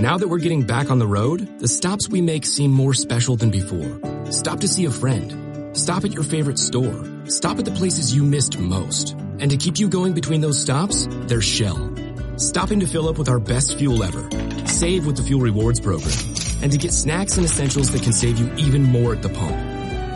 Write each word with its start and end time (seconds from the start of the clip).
Now 0.00 0.16
that 0.16 0.28
we're 0.28 0.38
getting 0.38 0.62
back 0.62 0.90
on 0.90 0.98
the 0.98 1.06
road, 1.06 1.58
the 1.58 1.68
stops 1.68 2.08
we 2.08 2.22
make 2.22 2.46
seem 2.46 2.70
more 2.70 2.94
special 2.94 3.36
than 3.36 3.50
before. 3.50 4.00
Stop 4.32 4.60
to 4.60 4.66
see 4.66 4.86
a 4.86 4.90
friend. 4.90 5.76
Stop 5.76 6.06
at 6.06 6.12
your 6.12 6.22
favorite 6.22 6.58
store. 6.58 7.04
Stop 7.26 7.58
at 7.58 7.66
the 7.66 7.70
places 7.72 8.14
you 8.14 8.24
missed 8.24 8.58
most. 8.58 9.10
And 9.40 9.50
to 9.50 9.58
keep 9.58 9.78
you 9.78 9.90
going 9.90 10.14
between 10.14 10.40
those 10.40 10.58
stops, 10.58 11.06
there's 11.28 11.44
Shell. 11.44 11.94
Stopping 12.38 12.80
to 12.80 12.86
fill 12.86 13.10
up 13.10 13.18
with 13.18 13.28
our 13.28 13.38
best 13.38 13.76
fuel 13.76 14.02
ever. 14.02 14.26
Save 14.66 15.04
with 15.04 15.18
the 15.18 15.22
Fuel 15.22 15.42
Rewards 15.42 15.80
program. 15.80 16.16
And 16.62 16.72
to 16.72 16.78
get 16.78 16.94
snacks 16.94 17.36
and 17.36 17.44
essentials 17.44 17.90
that 17.90 18.02
can 18.02 18.14
save 18.14 18.38
you 18.38 18.50
even 18.56 18.82
more 18.82 19.12
at 19.12 19.20
the 19.20 19.28
pump. 19.28 19.54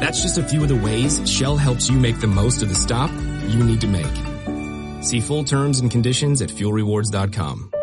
That's 0.00 0.22
just 0.22 0.38
a 0.38 0.42
few 0.42 0.62
of 0.62 0.70
the 0.70 0.76
ways 0.76 1.20
Shell 1.30 1.58
helps 1.58 1.90
you 1.90 2.00
make 2.00 2.20
the 2.20 2.26
most 2.26 2.62
of 2.62 2.70
the 2.70 2.74
stop 2.74 3.10
you 3.48 3.62
need 3.62 3.82
to 3.82 3.86
make. 3.86 5.04
See 5.04 5.20
full 5.20 5.44
terms 5.44 5.80
and 5.80 5.90
conditions 5.90 6.40
at 6.40 6.48
fuelrewards.com. 6.48 7.73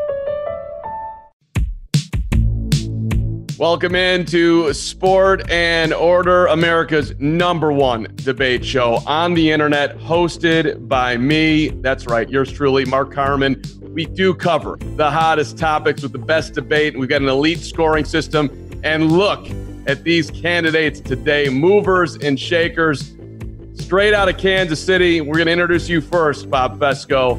Welcome 3.62 3.94
into 3.94 4.74
Sport 4.74 5.48
and 5.52 5.94
Order, 5.94 6.48
America's 6.48 7.14
number 7.20 7.72
one 7.72 8.08
debate 8.16 8.66
show 8.66 8.96
on 9.06 9.36
the 9.36 9.52
internet, 9.52 10.00
hosted 10.00 10.88
by 10.88 11.16
me. 11.16 11.68
That's 11.68 12.08
right, 12.08 12.28
yours 12.28 12.52
truly, 12.52 12.86
Mark 12.86 13.14
Carman. 13.14 13.62
We 13.84 14.08
do 14.08 14.34
cover 14.34 14.80
the 14.96 15.12
hottest 15.12 15.60
topics 15.60 16.02
with 16.02 16.12
the 16.12 16.18
best 16.18 16.56
debate. 16.56 16.98
We've 16.98 17.08
got 17.08 17.22
an 17.22 17.30
elite 17.30 17.60
scoring 17.60 18.04
system. 18.04 18.50
And 18.84 19.12
look 19.12 19.48
at 19.86 20.04
these 20.04 20.32
candidates 20.32 21.00
today 21.00 21.48
movers 21.48 22.16
and 22.16 22.40
shakers. 22.40 23.14
Straight 23.76 24.16
out 24.16 24.28
of 24.28 24.40
Kansas 24.40 24.84
City, 24.84 25.22
we're 25.22 25.36
going 25.36 25.46
to 25.46 25.54
introduce 25.54 25.88
you 25.88 26.02
first, 26.02 26.50
Bob 26.50 26.80
Fescoe, 26.80 27.36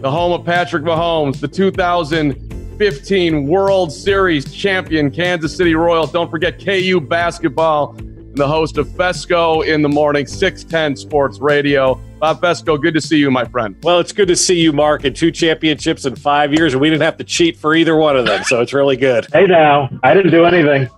the 0.00 0.10
home 0.10 0.32
of 0.32 0.44
Patrick 0.44 0.82
Mahomes, 0.82 1.38
the 1.38 1.48
2000- 1.48 2.59
2015 2.80 3.46
World 3.46 3.92
Series 3.92 4.50
champion, 4.50 5.10
Kansas 5.10 5.54
City 5.54 5.74
Royals. 5.74 6.10
Don't 6.12 6.30
forget 6.30 6.58
KU 6.58 6.98
basketball 6.98 7.94
and 7.98 8.34
the 8.34 8.48
host 8.48 8.78
of 8.78 8.88
Fescoe 8.96 9.60
in 9.60 9.82
the 9.82 9.88
morning, 9.90 10.26
610 10.26 10.96
Sports 10.96 11.40
Radio. 11.40 12.00
Bob 12.20 12.40
Fescoe, 12.40 12.78
good 12.78 12.94
to 12.94 13.00
see 13.02 13.18
you, 13.18 13.30
my 13.30 13.44
friend. 13.44 13.76
Well, 13.82 14.00
it's 14.00 14.12
good 14.12 14.28
to 14.28 14.36
see 14.36 14.58
you, 14.58 14.72
Mark, 14.72 15.04
and 15.04 15.14
two 15.14 15.30
championships 15.30 16.06
in 16.06 16.16
five 16.16 16.54
years, 16.54 16.72
and 16.72 16.80
we 16.80 16.88
didn't 16.88 17.02
have 17.02 17.18
to 17.18 17.24
cheat 17.24 17.58
for 17.58 17.74
either 17.74 17.96
one 17.96 18.16
of 18.16 18.24
them, 18.24 18.44
so 18.44 18.62
it's 18.62 18.72
really 18.72 18.96
good. 18.96 19.26
Hey, 19.30 19.44
now, 19.44 19.90
I 20.02 20.14
didn't 20.14 20.30
do 20.30 20.46
anything. 20.46 20.88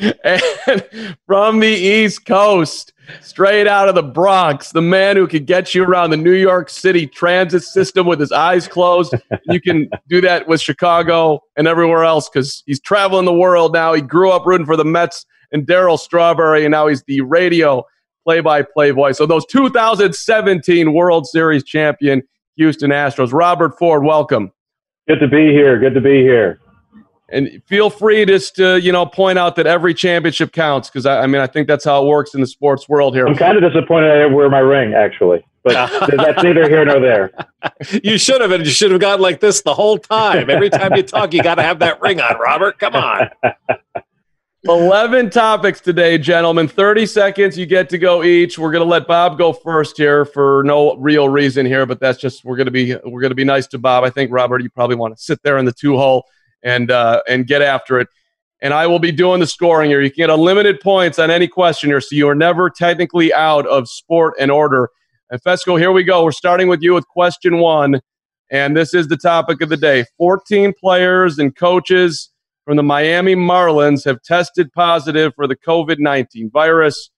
and 0.22 1.18
from 1.26 1.58
the 1.58 1.66
East 1.66 2.24
Coast, 2.24 2.92
straight 3.20 3.66
out 3.66 3.88
of 3.88 3.94
the 3.94 4.02
Bronx, 4.02 4.70
the 4.70 4.82
man 4.82 5.16
who 5.16 5.26
could 5.26 5.46
get 5.46 5.74
you 5.74 5.84
around 5.84 6.10
the 6.10 6.16
New 6.16 6.34
York 6.34 6.70
City 6.70 7.06
transit 7.06 7.62
system 7.62 8.06
with 8.06 8.20
his 8.20 8.32
eyes 8.32 8.68
closed. 8.68 9.14
you 9.44 9.60
can 9.60 9.88
do 10.08 10.20
that 10.20 10.46
with 10.48 10.60
Chicago 10.60 11.40
and 11.56 11.66
everywhere 11.66 12.04
else 12.04 12.28
because 12.28 12.62
he's 12.66 12.80
traveling 12.80 13.24
the 13.24 13.32
world 13.32 13.72
now. 13.72 13.92
He 13.92 14.02
grew 14.02 14.30
up 14.30 14.46
rooting 14.46 14.66
for 14.66 14.76
the 14.76 14.84
Mets 14.84 15.26
and 15.52 15.66
Darryl 15.66 15.98
Strawberry, 15.98 16.64
and 16.64 16.72
now 16.72 16.86
he's 16.86 17.02
the 17.04 17.20
radio 17.20 17.84
play 18.24 18.40
by 18.40 18.62
play 18.62 18.90
voice. 18.90 19.18
So, 19.18 19.26
those 19.26 19.46
2017 19.46 20.92
World 20.92 21.26
Series 21.26 21.62
champion 21.64 22.22
Houston 22.56 22.90
Astros. 22.90 23.32
Robert 23.32 23.78
Ford, 23.78 24.02
welcome. 24.02 24.52
Good 25.06 25.20
to 25.20 25.28
be 25.28 25.52
here. 25.52 25.78
Good 25.78 25.94
to 25.94 26.00
be 26.00 26.22
here 26.22 26.58
and 27.28 27.62
feel 27.66 27.90
free 27.90 28.24
just 28.24 28.56
to 28.56 28.80
you 28.80 28.92
know 28.92 29.06
point 29.06 29.38
out 29.38 29.56
that 29.56 29.66
every 29.66 29.94
championship 29.94 30.52
counts 30.52 30.88
because 30.88 31.06
I, 31.06 31.22
I, 31.22 31.26
mean 31.26 31.40
I 31.40 31.46
think 31.46 31.66
that's 31.66 31.84
how 31.84 32.04
it 32.04 32.08
works 32.08 32.34
in 32.34 32.40
the 32.40 32.46
sports 32.46 32.88
world 32.88 33.14
here. 33.14 33.26
I'm 33.26 33.36
kind 33.36 33.56
of 33.56 33.72
disappointed 33.72 34.10
I 34.10 34.18
didn't 34.18 34.34
wear 34.34 34.48
my 34.48 34.60
ring 34.60 34.94
actually, 34.94 35.44
but 35.64 35.90
that's 36.16 36.42
neither 36.42 36.68
here 36.68 36.84
nor 36.84 37.00
there. 37.00 37.32
You 38.02 38.18
should 38.18 38.40
have, 38.40 38.52
and 38.52 38.64
you 38.64 38.70
should 38.70 38.92
have 38.92 39.00
gone 39.00 39.20
like 39.20 39.40
this 39.40 39.62
the 39.62 39.74
whole 39.74 39.98
time. 39.98 40.48
Every 40.48 40.70
time 40.70 40.94
you 40.94 41.02
talk, 41.02 41.32
you 41.32 41.42
got 41.42 41.56
to 41.56 41.62
have 41.62 41.80
that 41.80 42.00
ring 42.00 42.20
on, 42.20 42.38
Robert. 42.38 42.78
Come 42.78 42.94
on. 42.94 43.30
11 44.68 45.30
topics 45.30 45.80
today, 45.80 46.18
gentlemen. 46.18 46.66
30 46.66 47.06
seconds. 47.06 47.56
You 47.56 47.66
get 47.66 47.88
to 47.90 47.98
go 47.98 48.24
each. 48.24 48.58
We're 48.58 48.72
going 48.72 48.82
to 48.82 48.88
let 48.88 49.06
Bob 49.06 49.38
go 49.38 49.52
first 49.52 49.96
here 49.96 50.24
for 50.24 50.62
no 50.64 50.96
real 50.96 51.28
reason 51.28 51.66
here, 51.66 51.86
but 51.86 52.00
that's 52.00 52.18
just 52.18 52.44
we're 52.44 52.56
going 52.56 52.66
to 52.66 52.72
be 52.72 52.96
we're 53.04 53.20
going 53.20 53.30
to 53.30 53.36
be 53.36 53.44
nice 53.44 53.68
to 53.68 53.78
Bob. 53.78 54.02
I 54.02 54.10
think 54.10 54.32
Robert, 54.32 54.62
you 54.62 54.70
probably 54.70 54.96
want 54.96 55.16
to 55.16 55.22
sit 55.22 55.40
there 55.44 55.58
in 55.58 55.66
the 55.66 55.72
two 55.72 55.96
hole 55.96 56.26
and 56.66 56.90
uh, 56.90 57.22
and 57.26 57.46
get 57.46 57.62
after 57.62 57.98
it. 57.98 58.08
And 58.60 58.74
I 58.74 58.86
will 58.86 58.98
be 58.98 59.12
doing 59.12 59.40
the 59.40 59.46
scoring 59.46 59.88
here. 59.88 60.02
You 60.02 60.10
can 60.10 60.16
get 60.16 60.30
unlimited 60.30 60.80
points 60.80 61.18
on 61.18 61.30
any 61.30 61.46
question 61.46 61.88
here, 61.88 62.00
so 62.00 62.16
you 62.16 62.28
are 62.28 62.34
never 62.34 62.68
technically 62.68 63.32
out 63.32 63.66
of 63.66 63.88
sport 63.88 64.34
and 64.38 64.50
order. 64.50 64.90
And 65.30 65.40
Fescoe, 65.42 65.78
here 65.78 65.92
we 65.92 66.04
go. 66.04 66.24
We're 66.24 66.32
starting 66.32 66.68
with 66.68 66.82
you 66.82 66.92
with 66.94 67.06
question 67.08 67.58
one, 67.58 68.00
and 68.50 68.76
this 68.76 68.92
is 68.92 69.08
the 69.08 69.16
topic 69.16 69.62
of 69.62 69.68
the 69.68 69.76
day. 69.76 70.04
14 70.18 70.72
players 70.78 71.38
and 71.38 71.54
coaches 71.54 72.30
from 72.64 72.76
the 72.76 72.82
Miami 72.82 73.36
Marlins 73.36 74.04
have 74.04 74.20
tested 74.22 74.72
positive 74.72 75.32
for 75.36 75.46
the 75.46 75.56
COVID 75.56 75.98
19 76.00 76.50
virus. 76.50 77.10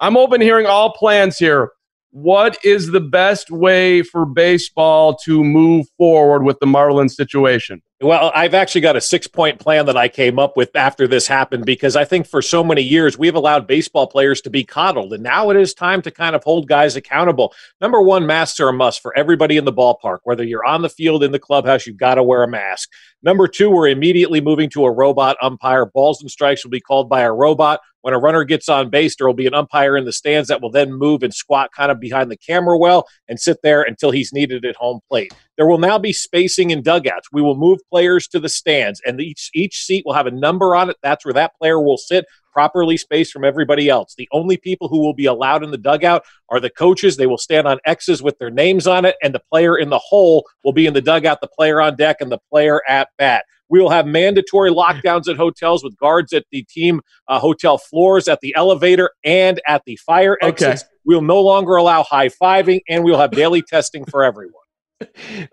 I'm 0.00 0.16
open 0.16 0.40
hearing 0.40 0.66
all 0.66 0.92
plans 0.92 1.38
here. 1.38 1.70
What 2.10 2.58
is 2.64 2.90
the 2.90 3.00
best 3.00 3.50
way 3.50 4.02
for 4.02 4.24
baseball 4.24 5.16
to 5.24 5.44
move 5.44 5.86
forward 5.96 6.44
with 6.44 6.58
the 6.60 6.66
Marlins 6.66 7.12
situation? 7.12 7.82
Well, 8.02 8.30
I've 8.34 8.52
actually 8.52 8.82
got 8.82 8.96
a 8.96 9.00
six 9.00 9.26
point 9.26 9.58
plan 9.58 9.86
that 9.86 9.96
I 9.96 10.08
came 10.08 10.38
up 10.38 10.54
with 10.54 10.76
after 10.76 11.08
this 11.08 11.26
happened 11.26 11.64
because 11.64 11.96
I 11.96 12.04
think 12.04 12.26
for 12.26 12.42
so 12.42 12.62
many 12.62 12.82
years 12.82 13.16
we've 13.16 13.34
allowed 13.34 13.66
baseball 13.66 14.06
players 14.06 14.42
to 14.42 14.50
be 14.50 14.64
coddled. 14.64 15.14
And 15.14 15.22
now 15.22 15.48
it 15.48 15.56
is 15.56 15.72
time 15.72 16.02
to 16.02 16.10
kind 16.10 16.36
of 16.36 16.44
hold 16.44 16.68
guys 16.68 16.94
accountable. 16.94 17.54
Number 17.80 18.02
one, 18.02 18.26
masks 18.26 18.60
are 18.60 18.68
a 18.68 18.72
must 18.72 19.00
for 19.00 19.16
everybody 19.16 19.56
in 19.56 19.64
the 19.64 19.72
ballpark. 19.72 20.18
Whether 20.24 20.44
you're 20.44 20.66
on 20.66 20.82
the 20.82 20.90
field, 20.90 21.24
in 21.24 21.32
the 21.32 21.38
clubhouse, 21.38 21.86
you've 21.86 21.96
got 21.96 22.16
to 22.16 22.22
wear 22.22 22.42
a 22.42 22.48
mask. 22.48 22.90
Number 23.22 23.48
two, 23.48 23.70
we're 23.70 23.88
immediately 23.88 24.42
moving 24.42 24.68
to 24.70 24.84
a 24.84 24.92
robot 24.92 25.38
umpire. 25.40 25.86
Balls 25.86 26.20
and 26.20 26.30
strikes 26.30 26.64
will 26.64 26.70
be 26.70 26.80
called 26.80 27.08
by 27.08 27.22
a 27.22 27.32
robot. 27.32 27.80
When 28.06 28.14
a 28.14 28.20
runner 28.20 28.44
gets 28.44 28.68
on 28.68 28.88
base, 28.88 29.16
there 29.16 29.26
will 29.26 29.34
be 29.34 29.48
an 29.48 29.54
umpire 29.54 29.96
in 29.96 30.04
the 30.04 30.12
stands 30.12 30.48
that 30.48 30.62
will 30.62 30.70
then 30.70 30.92
move 30.92 31.24
and 31.24 31.34
squat 31.34 31.72
kind 31.76 31.90
of 31.90 31.98
behind 31.98 32.30
the 32.30 32.36
camera 32.36 32.78
well 32.78 33.08
and 33.26 33.40
sit 33.40 33.56
there 33.64 33.82
until 33.82 34.12
he's 34.12 34.32
needed 34.32 34.64
at 34.64 34.76
home 34.76 35.00
plate. 35.08 35.34
There 35.56 35.66
will 35.66 35.78
now 35.78 35.98
be 35.98 36.12
spacing 36.12 36.70
in 36.70 36.82
dugouts. 36.82 37.32
We 37.32 37.42
will 37.42 37.56
move 37.56 37.80
players 37.90 38.28
to 38.28 38.38
the 38.38 38.48
stands, 38.48 39.02
and 39.04 39.20
each 39.20 39.50
each 39.54 39.82
seat 39.82 40.04
will 40.06 40.12
have 40.12 40.28
a 40.28 40.30
number 40.30 40.76
on 40.76 40.88
it. 40.88 40.98
That's 41.02 41.24
where 41.24 41.34
that 41.34 41.58
player 41.58 41.80
will 41.80 41.96
sit, 41.96 42.26
properly 42.52 42.96
spaced 42.96 43.32
from 43.32 43.44
everybody 43.44 43.88
else. 43.88 44.14
The 44.14 44.28
only 44.30 44.56
people 44.56 44.86
who 44.86 45.00
will 45.00 45.12
be 45.12 45.26
allowed 45.26 45.64
in 45.64 45.72
the 45.72 45.76
dugout 45.76 46.22
are 46.48 46.60
the 46.60 46.70
coaches. 46.70 47.16
They 47.16 47.26
will 47.26 47.38
stand 47.38 47.66
on 47.66 47.80
X's 47.86 48.22
with 48.22 48.38
their 48.38 48.50
names 48.50 48.86
on 48.86 49.04
it, 49.04 49.16
and 49.20 49.34
the 49.34 49.42
player 49.50 49.76
in 49.76 49.90
the 49.90 49.98
hole 49.98 50.46
will 50.62 50.72
be 50.72 50.86
in 50.86 50.94
the 50.94 51.00
dugout, 51.00 51.40
the 51.40 51.48
player 51.48 51.80
on 51.80 51.96
deck, 51.96 52.18
and 52.20 52.30
the 52.30 52.40
player 52.52 52.80
at 52.88 53.08
bat. 53.18 53.46
We 53.68 53.80
will 53.80 53.90
have 53.90 54.06
mandatory 54.06 54.70
lockdowns 54.70 55.28
at 55.28 55.36
hotels 55.36 55.82
with 55.82 55.96
guards 55.96 56.32
at 56.32 56.44
the 56.50 56.62
team 56.64 57.00
uh, 57.28 57.38
hotel 57.38 57.78
floors, 57.78 58.28
at 58.28 58.40
the 58.40 58.54
elevator, 58.56 59.10
and 59.24 59.60
at 59.66 59.82
the 59.86 59.96
fire 59.96 60.36
exits. 60.42 60.82
Okay. 60.82 60.90
We'll 61.04 61.22
no 61.22 61.40
longer 61.40 61.76
allow 61.76 62.02
high 62.02 62.28
fiving, 62.28 62.80
and 62.88 63.04
we'll 63.04 63.18
have 63.18 63.30
daily 63.30 63.62
testing 63.62 64.04
for 64.04 64.24
everyone 64.24 64.65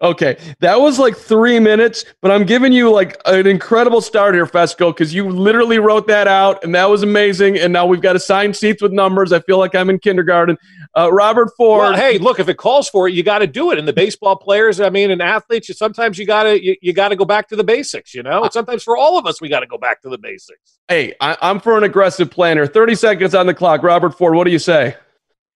okay, 0.01 0.37
that 0.59 0.79
was 0.79 0.99
like 0.99 1.17
three 1.17 1.59
minutes, 1.59 2.05
but 2.21 2.31
I'm 2.31 2.45
giving 2.45 2.71
you 2.71 2.89
like 2.89 3.19
an 3.25 3.45
incredible 3.45 3.99
start 3.99 4.35
here, 4.35 4.45
Fescoe, 4.45 4.91
because 4.91 5.13
you 5.13 5.29
literally 5.29 5.79
wrote 5.79 6.07
that 6.07 6.27
out, 6.27 6.63
and 6.63 6.73
that 6.75 6.89
was 6.89 7.03
amazing. 7.03 7.57
And 7.57 7.73
now 7.73 7.85
we've 7.85 8.01
got 8.01 8.15
assigned 8.15 8.55
seats 8.55 8.81
with 8.81 8.93
numbers. 8.93 9.33
I 9.33 9.39
feel 9.41 9.57
like 9.57 9.75
I'm 9.75 9.89
in 9.89 9.99
kindergarten. 9.99 10.57
Uh, 10.95 11.11
Robert 11.11 11.49
Ford. 11.57 11.91
Well, 11.91 11.95
hey, 11.95 12.17
look, 12.19 12.39
if 12.39 12.47
it 12.47 12.55
calls 12.55 12.87
for 12.87 13.07
it, 13.07 13.13
you 13.13 13.23
got 13.23 13.39
to 13.39 13.47
do 13.47 13.71
it. 13.71 13.79
And 13.79 13.87
the 13.87 13.93
baseball 13.93 14.37
players, 14.37 14.79
I 14.79 14.89
mean, 14.89 15.11
and 15.11 15.21
athletes, 15.21 15.67
you, 15.67 15.75
sometimes 15.75 16.17
you 16.17 16.25
got 16.25 16.43
to 16.43 16.63
you, 16.63 16.75
you 16.81 16.93
got 16.93 17.09
to 17.09 17.15
go 17.15 17.25
back 17.25 17.49
to 17.49 17.55
the 17.55 17.63
basics. 17.63 18.13
You 18.13 18.23
know, 18.23 18.43
and 18.43 18.53
sometimes 18.53 18.83
for 18.83 18.95
all 18.95 19.17
of 19.17 19.25
us, 19.25 19.41
we 19.41 19.49
got 19.49 19.59
to 19.59 19.67
go 19.67 19.77
back 19.77 20.01
to 20.03 20.09
the 20.09 20.17
basics. 20.17 20.79
Hey, 20.87 21.15
I, 21.19 21.37
I'm 21.41 21.59
for 21.59 21.77
an 21.77 21.83
aggressive 21.83 22.31
planner. 22.31 22.65
Thirty 22.65 22.95
seconds 22.95 23.35
on 23.35 23.47
the 23.47 23.53
clock. 23.53 23.83
Robert 23.83 24.17
Ford, 24.17 24.35
what 24.35 24.45
do 24.45 24.51
you 24.51 24.59
say? 24.59 24.95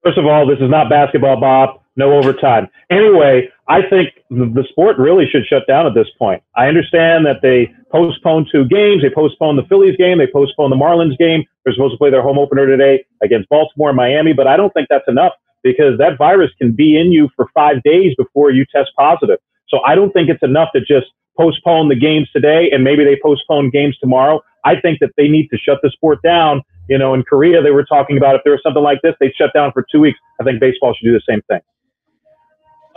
First 0.04 0.18
of 0.18 0.26
all, 0.26 0.48
this 0.48 0.60
is 0.60 0.70
not 0.70 0.90
basketball, 0.90 1.40
Bob 1.40 1.82
no 1.98 2.14
overtime. 2.14 2.70
Anyway, 2.90 3.50
I 3.68 3.82
think 3.82 4.10
the 4.30 4.64
sport 4.70 4.98
really 4.98 5.26
should 5.30 5.46
shut 5.46 5.68
down 5.68 5.86
at 5.88 5.96
this 5.96 6.08
point. 6.18 6.42
I 6.56 6.68
understand 6.68 7.26
that 7.26 7.42
they 7.42 7.74
postponed 7.92 8.48
two 8.52 8.66
games. 8.66 9.02
They 9.02 9.10
postponed 9.10 9.58
the 9.58 9.64
Phillies 9.64 9.98
game. 9.98 10.20
They 10.20 10.28
postponed 10.28 10.72
the 10.72 10.78
Marlins 10.78 11.18
game. 11.18 11.44
They're 11.66 11.74
supposed 11.74 11.96
to 11.96 11.98
play 11.98 12.12
their 12.12 12.22
home 12.22 12.38
opener 12.38 12.68
today 12.68 13.04
against 13.22 13.50
Baltimore 13.50 13.90
and 13.90 13.98
Miami, 13.98 14.32
but 14.32 14.48
I 14.48 14.56
don't 14.56 14.72
think 14.74 14.88
that's 14.90 15.08
enough 15.08 15.34
because 15.64 15.98
that 15.98 16.18
virus 16.18 16.52
can 16.60 16.72
be 16.72 16.98
in 16.98 17.12
you 17.12 17.30
for 17.36 17.50
five 17.54 17.82
days 17.84 18.14
before 18.16 18.52
you 18.52 18.64
test 18.74 18.92
positive. 18.96 19.40
So 19.68 19.80
I 19.86 19.96
don't 19.96 20.12
think 20.12 20.30
it's 20.30 20.44
enough 20.44 20.70
to 20.76 20.80
just 20.82 21.08
postpone 21.36 21.90
the 21.90 21.96
games 21.96 22.30
today 22.32 22.70
and 22.72 22.84
maybe 22.84 23.04
they 23.04 23.18
postpone 23.22 23.72
games 23.72 23.98
tomorrow. 23.98 24.42
I 24.64 24.80
think 24.80 25.00
that 25.00 25.12
they 25.18 25.28
need 25.28 25.50
to 25.50 25.58
shut 25.58 25.80
the 25.82 25.90
sport 25.90 26.22
down. 26.22 26.62
You 26.90 26.98
know, 26.98 27.14
in 27.14 27.24
Korea, 27.24 27.62
they 27.62 27.72
were 27.72 27.86
talking 27.86 28.18
about 28.18 28.36
if 28.36 28.42
there 28.44 28.54
was 28.54 28.62
something 28.64 28.84
like 28.84 29.02
this, 29.02 29.14
they'd 29.20 29.34
shut 29.36 29.52
down 29.54 29.72
for 29.72 29.86
two 29.92 30.00
weeks. 30.00 30.20
I 30.40 30.44
think 30.44 30.60
baseball 30.60 30.94
should 30.94 31.06
do 31.06 31.14
the 31.14 31.22
same 31.28 31.42
thing. 31.50 31.60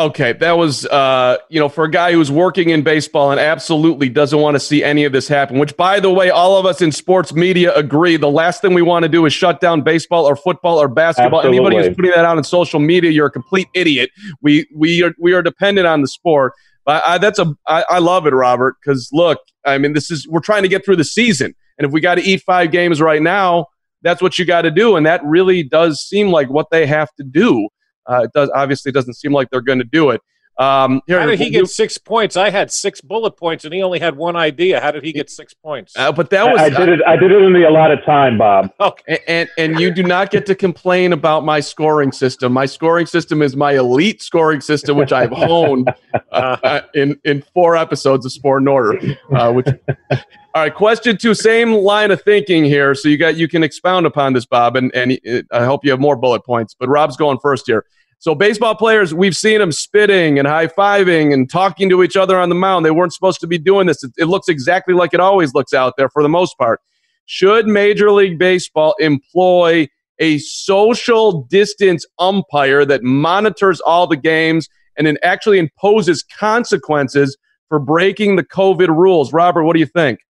Okay, 0.00 0.32
that 0.32 0.56
was 0.56 0.86
uh, 0.86 1.36
you 1.50 1.60
know 1.60 1.68
for 1.68 1.84
a 1.84 1.90
guy 1.90 2.12
who's 2.12 2.30
working 2.30 2.70
in 2.70 2.80
baseball 2.80 3.32
and 3.32 3.38
absolutely 3.38 4.08
doesn't 4.08 4.40
want 4.40 4.54
to 4.54 4.60
see 4.60 4.82
any 4.82 5.04
of 5.04 5.12
this 5.12 5.28
happen. 5.28 5.58
Which, 5.58 5.76
by 5.76 6.00
the 6.00 6.10
way, 6.10 6.30
all 6.30 6.56
of 6.56 6.64
us 6.64 6.80
in 6.80 6.90
sports 6.90 7.34
media 7.34 7.74
agree. 7.74 8.16
The 8.16 8.30
last 8.30 8.62
thing 8.62 8.72
we 8.72 8.80
want 8.80 9.02
to 9.02 9.10
do 9.10 9.26
is 9.26 9.34
shut 9.34 9.60
down 9.60 9.82
baseball 9.82 10.24
or 10.24 10.36
football 10.36 10.80
or 10.80 10.88
basketball. 10.88 11.40
Absolutely. 11.40 11.58
Anybody 11.58 11.88
who's 11.88 11.96
putting 11.96 12.12
that 12.12 12.24
out 12.24 12.38
on 12.38 12.44
social 12.44 12.80
media, 12.80 13.10
you're 13.10 13.26
a 13.26 13.30
complete 13.30 13.68
idiot. 13.74 14.08
We 14.40 14.66
we 14.74 15.02
are 15.02 15.12
we 15.18 15.34
are 15.34 15.42
dependent 15.42 15.86
on 15.86 16.00
the 16.00 16.08
sport. 16.08 16.54
But 16.86 17.04
I, 17.04 17.18
that's 17.18 17.38
a 17.38 17.54
I, 17.66 17.84
I 17.90 17.98
love 17.98 18.26
it, 18.26 18.32
Robert. 18.32 18.76
Because 18.82 19.10
look, 19.12 19.38
I 19.66 19.76
mean, 19.76 19.92
this 19.92 20.10
is 20.10 20.26
we're 20.26 20.40
trying 20.40 20.62
to 20.62 20.68
get 20.68 20.82
through 20.82 20.96
the 20.96 21.04
season, 21.04 21.54
and 21.76 21.86
if 21.86 21.92
we 21.92 22.00
got 22.00 22.14
to 22.14 22.22
eat 22.22 22.40
five 22.40 22.70
games 22.70 23.02
right 23.02 23.20
now, 23.20 23.66
that's 24.02 24.22
what 24.22 24.38
you 24.38 24.44
got 24.44 24.62
to 24.62 24.70
do, 24.70 24.96
and 24.96 25.04
that 25.06 25.22
really 25.24 25.62
does 25.62 26.00
seem 26.00 26.30
like 26.30 26.48
what 26.48 26.70
they 26.70 26.86
have 26.86 27.14
to 27.16 27.24
do. 27.24 27.68
Uh, 28.08 28.22
it 28.24 28.32
does 28.32 28.50
obviously 28.54 28.90
doesn't 28.90 29.14
seem 29.14 29.32
like 29.32 29.50
they're 29.50 29.60
going 29.60 29.78
to 29.78 29.84
do 29.84 30.10
it. 30.10 30.20
Um, 30.60 31.00
here, 31.06 31.18
How 31.18 31.24
did 31.24 31.38
he 31.38 31.48
get 31.48 31.68
six 31.68 31.96
points? 31.96 32.36
I 32.36 32.50
had 32.50 32.70
six 32.70 33.00
bullet 33.00 33.30
points, 33.30 33.64
and 33.64 33.72
he 33.72 33.82
only 33.82 33.98
had 33.98 34.14
one 34.14 34.36
idea. 34.36 34.78
How 34.78 34.90
did 34.90 35.02
he 35.02 35.10
get 35.10 35.30
six 35.30 35.54
points? 35.54 35.96
Uh, 35.96 36.12
but 36.12 36.28
that 36.30 36.44
was 36.52 36.60
I, 36.60 36.66
I 36.66 36.68
did 36.68 36.88
it. 36.90 37.00
I 37.06 37.16
did 37.16 37.32
it 37.32 37.40
in 37.40 37.54
the 37.54 37.66
allotted 37.66 38.04
time, 38.04 38.36
Bob. 38.36 38.70
Okay. 38.80 39.20
And, 39.26 39.48
and, 39.56 39.72
and 39.72 39.80
you 39.80 39.90
do 39.90 40.02
not 40.02 40.30
get 40.30 40.46
to 40.46 40.54
complain 40.54 41.12
about 41.12 41.44
my 41.44 41.60
scoring 41.60 42.12
system. 42.12 42.52
My 42.52 42.66
scoring 42.66 43.06
system 43.06 43.40
is 43.40 43.54
my 43.54 43.72
elite 43.72 44.20
scoring 44.20 44.60
system, 44.60 44.96
which 44.96 45.12
I've 45.12 45.30
honed 45.32 45.88
uh, 46.32 46.56
uh, 46.62 46.80
in 46.94 47.18
in 47.24 47.42
four 47.54 47.76
episodes 47.76 48.26
of 48.26 48.32
Sport 48.32 48.62
in 48.62 48.68
Order. 48.68 49.16
Uh, 49.32 49.52
which, 49.52 49.66
all 50.10 50.18
right, 50.56 50.74
question 50.74 51.16
two, 51.16 51.34
same 51.34 51.72
line 51.72 52.10
of 52.10 52.20
thinking 52.22 52.64
here. 52.64 52.94
So 52.94 53.08
you 53.08 53.16
got 53.16 53.36
you 53.36 53.48
can 53.48 53.62
expound 53.62 54.06
upon 54.06 54.32
this, 54.32 54.44
Bob, 54.44 54.76
and 54.76 54.94
and 54.94 55.18
uh, 55.26 55.42
I 55.52 55.64
hope 55.64 55.84
you 55.84 55.90
have 55.90 56.00
more 56.00 56.16
bullet 56.16 56.44
points. 56.44 56.74
But 56.74 56.88
Rob's 56.88 57.16
going 57.16 57.38
first 57.38 57.66
here. 57.66 57.86
So 58.20 58.34
baseball 58.34 58.74
players, 58.74 59.14
we've 59.14 59.34
seen 59.34 59.60
them 59.60 59.72
spitting 59.72 60.38
and 60.38 60.46
high 60.46 60.66
fiving 60.66 61.32
and 61.32 61.50
talking 61.50 61.88
to 61.88 62.02
each 62.02 62.18
other 62.18 62.38
on 62.38 62.50
the 62.50 62.54
mound. 62.54 62.84
They 62.84 62.90
weren't 62.90 63.14
supposed 63.14 63.40
to 63.40 63.46
be 63.46 63.56
doing 63.56 63.86
this. 63.86 64.04
It, 64.04 64.12
it, 64.18 64.26
looks 64.26 64.46
exactly 64.46 64.92
like 64.92 65.14
it 65.14 65.20
always 65.20 65.54
looks 65.54 65.72
out 65.72 65.94
there 65.96 66.10
for 66.10 66.22
the 66.22 66.28
most 66.28 66.58
part. 66.58 66.82
Should 67.24 67.66
Major 67.66 68.12
League 68.12 68.38
Baseball 68.38 68.94
employ 68.98 69.88
a 70.18 70.36
social 70.36 71.44
distance 71.44 72.04
umpire 72.18 72.84
that 72.84 73.02
monitors 73.02 73.80
all 73.80 74.06
the 74.06 74.18
games 74.18 74.68
and 74.98 75.06
then 75.06 75.16
actually 75.22 75.58
imposes 75.58 76.22
consequences 76.22 77.38
for 77.70 77.78
breaking 77.78 78.36
the 78.36 78.44
COVID 78.44 78.88
rules? 78.88 79.32
Robert, 79.32 79.64
what 79.64 79.72
do 79.72 79.80
you 79.80 79.86
think? 79.86 80.20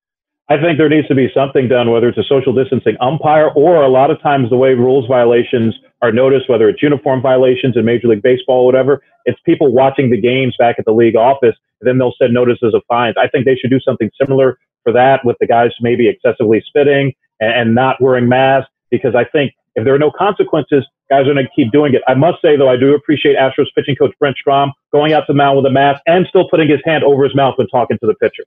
I 0.49 0.61
think 0.61 0.79
there 0.79 0.89
needs 0.89 1.09
to 1.09 1.17
be 1.17 1.29
something 1.35 1.67
done, 1.67 1.91
whether 1.91 2.09
it's 2.09 2.19
a 2.19 2.25
social 2.29 2.53
distancing 2.53 2.97
umpire 3.01 3.49
or 3.57 3.83
a 3.83 3.89
lot 3.89 4.13
of 4.13 4.23
times 4.23 4.49
the 4.49 4.57
way 4.57 4.75
rules 4.75 5.09
violations 5.09 5.75
are 6.03 6.13
noticed, 6.13 6.49
whether 6.49 6.69
it's 6.69 6.83
uniform 6.83 7.21
violations 7.21 7.77
in 7.77 7.85
Major 7.85 8.09
League 8.09 8.23
Baseball 8.23 8.63
or 8.63 8.67
whatever. 8.67 9.03
It's 9.27 9.39
people 9.45 9.73
watching 9.73 10.11
the 10.11 10.21
games 10.21 10.55
back 10.59 10.77
at 10.79 10.85
the 10.85 10.93
league 10.93 11.17
office, 11.17 11.57
and 11.81 11.89
then 11.89 11.99
they'll 11.99 12.15
send 12.19 12.33
notices 12.33 12.75
of 12.75 12.83
fines. 12.89 13.17
I 13.19 13.29
think 13.29 13.45
they 13.45 13.55
should 13.55 13.71
do 13.71 13.81
something 13.81 14.11
similar 14.21 14.59
for 14.83 14.93
that 14.93 15.25
with 15.25 15.37
the 15.41 15.47
guys 15.47 15.73
maybe 15.81 16.09
excessively 16.09 16.63
spitting 16.67 17.13
and, 17.41 17.53
and 17.53 17.75
not 17.75 18.01
wearing 18.01 18.29
masks, 18.29 18.71
because 18.91 19.15
I 19.15 19.25
think 19.25 19.53
if 19.77 19.85
there 19.85 19.95
are 19.95 19.99
no 19.99 20.11
consequences, 20.11 20.85
guys 21.11 21.27
are 21.27 21.35
going 21.35 21.45
to 21.45 21.51
keep 21.55 21.71
doing 21.73 21.95
it. 21.95 22.03
I 22.09 22.15
must 22.15 22.41
say, 22.43 22.57
though, 22.57 22.69
I 22.69 22.77
do 22.77 22.95
appreciate 22.95 23.37
Astros 23.37 23.67
pitching 23.75 23.97
coach 23.97 24.13
Brent 24.19 24.37
Strom 24.37 24.73
going 24.93 25.13
out 25.13 25.21
to 25.21 25.27
the 25.29 25.35
mound 25.35 25.57
with 25.57 25.67
a 25.67 25.71
mask 25.71 26.03
and 26.07 26.27
still 26.29 26.49
putting 26.49 26.69
his 26.69 26.81
hand 26.85 27.05
over 27.05 27.25
his 27.25 27.35
mouth 27.35 27.55
when 27.57 27.69
talking 27.69 27.99
to 27.99 28.07
the 28.07 28.15
pitcher. 28.15 28.45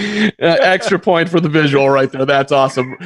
uh, 0.00 0.26
extra 0.38 0.98
point 0.98 1.28
for 1.28 1.40
the 1.40 1.48
visual 1.48 1.88
right 1.88 2.10
there. 2.10 2.24
That's 2.24 2.52
awesome. 2.52 2.96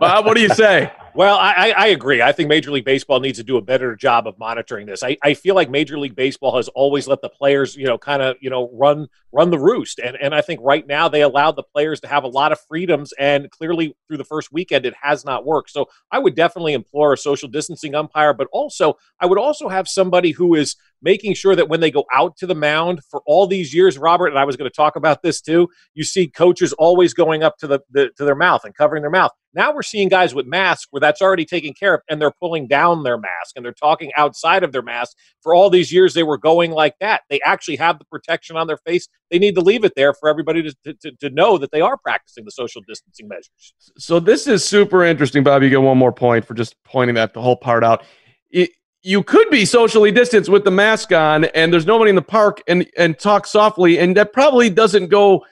Bob, 0.00 0.26
what 0.26 0.36
do 0.36 0.42
you 0.42 0.48
say? 0.48 0.90
Well, 1.14 1.36
I, 1.36 1.74
I, 1.76 1.86
agree. 1.88 2.22
I 2.22 2.32
think 2.32 2.48
Major 2.48 2.70
League 2.70 2.86
Baseball 2.86 3.20
needs 3.20 3.36
to 3.36 3.44
do 3.44 3.58
a 3.58 3.62
better 3.62 3.94
job 3.94 4.26
of 4.26 4.38
monitoring 4.38 4.86
this. 4.86 5.02
I, 5.02 5.18
I 5.22 5.34
feel 5.34 5.54
like 5.54 5.68
Major 5.68 5.98
League 5.98 6.16
Baseball 6.16 6.56
has 6.56 6.68
always 6.68 7.06
let 7.06 7.20
the 7.20 7.28
players, 7.28 7.76
you 7.76 7.84
know, 7.84 7.98
kind 7.98 8.22
of, 8.22 8.36
you 8.40 8.48
know, 8.48 8.70
run 8.72 9.08
run 9.30 9.50
the 9.50 9.58
roost. 9.58 9.98
And 9.98 10.16
and 10.16 10.34
I 10.34 10.40
think 10.40 10.60
right 10.62 10.86
now 10.86 11.08
they 11.08 11.20
allowed 11.20 11.56
the 11.56 11.64
players 11.64 12.00
to 12.00 12.08
have 12.08 12.24
a 12.24 12.28
lot 12.28 12.50
of 12.50 12.60
freedoms. 12.66 13.12
And 13.18 13.50
clearly 13.50 13.94
through 14.08 14.16
the 14.16 14.24
first 14.24 14.52
weekend, 14.52 14.86
it 14.86 14.94
has 15.02 15.22
not 15.22 15.44
worked. 15.44 15.70
So 15.70 15.86
I 16.10 16.18
would 16.18 16.34
definitely 16.34 16.72
implore 16.72 17.12
a 17.12 17.18
social 17.18 17.48
distancing 17.48 17.94
umpire, 17.94 18.32
but 18.32 18.48
also 18.50 18.94
I 19.20 19.26
would 19.26 19.38
also 19.38 19.68
have 19.68 19.88
somebody 19.88 20.30
who 20.30 20.54
is 20.54 20.76
making 21.02 21.34
sure 21.34 21.54
that 21.54 21.68
when 21.68 21.80
they 21.80 21.90
go 21.90 22.06
out 22.14 22.38
to 22.38 22.46
the 22.46 22.54
mound 22.54 23.00
for 23.10 23.22
all 23.26 23.46
these 23.46 23.74
years, 23.74 23.98
Robert, 23.98 24.28
and 24.28 24.38
I 24.38 24.44
was 24.44 24.56
going 24.56 24.70
to 24.70 24.74
talk 24.74 24.96
about 24.96 25.20
this 25.20 25.42
too, 25.42 25.68
you 25.92 26.04
see 26.04 26.26
coaches 26.26 26.72
always 26.72 27.12
going 27.12 27.42
up 27.42 27.58
to 27.58 27.66
the, 27.66 27.80
the 27.90 28.10
to 28.16 28.24
their 28.24 28.34
mouth 28.34 28.64
and 28.64 28.74
covering 28.74 29.02
their 29.02 29.10
mouth. 29.10 29.32
Now 29.54 29.74
we're 29.74 29.82
seeing 29.82 30.08
guys 30.08 30.34
with 30.34 30.46
masks 30.46 30.86
where 30.90 31.00
that's 31.00 31.20
already 31.20 31.44
taken 31.44 31.74
care 31.74 31.94
of, 31.94 32.00
and 32.08 32.20
they're 32.20 32.32
pulling 32.32 32.66
down 32.66 33.02
their 33.02 33.18
mask 33.18 33.56
and 33.56 33.64
they're 33.64 33.72
talking 33.72 34.10
outside 34.16 34.62
of 34.64 34.72
their 34.72 34.82
mask. 34.82 35.16
For 35.42 35.54
all 35.54 35.70
these 35.70 35.92
years, 35.92 36.14
they 36.14 36.22
were 36.22 36.38
going 36.38 36.70
like 36.70 36.94
that. 37.00 37.22
They 37.28 37.40
actually 37.42 37.76
have 37.76 37.98
the 37.98 38.04
protection 38.06 38.56
on 38.56 38.66
their 38.66 38.78
face. 38.78 39.08
They 39.30 39.38
need 39.38 39.54
to 39.56 39.60
leave 39.60 39.84
it 39.84 39.92
there 39.96 40.14
for 40.14 40.28
everybody 40.28 40.62
to, 40.62 40.94
to, 40.94 41.12
to 41.12 41.30
know 41.30 41.58
that 41.58 41.70
they 41.70 41.80
are 41.80 41.96
practicing 41.96 42.44
the 42.44 42.50
social 42.50 42.82
distancing 42.86 43.28
measures. 43.28 43.74
So 43.98 44.20
this 44.20 44.46
is 44.46 44.64
super 44.64 45.04
interesting, 45.04 45.42
Bob. 45.42 45.62
You 45.62 45.70
get 45.70 45.82
one 45.82 45.98
more 45.98 46.12
point 46.12 46.44
for 46.44 46.54
just 46.54 46.82
pointing 46.84 47.14
that 47.16 47.34
the 47.34 47.42
whole 47.42 47.56
part 47.56 47.84
out. 47.84 48.04
It, 48.50 48.70
you 49.02 49.22
could 49.22 49.50
be 49.50 49.64
socially 49.64 50.12
distanced 50.12 50.48
with 50.48 50.64
the 50.64 50.70
mask 50.70 51.12
on 51.12 51.44
and 51.46 51.72
there's 51.72 51.86
nobody 51.86 52.10
in 52.10 52.14
the 52.14 52.22
park 52.22 52.62
and 52.68 52.86
and 52.96 53.18
talk 53.18 53.46
softly 53.46 53.98
and 53.98 54.16
that 54.16 54.32
probably 54.32 54.70
doesn't 54.70 55.08
go 55.08 55.44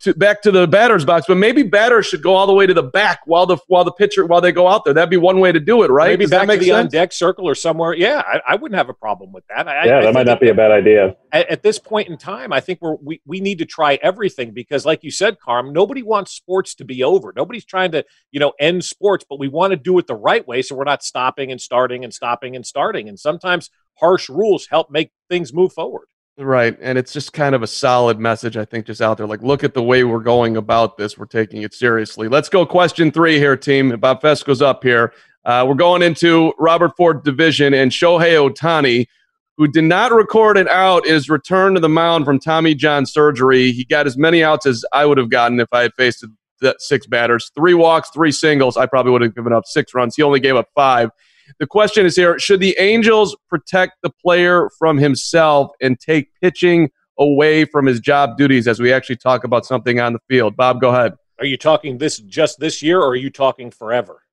to 0.00 0.14
back 0.14 0.42
to 0.42 0.50
the 0.50 0.66
batter's 0.66 1.04
box, 1.04 1.26
but 1.26 1.36
maybe 1.36 1.62
batters 1.62 2.06
should 2.06 2.22
go 2.22 2.34
all 2.34 2.46
the 2.46 2.52
way 2.52 2.66
to 2.66 2.74
the 2.74 2.82
back 2.82 3.20
while 3.26 3.46
the 3.46 3.56
while 3.68 3.84
the 3.84 3.92
pitcher 3.92 4.26
while 4.26 4.40
they 4.40 4.52
go 4.52 4.68
out 4.68 4.84
there. 4.84 4.92
That'd 4.92 5.10
be 5.10 5.16
one 5.16 5.40
way 5.40 5.52
to 5.52 5.60
do 5.60 5.82
it, 5.82 5.90
right? 5.90 6.08
Maybe 6.08 6.24
Does 6.24 6.30
back 6.30 6.48
to 6.48 6.56
the 6.56 6.66
sense? 6.66 6.86
on 6.86 6.88
deck 6.88 7.12
circle 7.12 7.48
or 7.48 7.54
somewhere. 7.54 7.94
Yeah, 7.94 8.22
I, 8.26 8.40
I, 8.46 8.54
wouldn't 8.56 8.76
have 8.76 8.88
a 8.88 8.94
problem 8.94 9.32
with 9.32 9.44
that. 9.48 9.68
I, 9.68 9.86
yeah, 9.86 9.98
I, 9.98 10.02
that 10.02 10.14
might 10.14 10.26
not 10.26 10.40
be 10.40 10.48
a 10.48 10.54
bad 10.54 10.72
idea. 10.72 11.16
At, 11.32 11.48
at, 11.48 11.62
this 11.62 11.78
point 11.78 12.08
in 12.08 12.18
time, 12.18 12.52
I 12.52 12.60
think 12.60 12.80
we're 12.82 12.96
we, 12.96 13.20
we 13.24 13.40
need 13.40 13.58
to 13.58 13.66
try 13.66 13.98
everything 14.02 14.52
because, 14.52 14.84
like 14.84 15.04
you 15.04 15.10
said, 15.10 15.38
Carm, 15.38 15.72
nobody 15.72 16.02
wants 16.02 16.32
sports 16.32 16.74
to 16.76 16.84
be 16.84 17.04
over. 17.04 17.32
Nobody's 17.36 17.64
trying 17.64 17.92
to 17.92 18.04
you 18.32 18.40
know 18.40 18.52
end 18.58 18.84
sports, 18.84 19.24
but 19.28 19.38
we 19.38 19.48
want 19.48 19.70
to 19.70 19.76
do 19.76 19.98
it 19.98 20.06
the 20.06 20.16
right 20.16 20.46
way, 20.46 20.62
so 20.62 20.74
we're 20.74 20.84
not 20.84 21.02
stopping 21.02 21.50
and 21.50 21.60
starting 21.60 22.04
and 22.04 22.12
stopping 22.12 22.56
and 22.56 22.66
starting. 22.66 23.08
And 23.08 23.18
sometimes 23.18 23.70
harsh 23.98 24.28
rules 24.28 24.66
help 24.66 24.90
make 24.90 25.12
things 25.28 25.52
move 25.52 25.72
forward. 25.72 26.08
Right. 26.36 26.76
And 26.80 26.98
it's 26.98 27.12
just 27.12 27.32
kind 27.32 27.54
of 27.54 27.62
a 27.62 27.66
solid 27.66 28.18
message, 28.18 28.56
I 28.56 28.64
think, 28.64 28.86
just 28.86 29.00
out 29.00 29.18
there. 29.18 29.26
Like, 29.26 29.42
look 29.42 29.62
at 29.62 29.72
the 29.72 29.82
way 29.82 30.02
we're 30.02 30.18
going 30.18 30.56
about 30.56 30.96
this. 30.96 31.16
We're 31.16 31.26
taking 31.26 31.62
it 31.62 31.72
seriously. 31.72 32.26
Let's 32.26 32.48
go 32.48 32.66
question 32.66 33.12
three 33.12 33.38
here, 33.38 33.56
team. 33.56 33.96
Bob 34.00 34.20
Fescoe's 34.20 34.60
up 34.60 34.82
here. 34.82 35.12
Uh, 35.44 35.64
we're 35.68 35.74
going 35.74 36.02
into 36.02 36.52
Robert 36.58 36.96
Ford 36.96 37.22
division 37.22 37.72
and 37.72 37.92
Shohei 37.92 38.50
Ohtani, 38.50 39.06
who 39.56 39.68
did 39.68 39.84
not 39.84 40.10
record 40.10 40.58
an 40.58 40.66
out, 40.68 41.06
is 41.06 41.28
returned 41.28 41.76
to 41.76 41.80
the 41.80 41.88
mound 41.88 42.24
from 42.24 42.40
Tommy 42.40 42.74
John 42.74 43.06
surgery. 43.06 43.70
He 43.70 43.84
got 43.84 44.06
as 44.06 44.16
many 44.16 44.42
outs 44.42 44.66
as 44.66 44.84
I 44.92 45.06
would 45.06 45.18
have 45.18 45.30
gotten 45.30 45.60
if 45.60 45.68
I 45.70 45.82
had 45.82 45.94
faced 45.94 46.24
six 46.78 47.06
batters. 47.06 47.52
Three 47.54 47.74
walks, 47.74 48.10
three 48.10 48.32
singles. 48.32 48.76
I 48.76 48.86
probably 48.86 49.12
would 49.12 49.22
have 49.22 49.36
given 49.36 49.52
up 49.52 49.66
six 49.66 49.94
runs. 49.94 50.16
He 50.16 50.22
only 50.22 50.40
gave 50.40 50.56
up 50.56 50.66
five. 50.74 51.10
The 51.58 51.66
question 51.66 52.06
is 52.06 52.16
here 52.16 52.38
should 52.38 52.60
the 52.60 52.76
Angels 52.78 53.36
protect 53.48 53.94
the 54.02 54.10
player 54.10 54.68
from 54.78 54.98
himself 54.98 55.70
and 55.80 55.98
take 55.98 56.28
pitching 56.40 56.90
away 57.18 57.64
from 57.64 57.86
his 57.86 58.00
job 58.00 58.36
duties 58.36 58.66
as 58.66 58.80
we 58.80 58.92
actually 58.92 59.16
talk 59.16 59.44
about 59.44 59.64
something 59.64 60.00
on 60.00 60.12
the 60.12 60.20
field? 60.28 60.56
Bob, 60.56 60.80
go 60.80 60.90
ahead. 60.90 61.14
Are 61.38 61.46
you 61.46 61.56
talking 61.56 61.98
this 61.98 62.18
just 62.18 62.60
this 62.60 62.82
year 62.82 63.00
or 63.00 63.08
are 63.08 63.16
you 63.16 63.30
talking 63.30 63.70
forever? 63.70 64.23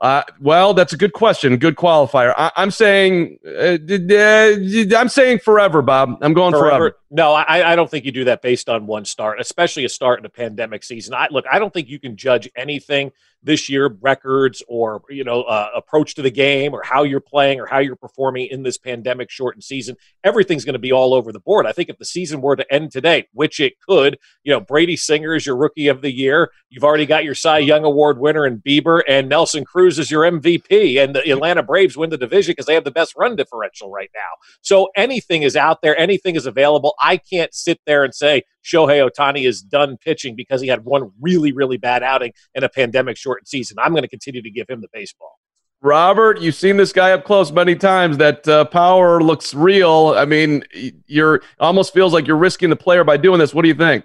Uh, 0.00 0.22
well, 0.40 0.74
that's 0.74 0.92
a 0.92 0.96
good 0.96 1.12
question. 1.12 1.56
Good 1.56 1.76
qualifier. 1.76 2.34
I, 2.36 2.50
am 2.56 2.70
saying, 2.70 3.38
uh, 3.46 3.78
uh, 3.78 4.98
I'm 4.98 5.08
saying 5.08 5.40
forever, 5.40 5.82
Bob. 5.82 6.18
I'm 6.22 6.34
going 6.34 6.52
forever. 6.52 6.68
forever. 6.70 6.96
No, 7.10 7.32
I, 7.32 7.72
I, 7.72 7.76
don't 7.76 7.90
think 7.90 8.04
you 8.04 8.12
do 8.12 8.24
that 8.24 8.42
based 8.42 8.68
on 8.68 8.86
one 8.86 9.04
start, 9.04 9.40
especially 9.40 9.84
a 9.84 9.88
start 9.88 10.18
in 10.18 10.26
a 10.26 10.30
pandemic 10.30 10.84
season. 10.84 11.14
I 11.14 11.28
look, 11.30 11.44
I 11.50 11.58
don't 11.58 11.72
think 11.72 11.88
you 11.88 11.98
can 11.98 12.16
judge 12.16 12.48
anything 12.56 13.12
this 13.46 13.68
year 13.68 13.96
records 14.00 14.62
or 14.66 15.02
you 15.08 15.22
know 15.22 15.42
uh, 15.42 15.70
approach 15.74 16.14
to 16.14 16.22
the 16.22 16.30
game 16.30 16.74
or 16.74 16.82
how 16.82 17.04
you're 17.04 17.20
playing 17.20 17.60
or 17.60 17.66
how 17.66 17.78
you're 17.78 17.96
performing 17.96 18.46
in 18.50 18.62
this 18.62 18.76
pandemic 18.76 19.30
shortened 19.30 19.62
season 19.62 19.96
everything's 20.24 20.64
going 20.64 20.72
to 20.72 20.80
be 20.80 20.92
all 20.92 21.14
over 21.14 21.32
the 21.32 21.40
board 21.40 21.64
i 21.64 21.72
think 21.72 21.88
if 21.88 21.96
the 21.98 22.04
season 22.04 22.40
were 22.40 22.56
to 22.56 22.72
end 22.72 22.90
today 22.90 23.26
which 23.32 23.60
it 23.60 23.74
could 23.80 24.18
you 24.42 24.52
know 24.52 24.60
brady 24.60 24.96
singer 24.96 25.34
is 25.34 25.46
your 25.46 25.56
rookie 25.56 25.88
of 25.88 26.02
the 26.02 26.12
year 26.12 26.50
you've 26.70 26.84
already 26.84 27.06
got 27.06 27.24
your 27.24 27.34
cy 27.34 27.58
young 27.58 27.84
award 27.84 28.18
winner 28.18 28.46
in 28.46 28.58
bieber 28.60 29.00
and 29.08 29.28
nelson 29.28 29.64
cruz 29.66 29.98
is 29.98 30.10
your 30.10 30.22
mvp 30.22 31.02
and 31.02 31.14
the 31.14 31.30
atlanta 31.30 31.62
braves 31.62 31.96
win 31.96 32.10
the 32.10 32.16
division 32.16 32.52
because 32.52 32.66
they 32.66 32.74
have 32.74 32.84
the 32.84 32.90
best 32.90 33.14
run 33.16 33.36
differential 33.36 33.90
right 33.90 34.10
now 34.14 34.20
so 34.60 34.88
anything 34.96 35.42
is 35.42 35.56
out 35.56 35.82
there 35.82 35.98
anything 35.98 36.36
is 36.36 36.46
available 36.46 36.94
i 37.00 37.16
can't 37.16 37.54
sit 37.54 37.80
there 37.86 38.04
and 38.04 38.14
say 38.14 38.42
Shohei 38.64 39.08
Ohtani 39.08 39.46
is 39.46 39.62
done 39.62 39.96
pitching 39.96 40.34
because 40.34 40.60
he 40.60 40.66
had 40.66 40.84
one 40.84 41.12
really, 41.20 41.52
really 41.52 41.76
bad 41.76 42.02
outing 42.02 42.32
in 42.54 42.64
a 42.64 42.68
pandemic 42.68 43.16
shortened 43.16 43.46
season. 43.46 43.76
I'm 43.78 43.92
going 43.92 44.02
to 44.02 44.08
continue 44.08 44.42
to 44.42 44.50
give 44.50 44.68
him 44.68 44.80
the 44.80 44.88
baseball. 44.92 45.38
Robert, 45.82 46.40
you've 46.40 46.54
seen 46.54 46.76
this 46.76 46.92
guy 46.92 47.12
up 47.12 47.24
close 47.24 47.52
many 47.52 47.76
times. 47.76 48.16
That 48.16 48.48
uh, 48.48 48.64
power 48.64 49.22
looks 49.22 49.54
real. 49.54 50.14
I 50.16 50.24
mean, 50.24 50.64
you're 51.06 51.42
almost 51.60 51.92
feels 51.92 52.12
like 52.12 52.26
you're 52.26 52.36
risking 52.36 52.70
the 52.70 52.76
player 52.76 53.04
by 53.04 53.18
doing 53.18 53.38
this. 53.38 53.54
What 53.54 53.62
do 53.62 53.68
you 53.68 53.74
think? 53.74 54.04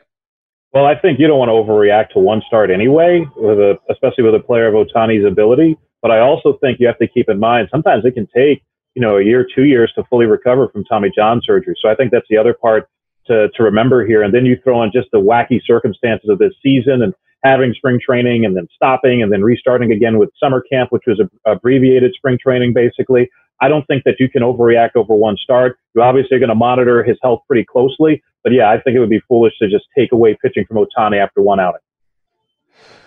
Well, 0.74 0.86
I 0.86 0.96
think 0.96 1.20
you 1.20 1.28
don't 1.28 1.38
want 1.38 1.50
to 1.50 1.54
overreact 1.54 2.12
to 2.12 2.20
one 2.20 2.42
start 2.48 2.72
anyway, 2.72 3.25
with 3.36 3.60
a, 3.60 3.78
especially 3.90 4.24
with 4.24 4.36
a 4.36 4.40
player 4.40 4.68
of 4.68 4.88
Ohtani's 4.88 5.25
ability. 5.25 5.78
But 6.01 6.12
I 6.12 6.20
also 6.20 6.58
think 6.62 6.80
you 6.80 6.88
have 6.88 6.98
to 7.00 7.08
keep 7.08 7.30
in 7.30 7.40
mind 7.40 7.68
sometimes 7.72 8.06
it 8.06 8.13
can 8.13 8.28
take 8.36 8.63
you 8.96 9.01
know 9.01 9.18
a 9.18 9.24
year, 9.24 9.46
two 9.54 9.63
years 9.63 9.92
to 9.96 10.04
fully 10.10 10.25
recover 10.25 10.68
from 10.70 10.84
Tommy 10.86 11.12
John 11.16 11.42
surgery. 11.44 11.75
So 11.82 11.90
I 11.90 11.96
think 11.96 12.12
that's 12.12 12.25
the 12.30 12.38
other 12.38 12.54
part 12.54 12.90
to, 13.28 13.50
to 13.56 13.63
remember 13.63 14.06
here. 14.06 14.24
And 14.24 14.34
then 14.34 14.46
you 14.46 14.58
throw 14.63 14.82
in 14.84 14.92
just 14.92 15.10
the 15.12 15.20
wacky 15.20 15.62
circumstances 15.63 16.30
of 16.30 16.40
this 16.40 16.54
season 16.63 17.01
and 17.01 17.13
having 17.44 17.74
spring 17.74 18.00
training 18.04 18.46
and 18.46 18.56
then 18.56 18.68
stopping 18.75 19.22
and 19.22 19.32
then 19.32 19.42
restarting 19.42 19.92
again 19.92 20.18
with 20.18 20.30
summer 20.40 20.63
camp, 20.72 20.92
which 20.92 21.04
was 21.08 21.20
a, 21.20 21.51
abbreviated 21.51 22.13
spring 22.16 22.38
training 22.42 22.74
basically. 22.74 23.30
I 23.62 23.70
don't 23.70 23.86
think 23.86 24.03
that 24.06 24.15
you 24.20 24.27
can 24.27 24.41
overreact 24.41 24.96
over 24.96 25.15
one 25.15 25.38
start. 25.38 25.77
You 25.96 26.01
obviously 26.01 26.36
are 26.38 26.39
going 26.39 26.50
to 26.50 26.56
monitor 26.56 27.03
his 27.03 27.18
health 27.22 27.41
pretty 27.48 27.63
closely, 27.63 28.24
but 28.44 28.51
yeah, 28.51 28.70
I 28.70 28.82
think 28.82 28.96
it 28.96 29.00
would 29.00 29.10
be 29.10 29.22
foolish 29.27 29.53
to 29.60 29.70
just 29.70 29.86
take 29.98 30.12
away 30.12 30.38
pitching 30.41 30.65
from 30.65 30.77
Ohtani 30.77 31.22
after 31.22 31.41
one 31.41 31.60
outing. 31.60 31.82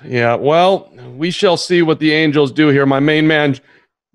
Yeah, 0.05 0.35
well, 0.35 0.91
we 1.17 1.31
shall 1.31 1.57
see 1.57 1.83
what 1.83 1.99
the 1.99 2.13
Angels 2.13 2.53
do 2.53 2.69
here. 2.69 2.87
My 2.87 3.01
main 3.01 3.27
man, 3.27 3.59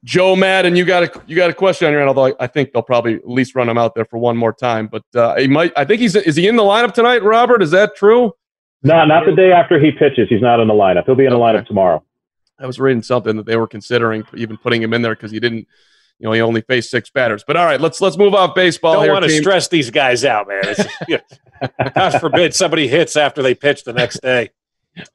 Joe 0.03 0.35
Maddon, 0.35 0.75
you 0.75 0.85
got 0.85 1.03
a 1.03 1.21
you 1.27 1.35
got 1.35 1.49
a 1.49 1.53
question 1.53 1.87
on 1.87 1.91
your 1.91 2.01
end. 2.01 2.07
Although 2.07 2.35
I 2.39 2.47
think 2.47 2.71
they'll 2.71 2.83
probably 2.83 3.15
at 3.15 3.27
least 3.27 3.55
run 3.55 3.67
him 3.67 3.77
out 3.77 3.95
there 3.95 4.05
for 4.05 4.17
one 4.17 4.37
more 4.37 4.53
time. 4.53 4.87
But 4.87 5.03
uh, 5.15 5.35
he 5.37 5.47
might. 5.47 5.73
I 5.75 5.85
think 5.85 5.99
he's 5.99 6.15
is 6.15 6.35
he 6.35 6.47
in 6.47 6.55
the 6.55 6.63
lineup 6.63 6.93
tonight, 6.93 7.23
Robert? 7.23 7.61
Is 7.61 7.71
that 7.71 7.95
true? 7.95 8.33
No, 8.83 9.03
not 9.05 9.25
the 9.25 9.35
day 9.35 9.51
after 9.51 9.79
he 9.79 9.91
pitches. 9.91 10.27
He's 10.29 10.41
not 10.41 10.59
in 10.59 10.67
the 10.67 10.73
lineup. 10.73 11.05
He'll 11.05 11.15
be 11.15 11.25
in 11.25 11.31
the 11.31 11.37
lineup 11.37 11.65
tomorrow. 11.65 12.03
I 12.59 12.65
was 12.65 12.79
reading 12.79 13.01
something 13.01 13.35
that 13.37 13.45
they 13.45 13.57
were 13.57 13.67
considering 13.67 14.23
even 14.35 14.57
putting 14.57 14.81
him 14.81 14.93
in 14.93 15.01
there 15.01 15.15
because 15.15 15.31
he 15.31 15.39
didn't. 15.39 15.67
You 16.19 16.25
know, 16.25 16.33
he 16.33 16.41
only 16.41 16.61
faced 16.61 16.91
six 16.91 17.09
batters. 17.09 17.43
But 17.47 17.55
all 17.55 17.65
right, 17.65 17.79
let's 17.79 18.01
let's 18.01 18.17
move 18.17 18.35
off 18.35 18.53
baseball. 18.53 18.95
Don't 18.95 19.03
here, 19.03 19.13
want 19.13 19.23
to 19.23 19.31
team. 19.31 19.41
stress 19.41 19.69
these 19.69 19.89
guys 19.89 20.25
out, 20.25 20.47
man. 20.47 20.75
God 21.95 22.19
forbid 22.19 22.53
somebody 22.53 22.87
hits 22.87 23.15
after 23.15 23.41
they 23.41 23.55
pitch 23.55 23.83
the 23.83 23.93
next 23.93 24.21
day. 24.21 24.49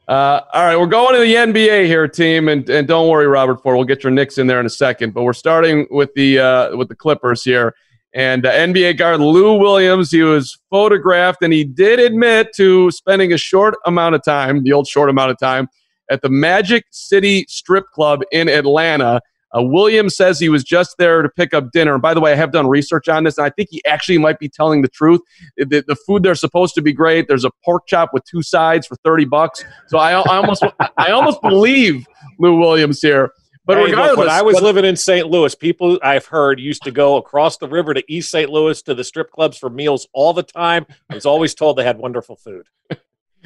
Uh, 0.09 0.41
all 0.53 0.65
right, 0.65 0.77
we're 0.77 0.87
going 0.87 1.15
to 1.15 1.21
the 1.21 1.35
NBA 1.35 1.87
here, 1.87 2.09
team, 2.09 2.49
and, 2.49 2.69
and 2.71 2.89
don't 2.89 3.09
worry, 3.09 3.27
Robert 3.27 3.63
Ford. 3.63 3.77
We'll 3.77 3.85
get 3.85 4.03
your 4.03 4.13
Knicks 4.13 4.39
in 4.39 4.47
there 4.47 4.61
in 4.61 4.67
a 4.67 4.71
second, 4.71 5.13
but 5.13 5.25
we're 5.25 5.35
starting 5.35 5.87
with 5.91 6.13
the 6.15 6.39
uh, 6.39 6.77
with 6.77 6.89
the 6.89 6.97
Clippers 6.97 7.43
here. 7.43 7.75
And 8.15 8.47
uh, 8.47 8.53
NBA 8.53 8.97
guard 8.97 9.21
Lou 9.21 9.59
Williams, 9.59 10.13
he 10.13 10.23
was 10.23 10.57
photographed, 10.71 11.43
and 11.43 11.53
he 11.53 11.65
did 11.65 11.99
admit 11.99 12.53
to 12.55 12.91
spending 12.93 13.33
a 13.33 13.39
short 13.39 13.75
amount 13.87 14.15
of 14.15 14.23
time, 14.25 14.63
the 14.63 14.73
old 14.73 14.87
short 14.87 15.11
amount 15.11 15.33
of 15.33 15.39
time, 15.39 15.69
at 16.11 16.23
the 16.23 16.29
Magic 16.29 16.85
City 16.91 17.45
Strip 17.49 17.87
Club 17.93 18.23
in 18.31 18.49
Atlanta. 18.49 19.21
Uh, 19.57 19.63
Williams 19.63 20.17
says 20.17 20.39
he 20.39 20.49
was 20.49 20.65
just 20.65 20.97
there 20.99 21.23
to 21.23 21.29
pick 21.29 21.55
up 21.55 21.71
dinner. 21.71 21.95
And 21.95 22.03
by 22.03 22.15
the 22.15 22.21
way, 22.21 22.33
I 22.33 22.37
have 22.37 22.53
done 22.53 22.67
research 22.67 23.09
on 23.09 23.25
this, 23.25 23.39
and 23.39 23.47
I 23.47 23.51
think 23.51 23.69
he 23.71 23.83
actually 23.85 24.19
might 24.19 24.39
be 24.39 24.49
telling 24.49 24.83
the 24.83 24.89
truth. 24.89 25.21
The, 25.57 25.85
the 25.87 25.97
food 26.07 26.23
there's 26.23 26.41
supposed 26.41 26.75
to 26.75 26.83
be 26.83 26.93
great. 26.93 27.29
There's 27.29 27.45
a 27.45 27.51
pork 27.65 27.87
chop 27.87 28.11
with 28.13 28.25
two 28.25 28.43
sides 28.43 28.87
for 28.87 28.97
thirty 28.97 29.25
bucks. 29.25 29.65
So 29.89 29.99
I, 29.99 30.13
I 30.13 30.37
almost, 30.37 30.65
I 30.97 31.11
almost 31.11 31.41
believe 31.43 32.07
Lou 32.39 32.59
Williams 32.59 33.01
here. 33.01 33.33
But 33.67 33.79
Hey, 33.79 33.85
regardless, 33.85 34.11
look, 34.11 34.27
when 34.27 34.29
I 34.29 34.43
was 34.43 34.61
living 34.61 34.85
in 34.85 34.95
St. 34.95 35.27
Louis, 35.27 35.55
people 35.55 35.99
I've 36.03 36.27
heard 36.27 36.61
used 36.61 36.83
to 36.83 36.91
go 36.91 37.17
across 37.17 37.57
the 37.57 37.69
river 37.69 37.95
to 37.95 38.05
East 38.13 38.31
St. 38.31 38.51
Louis 38.51 38.83
to 38.83 38.95
the 38.95 39.05
strip 39.05 39.31
clubs 39.31 39.57
for 39.57 39.71
meals 39.71 40.07
all 40.13 40.35
the 40.35 40.43
time. 40.43 40.85
I 41.09 41.15
was 41.15 41.25
always 41.25 41.55
told 41.55 41.79
they 41.79 41.85
had 41.85 41.97
wonderful 41.97 42.37
food. 42.37 42.67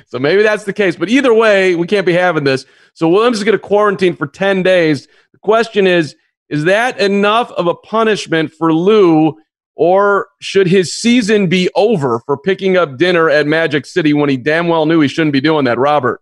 So 0.07 0.19
maybe 0.19 0.43
that's 0.43 0.65
the 0.65 0.73
case. 0.73 0.97
But 0.97 1.09
either 1.09 1.35
way, 1.35 1.75
we 1.75 1.87
can't 1.87 2.07
be 2.07 2.13
having 2.13 2.45
this. 2.45 2.67
So 2.95 3.09
Williams 3.09 3.39
is 3.39 3.45
going 3.45 3.59
to 3.59 3.59
quarantine 3.59 4.15
for 4.15 4.27
10 4.27 4.63
days. 4.63 5.09
The 5.39 5.47
question 5.47 5.87
is 5.87 6.17
is 6.49 6.65
that 6.65 6.99
enough 6.99 7.53
of 7.53 7.69
a 7.69 7.75
punishment 7.75 8.53
for 8.53 8.73
Lou, 8.73 9.37
or 9.77 10.29
should 10.41 10.67
his 10.67 11.01
season 11.01 11.47
be 11.47 11.69
over 11.77 12.21
for 12.27 12.37
picking 12.37 12.77
up 12.77 12.97
dinner 12.97 13.31
at 13.31 13.47
Magic 13.47 13.87
City 13.87 14.15
when 14.15 14.29
he 14.29 14.37
damn 14.37 14.67
well 14.67 14.85
knew 14.85 15.01
he 15.01 15.07
shouldn't 15.07 15.33
be 15.35 15.41
doing 15.41 15.67
that, 15.67 15.79
Robert? 15.79 16.21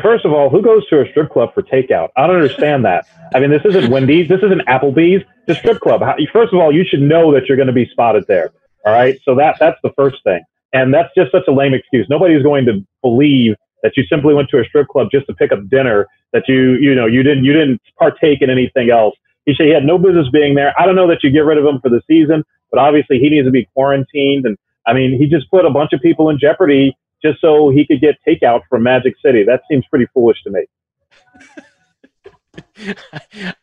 First 0.00 0.24
of 0.24 0.32
all, 0.32 0.48
who 0.48 0.62
goes 0.62 0.88
to 0.88 1.02
a 1.02 1.10
strip 1.10 1.30
club 1.30 1.52
for 1.52 1.62
takeout? 1.62 2.08
I 2.16 2.26
don't 2.26 2.36
understand 2.36 2.84
that. 2.84 3.06
I 3.34 3.40
mean, 3.40 3.50
this 3.50 3.64
isn't 3.64 3.90
Wendy's. 3.90 4.28
This 4.28 4.42
isn't 4.42 4.64
Applebee's. 4.66 5.24
A 5.48 5.54
strip 5.54 5.80
club. 5.80 6.02
First 6.32 6.54
of 6.54 6.60
all, 6.60 6.72
you 6.72 6.84
should 6.88 7.02
know 7.02 7.34
that 7.34 7.46
you're 7.46 7.56
going 7.56 7.66
to 7.66 7.72
be 7.72 7.86
spotted 7.90 8.26
there. 8.28 8.52
All 8.86 8.92
right. 8.92 9.18
So 9.24 9.34
that 9.34 9.56
that's 9.58 9.78
the 9.82 9.90
first 9.96 10.22
thing. 10.24 10.42
And 10.72 10.94
that's 10.94 11.08
just 11.16 11.32
such 11.32 11.44
a 11.48 11.52
lame 11.52 11.74
excuse. 11.74 12.06
Nobody's 12.08 12.42
going 12.42 12.64
to 12.66 12.86
believe 13.02 13.56
that 13.82 13.96
you 13.96 14.04
simply 14.04 14.34
went 14.34 14.48
to 14.50 14.60
a 14.60 14.64
strip 14.64 14.88
club 14.88 15.08
just 15.10 15.26
to 15.26 15.34
pick 15.34 15.52
up 15.52 15.68
dinner. 15.68 16.06
That 16.32 16.44
you 16.48 16.74
you 16.74 16.94
know 16.94 17.06
you 17.06 17.22
didn't 17.22 17.44
you 17.44 17.52
didn't 17.52 17.80
partake 17.98 18.42
in 18.42 18.50
anything 18.50 18.90
else. 18.90 19.14
He 19.46 19.54
said 19.54 19.66
he 19.66 19.72
had 19.72 19.84
no 19.84 19.96
business 19.96 20.28
being 20.30 20.54
there. 20.54 20.74
I 20.78 20.84
don't 20.84 20.94
know 20.94 21.08
that 21.08 21.22
you 21.22 21.30
get 21.30 21.40
rid 21.44 21.56
of 21.56 21.64
him 21.64 21.80
for 21.80 21.88
the 21.88 22.02
season, 22.06 22.44
but 22.70 22.78
obviously 22.78 23.18
he 23.18 23.30
needs 23.30 23.46
to 23.46 23.50
be 23.50 23.66
quarantined. 23.74 24.44
And 24.44 24.58
I 24.86 24.92
mean, 24.92 25.18
he 25.18 25.26
just 25.26 25.50
put 25.50 25.64
a 25.64 25.70
bunch 25.70 25.92
of 25.92 26.00
people 26.00 26.28
in 26.28 26.38
jeopardy 26.38 26.94
just 27.22 27.40
so 27.40 27.70
he 27.70 27.86
could 27.86 28.00
get 28.00 28.16
takeout 28.26 28.60
from 28.68 28.82
Magic 28.82 29.14
City. 29.24 29.44
That 29.44 29.62
seems 29.70 29.84
pretty 29.88 30.06
foolish 30.12 30.42
to 30.42 30.50
me. 30.50 30.66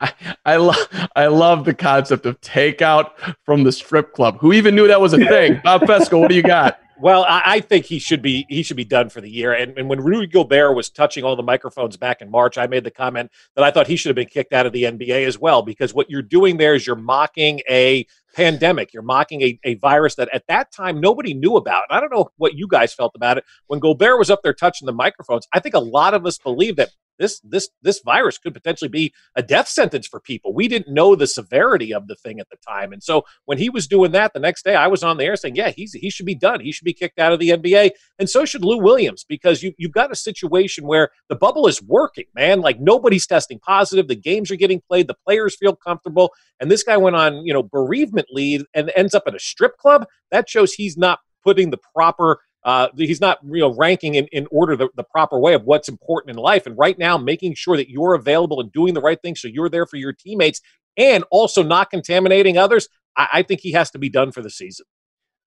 I, 0.01 0.13
I 0.45 0.55
love 0.57 1.09
I 1.15 1.27
love 1.27 1.65
the 1.65 1.73
concept 1.73 2.25
of 2.25 2.39
takeout 2.41 3.11
from 3.43 3.63
the 3.63 3.71
strip 3.71 4.13
club. 4.13 4.39
Who 4.39 4.53
even 4.53 4.75
knew 4.75 4.87
that 4.87 5.01
was 5.01 5.13
a 5.13 5.17
thing? 5.17 5.61
Bob 5.63 5.85
Fescoe, 5.85 6.19
what 6.19 6.29
do 6.29 6.35
you 6.35 6.43
got? 6.43 6.79
Well, 6.97 7.25
I, 7.27 7.41
I 7.45 7.59
think 7.59 7.85
he 7.85 7.99
should 7.99 8.21
be 8.21 8.45
he 8.47 8.63
should 8.63 8.77
be 8.77 8.85
done 8.85 9.09
for 9.09 9.19
the 9.19 9.29
year. 9.29 9.53
And, 9.53 9.77
and 9.77 9.89
when 9.89 10.01
Rudy 10.01 10.27
Gobert 10.27 10.75
was 10.75 10.89
touching 10.89 11.23
all 11.23 11.35
the 11.35 11.43
microphones 11.43 11.97
back 11.97 12.21
in 12.21 12.31
March, 12.31 12.57
I 12.57 12.67
made 12.67 12.85
the 12.85 12.91
comment 12.91 13.31
that 13.55 13.65
I 13.65 13.71
thought 13.71 13.87
he 13.87 13.97
should 13.97 14.09
have 14.09 14.15
been 14.15 14.27
kicked 14.27 14.53
out 14.53 14.65
of 14.65 14.71
the 14.71 14.83
NBA 14.83 15.25
as 15.27 15.37
well 15.37 15.61
because 15.61 15.93
what 15.93 16.09
you're 16.09 16.21
doing 16.21 16.57
there 16.57 16.73
is 16.73 16.87
you're 16.87 16.95
mocking 16.95 17.61
a 17.69 18.05
pandemic. 18.33 18.93
You're 18.93 19.03
mocking 19.03 19.41
a, 19.41 19.59
a 19.65 19.75
virus 19.75 20.15
that 20.15 20.29
at 20.33 20.47
that 20.47 20.71
time 20.71 21.01
nobody 21.01 21.33
knew 21.33 21.57
about. 21.57 21.83
And 21.89 21.97
I 21.97 21.99
don't 21.99 22.13
know 22.13 22.29
what 22.37 22.53
you 22.53 22.67
guys 22.67 22.93
felt 22.93 23.11
about 23.15 23.37
it 23.37 23.43
when 23.67 23.79
Gobert 23.79 24.17
was 24.17 24.29
up 24.29 24.41
there 24.43 24.53
touching 24.53 24.85
the 24.85 24.93
microphones. 24.93 25.47
I 25.53 25.59
think 25.59 25.75
a 25.75 25.79
lot 25.79 26.13
of 26.13 26.25
us 26.25 26.37
believe 26.37 26.77
that 26.77 26.89
this 27.19 27.39
this 27.41 27.69
this 27.81 28.01
virus 28.03 28.37
could 28.37 28.53
potentially 28.53 28.89
be 28.89 29.13
a 29.35 29.43
death 29.43 29.67
sentence 29.67 30.07
for 30.07 30.19
people. 30.19 30.53
We 30.53 30.67
didn't 30.67 30.93
know 30.93 31.15
the 31.15 31.27
severity 31.27 31.93
of 31.93 32.07
the 32.07 32.15
thing 32.15 32.39
at 32.39 32.49
the 32.49 32.57
time, 32.67 32.91
and 32.91 33.03
so 33.03 33.23
when 33.45 33.57
he 33.57 33.69
was 33.69 33.87
doing 33.87 34.11
that 34.11 34.33
the 34.33 34.39
next 34.39 34.63
day, 34.63 34.75
I 34.75 34.87
was 34.87 35.03
on 35.03 35.17
the 35.17 35.25
air 35.25 35.35
saying, 35.35 35.55
"Yeah, 35.55 35.69
he's 35.69 35.93
he 35.93 36.09
should 36.09 36.25
be 36.25 36.35
done. 36.35 36.59
He 36.59 36.71
should 36.71 36.85
be 36.85 36.93
kicked 36.93 37.19
out 37.19 37.33
of 37.33 37.39
the 37.39 37.49
NBA." 37.49 37.91
And 38.19 38.29
so 38.29 38.45
should 38.45 38.63
Lou 38.63 38.77
Williams 38.77 39.25
because 39.27 39.63
you 39.63 39.73
you've 39.77 39.91
got 39.91 40.11
a 40.11 40.15
situation 40.15 40.85
where 40.85 41.09
the 41.29 41.35
bubble 41.35 41.67
is 41.67 41.81
working, 41.81 42.25
man. 42.35 42.61
Like 42.61 42.79
nobody's 42.79 43.27
testing 43.27 43.59
positive. 43.59 44.07
The 44.07 44.15
games 44.15 44.51
are 44.51 44.55
getting 44.55 44.81
played. 44.87 45.07
The 45.07 45.15
players 45.25 45.55
feel 45.55 45.75
comfortable, 45.75 46.31
and 46.59 46.69
this 46.69 46.83
guy 46.83 46.97
went 46.97 47.15
on 47.15 47.45
you 47.45 47.53
know 47.53 47.63
bereavement 47.63 48.27
leave 48.31 48.65
and 48.73 48.91
ends 48.95 49.13
up 49.13 49.23
at 49.27 49.35
a 49.35 49.39
strip 49.39 49.77
club. 49.77 50.05
That 50.31 50.49
shows 50.49 50.73
he's 50.73 50.97
not 50.97 51.19
putting 51.45 51.69
the 51.69 51.79
proper 51.95 52.39
uh, 52.65 52.89
he's 52.97 53.21
not 53.21 53.39
you 53.43 53.61
know 53.61 53.73
ranking 53.75 54.15
in, 54.15 54.27
in 54.31 54.47
order 54.51 54.75
the, 54.75 54.89
the 54.95 55.03
proper 55.03 55.39
way 55.39 55.53
of 55.53 55.63
what's 55.63 55.87
important 55.87 56.35
in 56.35 56.41
life. 56.41 56.65
And 56.65 56.77
right 56.77 56.97
now, 56.97 57.17
making 57.17 57.53
sure 57.53 57.77
that 57.77 57.89
you're 57.89 58.15
available 58.15 58.59
and 58.59 58.71
doing 58.71 58.93
the 58.93 59.01
right 59.01 59.21
thing 59.21 59.35
so 59.35 59.47
you're 59.47 59.69
there 59.69 59.85
for 59.85 59.97
your 59.97 60.11
teammates 60.11 60.61
and 60.97 61.23
also 61.31 61.63
not 61.63 61.89
contaminating 61.91 62.57
others, 62.57 62.89
I, 63.15 63.27
I 63.33 63.43
think 63.43 63.61
he 63.61 63.71
has 63.73 63.91
to 63.91 63.99
be 63.99 64.09
done 64.09 64.31
for 64.31 64.41
the 64.41 64.49
season. 64.49 64.85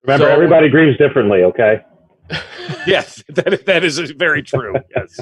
Remember, 0.05 0.27
So- 0.27 0.33
everybody 0.33 0.69
grieves 0.71 0.97
differently. 0.97 1.43
Okay. 1.43 1.83
yes, 2.87 3.23
that, 3.29 3.65
that 3.67 3.85
is 3.85 3.99
very 4.13 4.43
true. 4.43 4.75
Yes. 4.95 5.19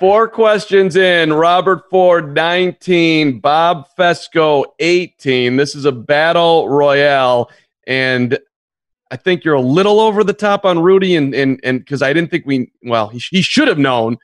Four 0.00 0.28
questions 0.28 0.96
in. 0.96 1.32
Robert 1.32 1.88
Ford, 1.88 2.34
19. 2.34 3.38
Bob 3.38 3.86
Fescoe, 3.96 4.64
18. 4.80 5.56
This 5.56 5.76
is 5.76 5.84
a 5.84 5.92
battle 5.92 6.68
royale. 6.68 7.50
And 7.86 8.38
I 9.12 9.16
think 9.16 9.44
you're 9.44 9.54
a 9.54 9.60
little 9.60 10.00
over 10.00 10.24
the 10.24 10.32
top 10.32 10.64
on 10.64 10.78
Rudy, 10.78 11.16
and 11.16 11.34
and 11.34 11.60
and 11.62 11.80
because 11.80 12.00
I 12.00 12.14
didn't 12.14 12.30
think 12.30 12.46
we, 12.46 12.72
well, 12.82 13.08
he, 13.08 13.20
he 13.30 13.42
should 13.42 13.68
have 13.68 13.78
known, 13.78 14.16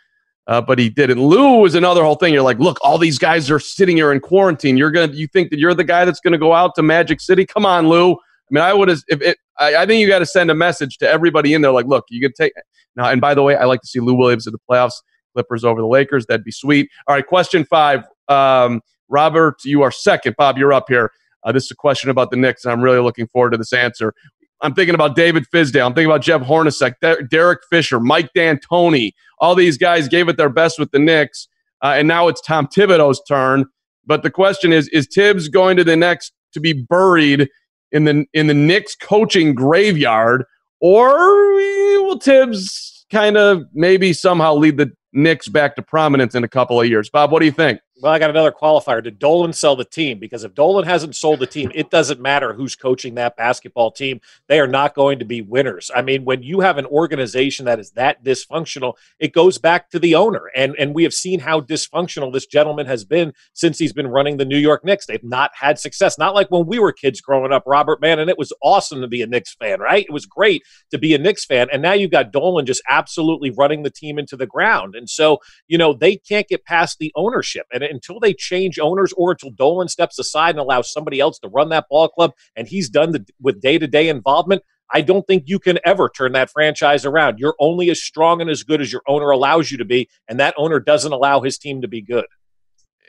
uh, 0.46 0.62
but 0.62 0.78
he 0.78 0.88
didn't. 0.88 1.22
Lou 1.22 1.66
is 1.66 1.74
another 1.74 2.02
whole 2.02 2.14
thing. 2.14 2.32
You're 2.32 2.42
like, 2.42 2.58
look, 2.58 2.78
all 2.80 2.96
these 2.96 3.18
guys 3.18 3.50
are 3.50 3.60
sitting 3.60 3.98
here 3.98 4.12
in 4.12 4.20
quarantine. 4.20 4.78
You're 4.78 4.90
gonna, 4.90 5.12
you 5.12 5.26
think 5.26 5.50
that 5.50 5.58
you're 5.58 5.74
the 5.74 5.84
guy 5.84 6.06
that's 6.06 6.20
gonna 6.20 6.38
go 6.38 6.54
out 6.54 6.74
to 6.76 6.82
Magic 6.82 7.20
City? 7.20 7.44
Come 7.44 7.66
on, 7.66 7.86
Lou. 7.86 8.12
I 8.12 8.16
mean, 8.50 8.64
I 8.64 8.72
would 8.72 8.88
have. 8.88 9.02
If 9.08 9.20
it, 9.20 9.36
I, 9.58 9.76
I 9.76 9.86
think 9.86 10.00
you 10.00 10.08
got 10.08 10.20
to 10.20 10.26
send 10.26 10.50
a 10.50 10.54
message 10.54 10.96
to 10.98 11.08
everybody 11.08 11.52
in 11.52 11.60
there. 11.60 11.70
Like, 11.70 11.86
look, 11.86 12.06
you 12.08 12.22
could 12.22 12.34
take 12.34 12.54
now. 12.96 13.10
And 13.10 13.20
by 13.20 13.34
the 13.34 13.42
way, 13.42 13.56
I 13.56 13.66
like 13.66 13.82
to 13.82 13.86
see 13.86 14.00
Lou 14.00 14.14
Williams 14.14 14.46
in 14.46 14.52
the 14.52 14.58
playoffs. 14.70 14.94
Clippers 15.34 15.64
over 15.64 15.82
the 15.82 15.86
Lakers. 15.86 16.24
That'd 16.24 16.44
be 16.44 16.50
sweet. 16.50 16.88
All 17.06 17.14
right, 17.14 17.26
question 17.26 17.66
five. 17.66 18.04
Um, 18.28 18.80
Robert, 19.10 19.56
you 19.64 19.82
are 19.82 19.90
second. 19.90 20.34
Bob, 20.38 20.56
you're 20.56 20.72
up 20.72 20.86
here. 20.88 21.12
Uh, 21.44 21.52
this 21.52 21.64
is 21.64 21.70
a 21.70 21.76
question 21.76 22.10
about 22.10 22.30
the 22.30 22.36
Knicks, 22.36 22.64
and 22.64 22.72
I'm 22.72 22.80
really 22.80 23.00
looking 23.00 23.28
forward 23.28 23.50
to 23.50 23.58
this 23.58 23.74
answer. 23.74 24.14
I'm 24.60 24.74
thinking 24.74 24.94
about 24.94 25.14
David 25.14 25.44
Fizdale. 25.52 25.86
I'm 25.86 25.94
thinking 25.94 26.10
about 26.10 26.22
Jeff 26.22 26.42
Hornacek, 26.42 26.94
Der- 27.00 27.22
Derek 27.22 27.60
Fisher, 27.70 28.00
Mike 28.00 28.30
D'Antoni. 28.34 29.12
All 29.38 29.54
these 29.54 29.78
guys 29.78 30.08
gave 30.08 30.28
it 30.28 30.36
their 30.36 30.48
best 30.48 30.78
with 30.78 30.90
the 30.90 30.98
Knicks, 30.98 31.48
uh, 31.82 31.94
and 31.96 32.08
now 32.08 32.28
it's 32.28 32.40
Tom 32.40 32.66
Thibodeau's 32.66 33.22
turn. 33.28 33.66
But 34.04 34.22
the 34.22 34.30
question 34.30 34.72
is: 34.72 34.88
Is 34.88 35.06
Thibs 35.12 35.48
going 35.48 35.76
to 35.76 35.84
the 35.84 35.96
next 35.96 36.32
to 36.52 36.60
be 36.60 36.72
buried 36.72 37.48
in 37.92 38.04
the 38.04 38.24
in 38.32 38.48
the 38.48 38.54
Knicks 38.54 38.96
coaching 38.96 39.54
graveyard, 39.54 40.44
or 40.80 41.16
will 41.54 42.18
Thibs 42.18 43.06
kind 43.10 43.36
of 43.36 43.62
maybe 43.72 44.12
somehow 44.12 44.54
lead 44.54 44.76
the 44.76 44.90
Knicks 45.12 45.48
back 45.48 45.76
to 45.76 45.82
prominence 45.82 46.34
in 46.34 46.44
a 46.44 46.48
couple 46.48 46.80
of 46.80 46.88
years? 46.88 47.08
Bob, 47.10 47.30
what 47.30 47.40
do 47.40 47.46
you 47.46 47.52
think? 47.52 47.80
Well, 48.00 48.12
I 48.12 48.20
got 48.20 48.30
another 48.30 48.52
qualifier. 48.52 49.02
Did 49.02 49.18
Dolan 49.18 49.52
sell 49.52 49.74
the 49.74 49.84
team? 49.84 50.20
Because 50.20 50.44
if 50.44 50.54
Dolan 50.54 50.84
hasn't 50.84 51.16
sold 51.16 51.40
the 51.40 51.48
team, 51.48 51.72
it 51.74 51.90
doesn't 51.90 52.20
matter 52.20 52.52
who's 52.52 52.76
coaching 52.76 53.16
that 53.16 53.36
basketball 53.36 53.90
team. 53.90 54.20
They 54.46 54.60
are 54.60 54.68
not 54.68 54.94
going 54.94 55.18
to 55.18 55.24
be 55.24 55.42
winners. 55.42 55.90
I 55.94 56.02
mean, 56.02 56.24
when 56.24 56.44
you 56.44 56.60
have 56.60 56.78
an 56.78 56.86
organization 56.86 57.64
that 57.64 57.80
is 57.80 57.90
that 57.92 58.22
dysfunctional, 58.22 58.94
it 59.18 59.32
goes 59.32 59.58
back 59.58 59.90
to 59.90 59.98
the 59.98 60.14
owner. 60.14 60.42
And 60.54 60.76
and 60.78 60.94
we 60.94 61.02
have 61.02 61.12
seen 61.12 61.40
how 61.40 61.60
dysfunctional 61.60 62.32
this 62.32 62.46
gentleman 62.46 62.86
has 62.86 63.04
been 63.04 63.32
since 63.52 63.80
he's 63.80 63.92
been 63.92 64.06
running 64.06 64.36
the 64.36 64.44
New 64.44 64.58
York 64.58 64.84
Knicks. 64.84 65.06
They've 65.06 65.24
not 65.24 65.50
had 65.54 65.80
success. 65.80 66.18
Not 66.18 66.36
like 66.36 66.52
when 66.52 66.66
we 66.66 66.78
were 66.78 66.92
kids 66.92 67.20
growing 67.20 67.52
up, 67.52 67.64
Robert, 67.66 68.00
man, 68.00 68.20
and 68.20 68.30
it 68.30 68.38
was 68.38 68.52
awesome 68.62 69.00
to 69.00 69.08
be 69.08 69.22
a 69.22 69.26
Knicks 69.26 69.56
fan, 69.56 69.80
right? 69.80 70.04
It 70.08 70.12
was 70.12 70.24
great 70.24 70.62
to 70.92 70.98
be 70.98 71.14
a 71.14 71.18
Knicks 71.18 71.44
fan. 71.44 71.66
And 71.72 71.82
now 71.82 71.94
you've 71.94 72.12
got 72.12 72.32
Dolan 72.32 72.64
just 72.64 72.82
absolutely 72.88 73.50
running 73.50 73.82
the 73.82 73.90
team 73.90 74.20
into 74.20 74.36
the 74.36 74.46
ground. 74.46 74.94
And 74.94 75.10
so, 75.10 75.38
you 75.66 75.76
know, 75.76 75.92
they 75.92 76.14
can't 76.14 76.46
get 76.46 76.64
past 76.64 76.98
the 77.00 77.12
ownership. 77.16 77.66
And 77.72 77.87
until 77.90 78.20
they 78.20 78.34
change 78.34 78.78
owners 78.78 79.12
or 79.16 79.32
until 79.32 79.50
Dolan 79.50 79.88
steps 79.88 80.18
aside 80.18 80.50
and 80.50 80.58
allows 80.58 80.92
somebody 80.92 81.20
else 81.20 81.38
to 81.40 81.48
run 81.48 81.68
that 81.70 81.86
ball 81.90 82.08
club 82.08 82.32
and 82.56 82.68
he's 82.68 82.88
done 82.88 83.12
the, 83.12 83.26
with 83.40 83.60
day 83.60 83.78
to 83.78 83.86
day 83.86 84.08
involvement, 84.08 84.62
I 84.92 85.02
don't 85.02 85.26
think 85.26 85.44
you 85.46 85.58
can 85.58 85.78
ever 85.84 86.08
turn 86.08 86.32
that 86.32 86.50
franchise 86.50 87.04
around. 87.04 87.38
You're 87.38 87.56
only 87.60 87.90
as 87.90 88.02
strong 88.02 88.40
and 88.40 88.48
as 88.48 88.62
good 88.62 88.80
as 88.80 88.92
your 88.92 89.02
owner 89.06 89.30
allows 89.30 89.70
you 89.70 89.78
to 89.78 89.84
be, 89.84 90.08
and 90.28 90.40
that 90.40 90.54
owner 90.56 90.80
doesn't 90.80 91.12
allow 91.12 91.40
his 91.40 91.58
team 91.58 91.82
to 91.82 91.88
be 91.88 92.00
good. 92.00 92.26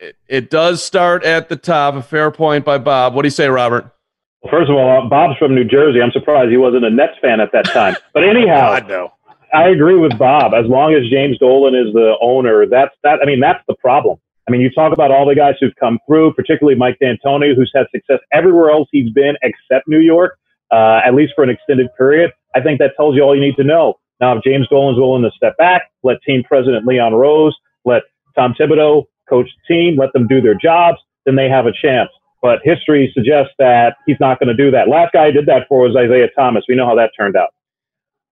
It, 0.02 0.16
it 0.28 0.50
does 0.50 0.84
start 0.84 1.24
at 1.24 1.50
the 1.50 1.56
top. 1.56 1.96
A 1.96 2.02
fair 2.02 2.32
point 2.32 2.66
by 2.66 2.78
Bob. 2.78 3.14
What 3.14 3.24
do 3.24 3.28
you 3.28 3.32
say, 3.32 3.48
Robert? 3.48 3.94
Well, 4.42 4.52
first 4.52 4.70
of 4.70 4.76
all, 4.76 5.06
uh, 5.06 5.10
Bob's 5.10 5.38
from 5.38 5.56
New 5.56 5.66
Jersey. 5.66 6.02
I'm 6.02 6.12
surprised 6.12 6.52
he 6.52 6.58
wasn't 6.58 6.86
a 6.86 6.90
Nets 6.90 7.16
fan 7.22 7.40
at 7.40 7.52
that 7.52 7.66
time. 7.66 7.96
But 8.14 8.24
anyhow, 8.24 8.80
God, 8.80 8.88
no. 8.88 9.12
I 9.54 9.70
agree 9.70 9.98
with 9.98 10.18
Bob. 10.18 10.54
As 10.54 10.66
long 10.66 10.94
as 10.94 11.10
James 11.10 11.38
Dolan 11.40 11.74
is 11.76 11.94
the 11.94 12.16
owner, 12.22 12.66
that's 12.66 12.96
that. 13.04 13.20
I 13.22 13.26
mean, 13.26 13.40
that's 13.40 13.64
the 13.68 13.76
problem. 13.76 14.18
I 14.50 14.52
mean, 14.52 14.62
you 14.62 14.72
talk 14.72 14.94
about 14.94 15.12
all 15.12 15.28
the 15.28 15.36
guys 15.36 15.54
who've 15.60 15.76
come 15.80 16.00
through, 16.08 16.34
particularly 16.34 16.76
Mike 16.78 16.98
D'Antoni, 17.00 17.56
who's 17.56 17.72
had 17.76 17.86
success 17.92 18.20
everywhere 18.34 18.72
else 18.72 18.88
he's 18.92 19.12
been 19.12 19.36
except 19.44 19.88
New 19.88 20.00
York 20.00 20.40
uh, 20.72 21.02
at 21.06 21.16
least 21.16 21.34
for 21.36 21.44
an 21.44 21.50
extended 21.50 21.88
period, 21.98 22.32
I 22.56 22.62
think 22.62 22.80
that 22.80 22.92
tells 22.96 23.16
you 23.16 23.24
all 23.24 23.36
you 23.36 23.42
need 23.42 23.56
to 23.56 23.64
know. 23.64 24.00
Now, 24.20 24.38
if 24.38 24.44
James 24.44 24.68
Dolan's 24.70 24.98
willing 24.98 25.24
to 25.24 25.32
step 25.36 25.58
back, 25.58 25.92
let 26.04 26.18
team 26.26 26.44
president 26.44 26.86
Leon 26.86 27.14
Rose, 27.14 27.56
let 27.86 28.04
Tom 28.36 28.54
Thibodeau 28.60 29.06
coach 29.28 29.50
the 29.68 29.74
team, 29.74 29.98
let 29.98 30.12
them 30.14 30.28
do 30.28 30.42
their 30.42 30.56
jobs, 30.56 30.98
then 31.26 31.36
they 31.36 31.50
have 31.50 31.66
a 31.66 31.72
chance. 31.72 32.10
But 32.42 32.60
history 32.64 33.12
suggests 33.14 33.54
that 33.60 33.96
he's 34.06 34.18
not 34.20 34.40
going 34.40 34.48
to 34.48 34.54
do 34.56 34.72
that. 34.72 34.88
Last 34.88 35.14
guy 35.14 35.26
I 35.26 35.32
did 35.32 35.46
that 35.48 35.68
for 35.68 35.82
was 35.88 35.92
Isiah 35.92 36.30
Thomas. 36.36 36.64
We 36.68 36.76
know 36.76 36.86
how 36.86 36.96
that 36.96 37.12
turned 37.18 37.36
out. 37.36 37.50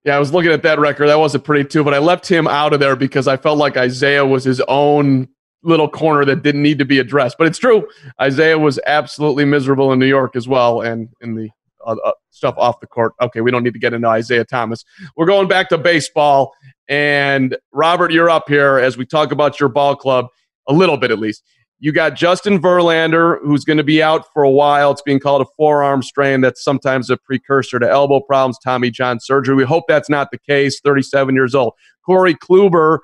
Yeah, 0.03 0.15
I 0.15 0.19
was 0.19 0.31
looking 0.31 0.51
at 0.51 0.63
that 0.63 0.79
record. 0.79 1.07
That 1.07 1.19
wasn't 1.19 1.43
pretty 1.43 1.67
too, 1.67 1.83
but 1.83 1.93
I 1.93 1.97
left 1.97 2.27
him 2.27 2.47
out 2.47 2.73
of 2.73 2.79
there 2.79 2.95
because 2.95 3.27
I 3.27 3.35
felt 3.35 3.57
like 3.57 3.75
Isiah 3.75 4.25
was 4.25 4.45
his 4.45 4.61
own 4.67 5.27
little 5.63 5.89
corner 5.89 6.25
that 6.25 6.43
didn't 6.43 6.61
need 6.61 6.79
to 6.79 6.85
be 6.85 6.99
addressed. 6.99 7.37
But 7.37 7.47
it's 7.47 7.59
true. 7.59 7.87
Isiah 8.23 8.57
was 8.59 8.79
absolutely 8.85 9.45
miserable 9.45 9.91
in 9.91 9.99
New 9.99 10.07
York 10.07 10.35
as 10.35 10.47
well 10.47 10.81
and 10.81 11.09
in 11.21 11.35
the 11.35 11.49
uh, 11.85 11.95
uh, 12.03 12.11
stuff 12.31 12.55
off 12.57 12.79
the 12.79 12.87
court. 12.87 13.13
Okay, 13.21 13.41
we 13.41 13.51
don't 13.51 13.63
need 13.63 13.73
to 13.73 13.79
get 13.79 13.93
into 13.93 14.11
Isiah 14.13 14.45
Thomas. 14.45 14.83
We're 15.15 15.25
going 15.25 15.47
back 15.47 15.69
to 15.69 15.77
baseball. 15.77 16.53
And 16.89 17.57
Robert, 17.71 18.11
you're 18.11 18.29
up 18.29 18.47
here 18.47 18.77
as 18.77 18.97
we 18.97 19.05
talk 19.05 19.31
about 19.31 19.59
your 19.59 19.69
ball 19.69 19.95
club 19.95 20.27
a 20.67 20.73
little 20.73 20.97
bit 20.97 21.11
at 21.11 21.19
least. 21.19 21.43
You 21.79 21.91
got 21.91 22.15
Justin 22.15 22.59
Verlander, 22.59 23.39
who's 23.43 23.63
going 23.63 23.77
to 23.77 23.83
be 23.83 24.01
out 24.01 24.25
for 24.33 24.41
a 24.41 24.49
while. 24.49 24.91
It's 24.91 25.03
being 25.03 25.19
called 25.19 25.43
a 25.43 25.45
forearm 25.55 26.01
strain. 26.01 26.41
That's 26.41 26.63
sometimes 26.63 27.11
a 27.11 27.17
precursor 27.17 27.77
to 27.77 27.87
elbow 27.87 28.19
problems, 28.19 28.57
Tommy 28.63 28.89
John 28.89 29.19
surgery. 29.19 29.55
We 29.55 29.63
hope 29.63 29.83
that's 29.87 30.09
not 30.09 30.31
the 30.31 30.39
case. 30.39 30.79
37 30.79 31.35
years 31.35 31.53
old. 31.53 31.73
Corey 32.03 32.33
Kluber 32.33 32.99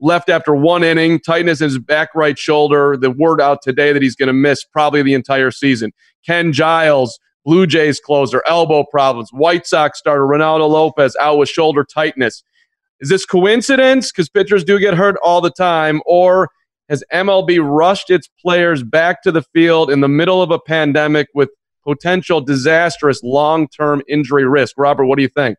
left 0.00 0.28
after 0.28 0.54
one 0.54 0.84
inning, 0.84 1.20
tightness 1.20 1.60
in 1.60 1.66
his 1.66 1.78
back 1.78 2.10
right 2.14 2.38
shoulder. 2.38 2.96
The 2.96 3.10
word 3.10 3.40
out 3.40 3.62
today 3.62 3.92
that 3.92 4.02
he's 4.02 4.16
going 4.16 4.28
to 4.28 4.32
miss 4.32 4.64
probably 4.64 5.02
the 5.02 5.14
entire 5.14 5.50
season. 5.50 5.92
Ken 6.24 6.52
Giles 6.52 7.18
Blue 7.48 7.66
Jays 7.66 7.98
closer, 7.98 8.42
elbow 8.46 8.84
problems. 8.84 9.30
White 9.32 9.66
Sox 9.66 9.98
starter 9.98 10.26
Ronaldo 10.26 10.68
Lopez 10.68 11.16
out 11.18 11.38
with 11.38 11.48
shoulder 11.48 11.82
tightness. 11.82 12.42
Is 13.00 13.08
this 13.08 13.24
coincidence? 13.24 14.12
Because 14.12 14.28
pitchers 14.28 14.64
do 14.64 14.78
get 14.78 14.92
hurt 14.92 15.16
all 15.22 15.40
the 15.40 15.50
time. 15.50 16.02
Or 16.04 16.50
has 16.90 17.02
MLB 17.10 17.58
rushed 17.62 18.10
its 18.10 18.28
players 18.42 18.82
back 18.82 19.22
to 19.22 19.32
the 19.32 19.42
field 19.54 19.90
in 19.90 20.00
the 20.00 20.08
middle 20.08 20.42
of 20.42 20.50
a 20.50 20.58
pandemic 20.58 21.28
with 21.34 21.48
potential 21.84 22.42
disastrous 22.42 23.22
long 23.22 23.66
term 23.68 24.02
injury 24.08 24.46
risk? 24.46 24.74
Robert, 24.76 25.06
what 25.06 25.16
do 25.16 25.22
you 25.22 25.28
think? 25.28 25.56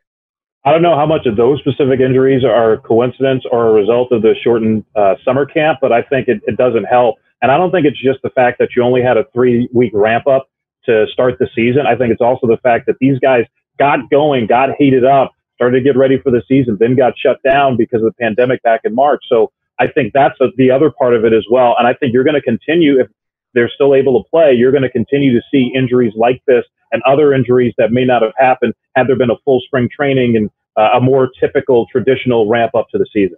I 0.65 0.71
don't 0.71 0.81
know 0.81 0.95
how 0.95 1.05
much 1.05 1.25
of 1.25 1.37
those 1.37 1.59
specific 1.59 1.99
injuries 2.01 2.43
are 2.43 2.77
coincidence 2.77 3.43
or 3.51 3.69
a 3.69 3.71
result 3.71 4.11
of 4.11 4.21
the 4.21 4.35
shortened 4.43 4.83
uh, 4.95 5.15
summer 5.23 5.45
camp, 5.45 5.79
but 5.81 5.91
I 5.91 6.01
think 6.01 6.27
it, 6.27 6.41
it 6.47 6.57
doesn't 6.57 6.83
help. 6.83 7.15
And 7.41 7.51
I 7.51 7.57
don't 7.57 7.71
think 7.71 7.85
it's 7.85 8.01
just 8.01 8.19
the 8.23 8.29
fact 8.31 8.59
that 8.59 8.69
you 8.75 8.83
only 8.83 9.01
had 9.01 9.15
a 9.17 9.25
three 9.33 9.69
week 9.73 9.91
ramp 9.93 10.27
up 10.27 10.49
to 10.85 11.05
start 11.13 11.39
the 11.39 11.47
season. 11.55 11.83
I 11.87 11.95
think 11.95 12.11
it's 12.11 12.21
also 12.21 12.47
the 12.47 12.57
fact 12.57 12.87
that 12.87 12.95
these 12.99 13.19
guys 13.19 13.45
got 13.77 14.09
going, 14.09 14.47
got 14.47 14.69
heated 14.77 15.05
up, 15.05 15.31
started 15.55 15.77
to 15.77 15.83
get 15.83 15.97
ready 15.97 16.19
for 16.21 16.31
the 16.31 16.41
season, 16.47 16.77
then 16.79 16.95
got 16.95 17.13
shut 17.17 17.37
down 17.43 17.77
because 17.77 18.01
of 18.01 18.07
the 18.07 18.13
pandemic 18.19 18.61
back 18.63 18.81
in 18.83 18.93
March. 18.93 19.23
So 19.29 19.51
I 19.79 19.87
think 19.87 20.11
that's 20.13 20.35
a, 20.41 20.47
the 20.57 20.71
other 20.71 20.91
part 20.91 21.13
of 21.13 21.24
it 21.24 21.31
as 21.31 21.45
well. 21.50 21.75
And 21.79 21.87
I 21.87 21.93
think 21.93 22.13
you're 22.13 22.25
going 22.25 22.35
to 22.35 22.41
continue 22.41 23.00
if 23.00 23.07
they're 23.53 23.70
still 23.74 23.96
able 23.96 24.22
to 24.22 24.29
play, 24.29 24.53
you're 24.53 24.72
going 24.72 24.83
to 24.83 24.90
continue 24.90 25.33
to 25.33 25.42
see 25.51 25.72
injuries 25.75 26.14
like 26.16 26.42
this 26.48 26.64
and 26.92 27.01
other 27.07 27.33
injuries 27.33 27.74
that 27.77 27.92
may 27.92 28.05
not 28.05 28.22
have 28.22 28.33
happened 28.38 28.74
had 28.96 29.07
there 29.07 29.16
been 29.16 29.31
a 29.31 29.38
full 29.46 29.62
spring 29.62 29.90
training 29.94 30.35
and 30.38 30.50
uh, 30.77 30.98
a 30.98 31.01
more 31.01 31.29
typical 31.40 31.85
traditional 31.92 32.48
ramp 32.48 32.74
up 32.75 32.88
to 32.92 32.98
the 32.98 33.05
season. 33.12 33.38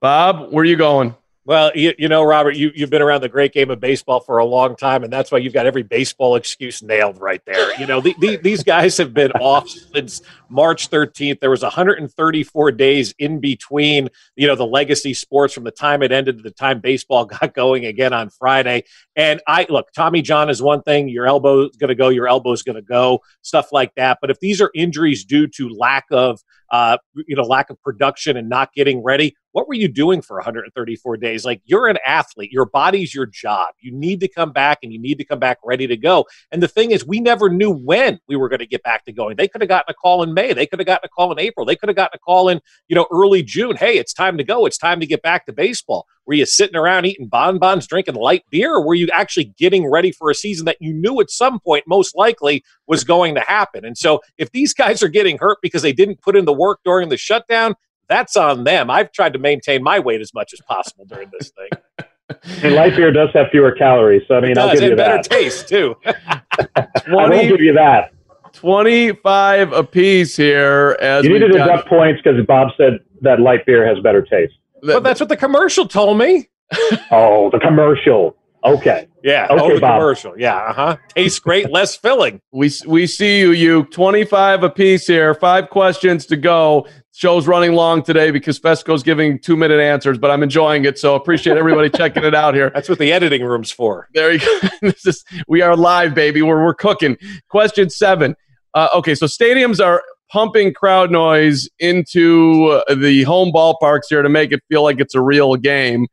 Bob, 0.00 0.50
where 0.52 0.62
are 0.62 0.66
you 0.66 0.76
going? 0.76 1.14
Well, 1.46 1.70
you, 1.76 1.94
you 1.96 2.08
know, 2.08 2.24
Robert, 2.24 2.56
you, 2.56 2.72
you've 2.74 2.90
been 2.90 3.02
around 3.02 3.20
the 3.20 3.28
great 3.28 3.52
game 3.52 3.70
of 3.70 3.78
baseball 3.78 4.18
for 4.18 4.38
a 4.38 4.44
long 4.44 4.74
time, 4.74 5.04
and 5.04 5.12
that's 5.12 5.30
why 5.30 5.38
you've 5.38 5.52
got 5.52 5.64
every 5.64 5.84
baseball 5.84 6.34
excuse 6.34 6.82
nailed 6.82 7.20
right 7.20 7.40
there. 7.46 7.78
You 7.78 7.86
know, 7.86 8.00
the, 8.00 8.16
the, 8.18 8.36
these 8.36 8.64
guys 8.64 8.96
have 8.96 9.14
been 9.14 9.30
off 9.30 9.68
since 9.68 10.22
March 10.48 10.90
13th. 10.90 11.38
There 11.38 11.50
was 11.50 11.62
134 11.62 12.72
days 12.72 13.14
in 13.20 13.38
between, 13.38 14.08
you 14.34 14.48
know, 14.48 14.56
the 14.56 14.66
legacy 14.66 15.14
sports 15.14 15.54
from 15.54 15.62
the 15.62 15.70
time 15.70 16.02
it 16.02 16.10
ended 16.10 16.38
to 16.38 16.42
the 16.42 16.50
time 16.50 16.80
baseball 16.80 17.24
got 17.26 17.54
going 17.54 17.86
again 17.86 18.12
on 18.12 18.28
Friday. 18.28 18.82
And 19.14 19.40
I 19.46 19.66
look, 19.68 19.92
Tommy 19.92 20.22
John 20.22 20.50
is 20.50 20.60
one 20.60 20.82
thing. 20.82 21.08
Your 21.08 21.28
elbow's 21.28 21.76
going 21.76 21.90
to 21.90 21.94
go, 21.94 22.08
your 22.08 22.26
elbow's 22.26 22.64
going 22.64 22.74
to 22.74 22.82
go, 22.82 23.20
stuff 23.42 23.70
like 23.70 23.94
that. 23.94 24.18
But 24.20 24.30
if 24.30 24.40
these 24.40 24.60
are 24.60 24.72
injuries 24.74 25.24
due 25.24 25.46
to 25.46 25.68
lack 25.68 26.06
of 26.10 26.40
uh, 26.70 26.98
you 27.26 27.36
know, 27.36 27.42
lack 27.42 27.70
of 27.70 27.80
production 27.82 28.36
and 28.36 28.48
not 28.48 28.72
getting 28.72 29.02
ready. 29.02 29.36
What 29.56 29.68
were 29.68 29.74
you 29.74 29.88
doing 29.88 30.20
for 30.20 30.36
134 30.36 31.16
days? 31.16 31.46
Like 31.46 31.62
you're 31.64 31.86
an 31.86 31.96
athlete, 32.06 32.52
your 32.52 32.66
body's 32.66 33.14
your 33.14 33.24
job. 33.24 33.68
You 33.80 33.90
need 33.90 34.20
to 34.20 34.28
come 34.28 34.52
back 34.52 34.80
and 34.82 34.92
you 34.92 34.98
need 34.98 35.16
to 35.16 35.24
come 35.24 35.38
back 35.38 35.56
ready 35.64 35.86
to 35.86 35.96
go. 35.96 36.26
And 36.52 36.62
the 36.62 36.68
thing 36.68 36.90
is, 36.90 37.06
we 37.06 37.20
never 37.20 37.48
knew 37.48 37.70
when 37.70 38.20
we 38.28 38.36
were 38.36 38.50
going 38.50 38.58
to 38.58 38.66
get 38.66 38.82
back 38.82 39.06
to 39.06 39.14
going. 39.14 39.36
They 39.36 39.48
could 39.48 39.62
have 39.62 39.70
gotten 39.70 39.90
a 39.90 39.94
call 39.94 40.22
in 40.22 40.34
May. 40.34 40.52
They 40.52 40.66
could 40.66 40.78
have 40.78 40.86
gotten 40.86 41.06
a 41.06 41.08
call 41.08 41.32
in 41.32 41.38
April. 41.38 41.64
They 41.64 41.74
could 41.74 41.88
have 41.88 41.96
gotten 41.96 42.18
a 42.18 42.18
call 42.18 42.50
in, 42.50 42.60
you 42.88 42.94
know, 42.94 43.06
early 43.10 43.42
June. 43.42 43.76
Hey, 43.76 43.96
it's 43.96 44.12
time 44.12 44.36
to 44.36 44.44
go. 44.44 44.66
It's 44.66 44.76
time 44.76 45.00
to 45.00 45.06
get 45.06 45.22
back 45.22 45.46
to 45.46 45.54
baseball. 45.54 46.06
Were 46.26 46.34
you 46.34 46.44
sitting 46.44 46.76
around 46.76 47.06
eating 47.06 47.26
bonbons, 47.26 47.86
drinking 47.86 48.16
light 48.16 48.42
beer, 48.50 48.74
or 48.74 48.86
were 48.86 48.94
you 48.94 49.08
actually 49.10 49.54
getting 49.56 49.90
ready 49.90 50.12
for 50.12 50.28
a 50.28 50.34
season 50.34 50.66
that 50.66 50.82
you 50.82 50.92
knew 50.92 51.18
at 51.22 51.30
some 51.30 51.60
point 51.60 51.84
most 51.86 52.14
likely 52.14 52.62
was 52.86 53.04
going 53.04 53.34
to 53.36 53.40
happen? 53.40 53.86
And 53.86 53.96
so 53.96 54.20
if 54.36 54.52
these 54.52 54.74
guys 54.74 55.02
are 55.02 55.08
getting 55.08 55.38
hurt 55.38 55.60
because 55.62 55.80
they 55.80 55.94
didn't 55.94 56.20
put 56.20 56.36
in 56.36 56.44
the 56.44 56.52
work 56.52 56.80
during 56.84 57.08
the 57.08 57.16
shutdown, 57.16 57.74
that's 58.08 58.36
on 58.36 58.64
them. 58.64 58.90
I've 58.90 59.12
tried 59.12 59.32
to 59.34 59.38
maintain 59.38 59.82
my 59.82 59.98
weight 59.98 60.20
as 60.20 60.32
much 60.34 60.52
as 60.52 60.60
possible 60.60 61.04
during 61.06 61.30
this 61.38 61.50
thing. 61.50 62.06
and 62.62 62.74
light 62.74 62.96
beer 62.96 63.12
does 63.12 63.28
have 63.34 63.48
fewer 63.50 63.72
calories, 63.72 64.22
so 64.26 64.36
I 64.36 64.40
mean, 64.40 64.58
I'll 64.58 64.72
give 64.72 64.82
you 64.82 64.96
better 64.96 65.16
that. 65.16 65.24
taste 65.24 65.68
too. 65.68 65.94
20, 66.02 66.16
I 67.06 67.26
will 67.28 67.48
give 67.48 67.60
you 67.60 67.74
that. 67.74 68.12
Twenty-five 68.52 69.72
apiece 69.72 70.34
here. 70.34 70.96
As 71.00 71.24
you 71.24 71.32
need 71.32 71.40
to 71.40 71.48
deduct 71.48 71.88
points 71.88 72.22
because 72.22 72.44
Bob 72.46 72.68
said 72.78 73.00
that 73.20 73.38
light 73.38 73.66
beer 73.66 73.86
has 73.86 74.02
better 74.02 74.22
taste. 74.22 74.54
But 74.82 75.02
that's 75.02 75.20
what 75.20 75.28
the 75.28 75.36
commercial 75.36 75.86
told 75.86 76.16
me. 76.16 76.48
oh, 77.10 77.50
the 77.50 77.58
commercial. 77.58 78.34
Okay. 78.64 79.08
Yeah. 79.22 79.46
Okay, 79.50 79.62
oh, 79.62 79.74
the 79.74 79.80
Bob. 79.80 80.00
commercial. 80.00 80.38
Yeah. 80.38 80.56
Uh 80.56 80.72
huh. 80.72 80.96
Tastes 81.14 81.38
great, 81.38 81.70
less 81.70 81.96
filling. 81.96 82.40
We 82.50 82.70
we 82.86 83.06
see 83.06 83.40
you. 83.40 83.52
You 83.52 83.84
twenty-five 83.84 84.62
apiece 84.62 85.06
here. 85.06 85.34
Five 85.34 85.68
questions 85.68 86.24
to 86.26 86.36
go. 86.36 86.86
Show's 87.16 87.46
running 87.46 87.72
long 87.72 88.02
today 88.02 88.30
because 88.30 88.58
Fescoe's 88.58 89.02
giving 89.02 89.38
two-minute 89.38 89.80
answers, 89.80 90.18
but 90.18 90.30
I'm 90.30 90.42
enjoying 90.42 90.84
it. 90.84 90.98
So 90.98 91.14
appreciate 91.14 91.56
everybody 91.56 91.88
checking 91.88 92.24
it 92.24 92.34
out 92.34 92.54
here. 92.54 92.68
That's 92.74 92.90
what 92.90 92.98
the 92.98 93.10
editing 93.10 93.42
room's 93.42 93.70
for. 93.70 94.06
There 94.12 94.32
you 94.32 94.38
go. 94.38 94.68
this 94.82 95.06
is 95.06 95.24
we 95.48 95.62
are 95.62 95.74
live, 95.74 96.14
baby. 96.14 96.42
We're 96.42 96.62
we're 96.62 96.74
cooking. 96.74 97.16
Question 97.48 97.88
seven. 97.88 98.36
Uh, 98.74 98.88
okay, 98.96 99.14
so 99.14 99.24
stadiums 99.24 99.82
are 99.82 100.02
pumping 100.30 100.74
crowd 100.74 101.10
noise 101.10 101.70
into 101.78 102.82
uh, 102.86 102.94
the 102.94 103.22
home 103.22 103.50
ballparks 103.50 104.08
here 104.10 104.20
to 104.20 104.28
make 104.28 104.52
it 104.52 104.60
feel 104.68 104.82
like 104.82 105.00
it's 105.00 105.14
a 105.14 105.22
real 105.22 105.56
game. 105.56 106.06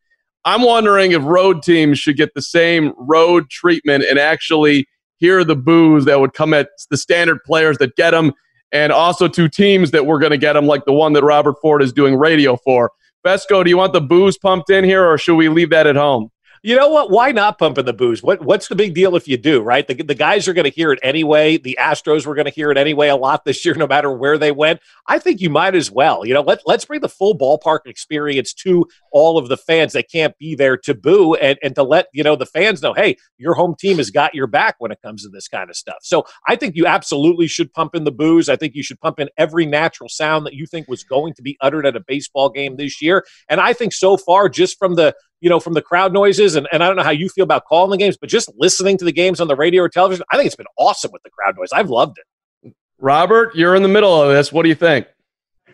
I'm 0.46 0.62
wondering 0.62 1.12
if 1.12 1.22
road 1.24 1.64
teams 1.64 2.00
should 2.00 2.16
get 2.16 2.34
the 2.34 2.42
same 2.42 2.94
road 2.98 3.50
treatment 3.50 4.06
and 4.10 4.18
actually 4.18 4.88
hear 5.18 5.44
the 5.44 5.58
boos 5.58 6.06
that 6.06 6.22
would 6.22 6.34
come 6.34 6.54
at 6.54 6.70
the 6.90 6.96
standard 6.96 7.44
players 7.44 7.78
that 7.80 7.98
get 7.98 8.12
them, 8.12 8.32
and 8.74 8.92
also 8.92 9.28
to 9.30 9.48
teams 9.48 9.92
that 9.92 10.06
we're 10.06 10.20
going 10.20 10.32
to 10.32 10.38
get 10.38 10.54
them, 10.54 10.66
like 10.66 10.84
the 10.86 10.92
one 10.92 11.14
that 11.14 11.24
Robert 11.24 11.56
Ford 11.62 11.82
is 11.82 11.94
doing 11.94 12.16
radio 12.16 12.58
for. 12.58 12.92
Fescoe, 13.24 13.64
do 13.64 13.70
you 13.70 13.78
want 13.78 13.94
the 13.94 14.02
booze 14.02 14.38
pumped 14.38 14.70
in 14.70 14.84
here, 14.84 15.10
or 15.10 15.18
should 15.18 15.36
we 15.36 15.48
leave 15.48 15.70
that 15.70 15.88
at 15.88 15.96
home? 15.96 16.30
You 16.66 16.78
know 16.78 16.88
what? 16.88 17.12
Why 17.12 17.34
not 17.34 17.60
pump 17.60 17.78
in 17.78 17.86
the 17.86 17.92
booze? 17.92 18.24
What 18.24 18.42
What's 18.42 18.70
the 18.70 18.76
big 18.76 18.94
deal 18.94 19.18
if 19.18 19.28
you 19.28 19.36
do, 19.36 19.62
right? 19.62 19.86
The, 19.86 19.96
the 19.96 20.16
guys 20.16 20.48
are 20.48 20.54
going 20.54 20.64
to 20.64 20.72
hear 20.72 20.94
it 20.94 21.00
anyway. 21.04 21.58
The 21.58 21.78
Astros 21.78 22.26
were 22.26 22.36
going 22.36 22.46
to 22.46 22.52
hear 22.52 22.72
it 22.72 22.78
anyway 22.78 23.10
a 23.10 23.18
lot 23.18 23.44
this 23.44 23.66
year, 23.66 23.76
no 23.76 23.86
matter 23.86 24.10
where 24.10 24.38
they 24.38 24.54
went. 24.54 24.80
I 25.06 25.20
think 25.20 25.42
you 25.42 25.50
might 25.50 25.76
as 25.76 25.92
well. 25.92 26.26
You 26.26 26.34
know, 26.34 26.42
let, 26.42 26.62
let's 26.66 26.86
bring 26.86 27.02
the 27.02 27.10
full 27.10 27.38
ballpark 27.38 27.80
experience 27.86 28.54
to 28.54 28.86
all 29.12 29.38
of 29.38 29.50
the 29.50 29.58
fans 29.58 29.92
that 29.92 30.10
can't 30.10 30.38
be 30.38 30.56
there 30.56 30.78
to 30.78 30.94
boo 30.94 31.36
and, 31.36 31.60
and 31.62 31.76
to 31.76 31.84
let, 31.84 32.08
you 32.14 32.24
know, 32.24 32.38
the 32.38 32.46
fans 32.46 32.82
know, 32.82 32.94
hey, 32.94 33.18
your 33.38 33.56
home 33.56 33.76
team 33.78 33.98
has 33.98 34.10
got 34.10 34.34
your 34.34 34.48
back 34.48 34.76
when 34.80 34.94
it 34.94 35.02
comes 35.02 35.24
to 35.24 35.30
this 35.30 35.50
kind 35.50 35.70
of 35.70 35.76
stuff. 35.76 35.98
So 36.02 36.24
I 36.48 36.56
think 36.56 36.78
you 36.78 36.86
absolutely 36.86 37.48
should 37.48 37.74
pump 37.74 37.94
in 37.94 38.06
the 38.06 38.12
booze. 38.12 38.48
I 38.48 38.56
think 38.56 38.74
you 38.74 38.84
should 38.84 39.02
pump 39.02 39.20
in 39.20 39.28
every 39.38 39.66
natural 39.66 40.08
sound 40.08 40.46
that 40.46 40.54
you 40.54 40.66
think 40.66 40.88
was 40.88 41.04
going 41.04 41.34
to 41.34 41.42
be 41.42 41.58
uttered 41.60 41.86
at 41.86 41.98
a 41.98 42.04
baseball 42.08 42.50
game 42.50 42.78
this 42.78 43.02
year. 43.02 43.26
And 43.50 43.60
I 43.60 43.74
think 43.74 43.92
so 43.92 44.16
far, 44.16 44.48
just 44.48 44.80
from 44.80 44.96
the 44.96 45.14
you 45.44 45.50
know, 45.50 45.60
from 45.60 45.74
the 45.74 45.82
crowd 45.82 46.14
noises. 46.14 46.56
And, 46.56 46.68
and 46.72 46.82
I 46.82 46.88
don't 46.88 46.96
know 46.96 47.04
how 47.04 47.12
you 47.12 47.28
feel 47.28 47.44
about 47.44 47.66
calling 47.66 47.92
the 47.92 47.98
games, 47.98 48.16
but 48.16 48.30
just 48.30 48.50
listening 48.56 48.98
to 48.98 49.06
the 49.06 49.12
games 49.12 49.42
on 49.42 49.50
the 49.50 49.58
radio 49.58 49.84
or 49.84 49.90
television, 49.90 50.24
I 50.32 50.38
think 50.38 50.48
it's 50.48 50.56
been 50.56 50.66
awesome 50.80 51.12
with 51.12 51.22
the 51.24 51.30
crowd 51.30 51.58
noise. 51.58 51.68
I've 51.74 51.90
loved 51.90 52.18
it. 52.18 52.74
Robert, 52.98 53.54
you're 53.54 53.76
in 53.76 53.84
the 53.84 53.90
middle 53.90 54.22
of 54.22 54.30
this. 54.30 54.54
What 54.54 54.64
do 54.64 54.70
you 54.70 54.76
think? 54.76 55.06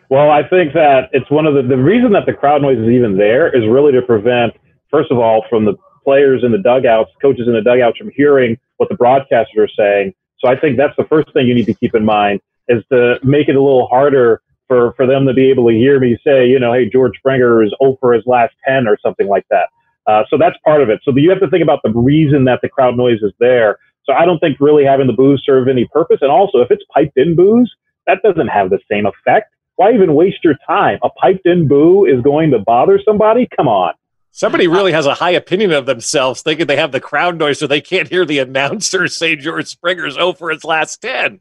Well, 0.08 0.28
I 0.28 0.42
think 0.42 0.72
that 0.74 1.08
it's 1.12 1.30
one 1.30 1.46
of 1.46 1.54
the, 1.54 1.62
the 1.62 1.76
reason 1.76 2.10
that 2.12 2.26
the 2.26 2.32
crowd 2.32 2.62
noise 2.62 2.78
is 2.78 2.88
even 2.88 3.16
there 3.16 3.56
is 3.56 3.64
really 3.68 3.92
to 3.92 4.02
prevent, 4.02 4.54
first 4.90 5.12
of 5.12 5.18
all, 5.18 5.44
from 5.48 5.64
the 5.64 5.74
players 6.02 6.42
in 6.42 6.50
the 6.50 6.58
dugouts, 6.58 7.12
coaches 7.22 7.46
in 7.46 7.54
the 7.54 7.62
dugouts 7.62 7.96
from 7.96 8.10
hearing 8.16 8.58
what 8.78 8.88
the 8.88 8.96
broadcasters 8.96 9.56
are 9.56 9.68
saying. 9.68 10.12
So 10.40 10.48
I 10.48 10.58
think 10.58 10.78
that's 10.78 10.96
the 10.96 11.04
first 11.04 11.32
thing 11.32 11.46
you 11.46 11.54
need 11.54 11.66
to 11.66 11.74
keep 11.74 11.94
in 11.94 12.04
mind 12.04 12.40
is 12.66 12.82
to 12.90 13.20
make 13.22 13.48
it 13.48 13.54
a 13.54 13.62
little 13.62 13.86
harder 13.86 14.42
for, 14.70 14.92
for 14.92 15.04
them 15.04 15.26
to 15.26 15.34
be 15.34 15.50
able 15.50 15.68
to 15.68 15.74
hear 15.74 15.98
me 15.98 16.16
say, 16.24 16.46
you 16.46 16.60
know, 16.60 16.72
hey, 16.72 16.88
George 16.88 17.16
Springer 17.18 17.64
is 17.64 17.74
over 17.80 18.12
his 18.12 18.22
last 18.24 18.54
10 18.68 18.86
or 18.86 18.96
something 19.02 19.26
like 19.26 19.44
that. 19.50 19.68
Uh, 20.06 20.22
so 20.30 20.38
that's 20.38 20.56
part 20.64 20.80
of 20.80 20.88
it. 20.88 21.00
So 21.02 21.12
you 21.16 21.28
have 21.28 21.40
to 21.40 21.50
think 21.50 21.64
about 21.64 21.80
the 21.82 21.90
reason 21.90 22.44
that 22.44 22.60
the 22.62 22.68
crowd 22.68 22.96
noise 22.96 23.18
is 23.20 23.32
there. 23.40 23.78
So 24.04 24.12
I 24.12 24.24
don't 24.24 24.38
think 24.38 24.58
really 24.60 24.84
having 24.84 25.08
the 25.08 25.12
booze 25.12 25.42
serve 25.44 25.66
any 25.66 25.88
purpose. 25.92 26.18
And 26.20 26.30
also, 26.30 26.58
if 26.60 26.70
it's 26.70 26.84
piped 26.94 27.18
in 27.18 27.34
booze, 27.34 27.68
that 28.06 28.18
doesn't 28.22 28.46
have 28.46 28.70
the 28.70 28.78
same 28.88 29.06
effect. 29.06 29.52
Why 29.74 29.92
even 29.92 30.14
waste 30.14 30.44
your 30.44 30.54
time? 30.64 31.00
A 31.02 31.10
piped 31.10 31.46
in 31.46 31.66
boo 31.66 32.04
is 32.04 32.22
going 32.22 32.52
to 32.52 32.60
bother 32.60 33.00
somebody? 33.04 33.48
Come 33.56 33.66
on. 33.66 33.94
Somebody 34.30 34.68
really 34.68 34.92
has 34.92 35.06
a 35.06 35.14
high 35.14 35.32
opinion 35.32 35.72
of 35.72 35.86
themselves, 35.86 36.42
thinking 36.42 36.68
they 36.68 36.76
have 36.76 36.92
the 36.92 37.00
crowd 37.00 37.36
noise 37.36 37.58
so 37.58 37.66
they 37.66 37.80
can't 37.80 38.08
hear 38.08 38.24
the 38.24 38.38
announcer 38.38 39.08
say 39.08 39.34
George 39.34 39.66
Springer's 39.66 40.16
over 40.16 40.50
his 40.50 40.64
last 40.64 41.02
10. 41.02 41.40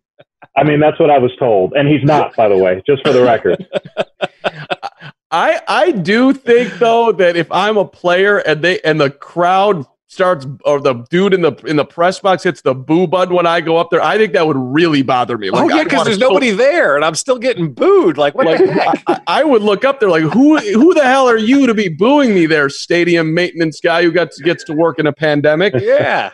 I 0.55 0.63
mean, 0.63 0.79
that's 0.79 0.99
what 0.99 1.09
I 1.09 1.17
was 1.17 1.31
told. 1.37 1.73
And 1.73 1.87
he's 1.87 2.03
not, 2.03 2.35
by 2.35 2.47
the 2.49 2.57
way, 2.57 2.81
just 2.85 3.05
for 3.05 3.13
the 3.13 3.23
record. 3.23 3.65
I 5.31 5.61
I 5.67 5.91
do 5.91 6.33
think 6.33 6.73
though 6.79 7.11
that 7.11 7.35
if 7.35 7.51
I'm 7.51 7.77
a 7.77 7.85
player 7.85 8.39
and 8.39 8.63
they 8.63 8.79
and 8.81 8.99
the 8.99 9.11
crowd 9.11 9.85
starts 10.07 10.47
or 10.65 10.81
the 10.81 11.05
dude 11.11 11.35
in 11.35 11.41
the 11.41 11.53
in 11.67 11.75
the 11.75 11.85
press 11.85 12.19
box 12.19 12.41
hits 12.41 12.61
the 12.61 12.73
boo 12.73 13.05
button 13.05 13.35
when 13.35 13.45
I 13.45 13.61
go 13.61 13.77
up 13.77 13.89
there, 13.91 14.01
I 14.01 14.17
think 14.17 14.33
that 14.33 14.47
would 14.47 14.57
really 14.57 15.03
bother 15.03 15.37
me. 15.37 15.49
Oh, 15.49 15.53
like, 15.53 15.63
oh 15.63 15.77
yeah, 15.77 15.83
because 15.83 16.05
there's 16.05 16.17
nobody 16.17 16.49
there 16.49 16.95
and 16.95 17.05
I'm 17.05 17.13
still 17.13 17.37
getting 17.37 17.71
booed. 17.73 18.17
Like 18.17 18.33
what 18.33 18.47
like, 18.47 18.57
the 18.57 18.73
heck? 18.73 19.03
I, 19.05 19.21
I, 19.27 19.43
would 19.43 19.61
look 19.61 19.85
up 19.85 19.99
there 19.99 20.09
like 20.09 20.23
who 20.23 20.57
who 20.57 20.95
the 20.95 21.03
hell 21.03 21.29
are 21.29 21.37
you 21.37 21.67
to 21.67 21.75
be 21.75 21.89
booing 21.89 22.33
me 22.33 22.47
there, 22.47 22.67
stadium 22.67 23.35
maintenance 23.35 23.79
guy 23.79 24.01
who 24.01 24.11
gets 24.11 24.41
gets 24.41 24.63
to 24.63 24.73
work 24.73 24.97
in 24.97 25.05
a 25.05 25.13
pandemic? 25.13 25.75
Yeah. 25.79 26.31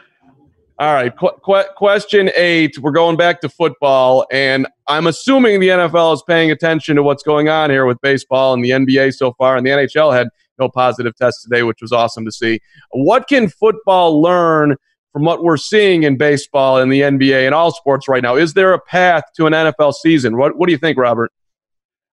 All 0.77 0.93
right, 0.93 1.15
qu- 1.15 1.37
qu- 1.41 1.71
question 1.77 2.29
eight. 2.35 2.77
We're 2.79 2.91
going 2.91 3.15
back 3.15 3.39
to 3.41 3.49
football, 3.49 4.25
and 4.29 4.67
I'm 4.89 5.07
assuming 5.07 5.61
the 5.61 5.69
NFL 5.69 6.13
is 6.15 6.23
paying 6.27 6.51
attention 6.51 6.97
to 6.97 7.03
what's 7.03 7.23
going 7.23 7.47
on 7.47 7.69
here 7.69 7.85
with 7.85 7.97
baseball 8.01 8.53
and 8.53 8.63
the 8.63 8.71
NBA 8.71 9.13
so 9.13 9.31
far, 9.33 9.55
and 9.55 9.65
the 9.65 9.71
NHL 9.71 10.13
had 10.13 10.27
no 10.59 10.67
positive 10.67 11.15
tests 11.15 11.43
today, 11.43 11.63
which 11.63 11.81
was 11.81 11.93
awesome 11.93 12.25
to 12.25 12.31
see. 12.31 12.59
What 12.91 13.29
can 13.29 13.47
football 13.47 14.21
learn 14.21 14.75
from 15.13 15.23
what 15.23 15.43
we're 15.43 15.55
seeing 15.55 16.03
in 16.03 16.17
baseball 16.17 16.79
and 16.79 16.91
the 16.91 17.01
NBA 17.01 17.45
and 17.45 17.55
all 17.55 17.71
sports 17.71 18.09
right 18.09 18.21
now? 18.21 18.35
Is 18.35 18.53
there 18.53 18.73
a 18.73 18.79
path 18.79 19.23
to 19.37 19.45
an 19.45 19.53
NFL 19.53 19.93
season? 19.93 20.35
What 20.35 20.57
What 20.57 20.67
do 20.67 20.73
you 20.73 20.77
think, 20.77 20.97
Robert? 20.97 21.31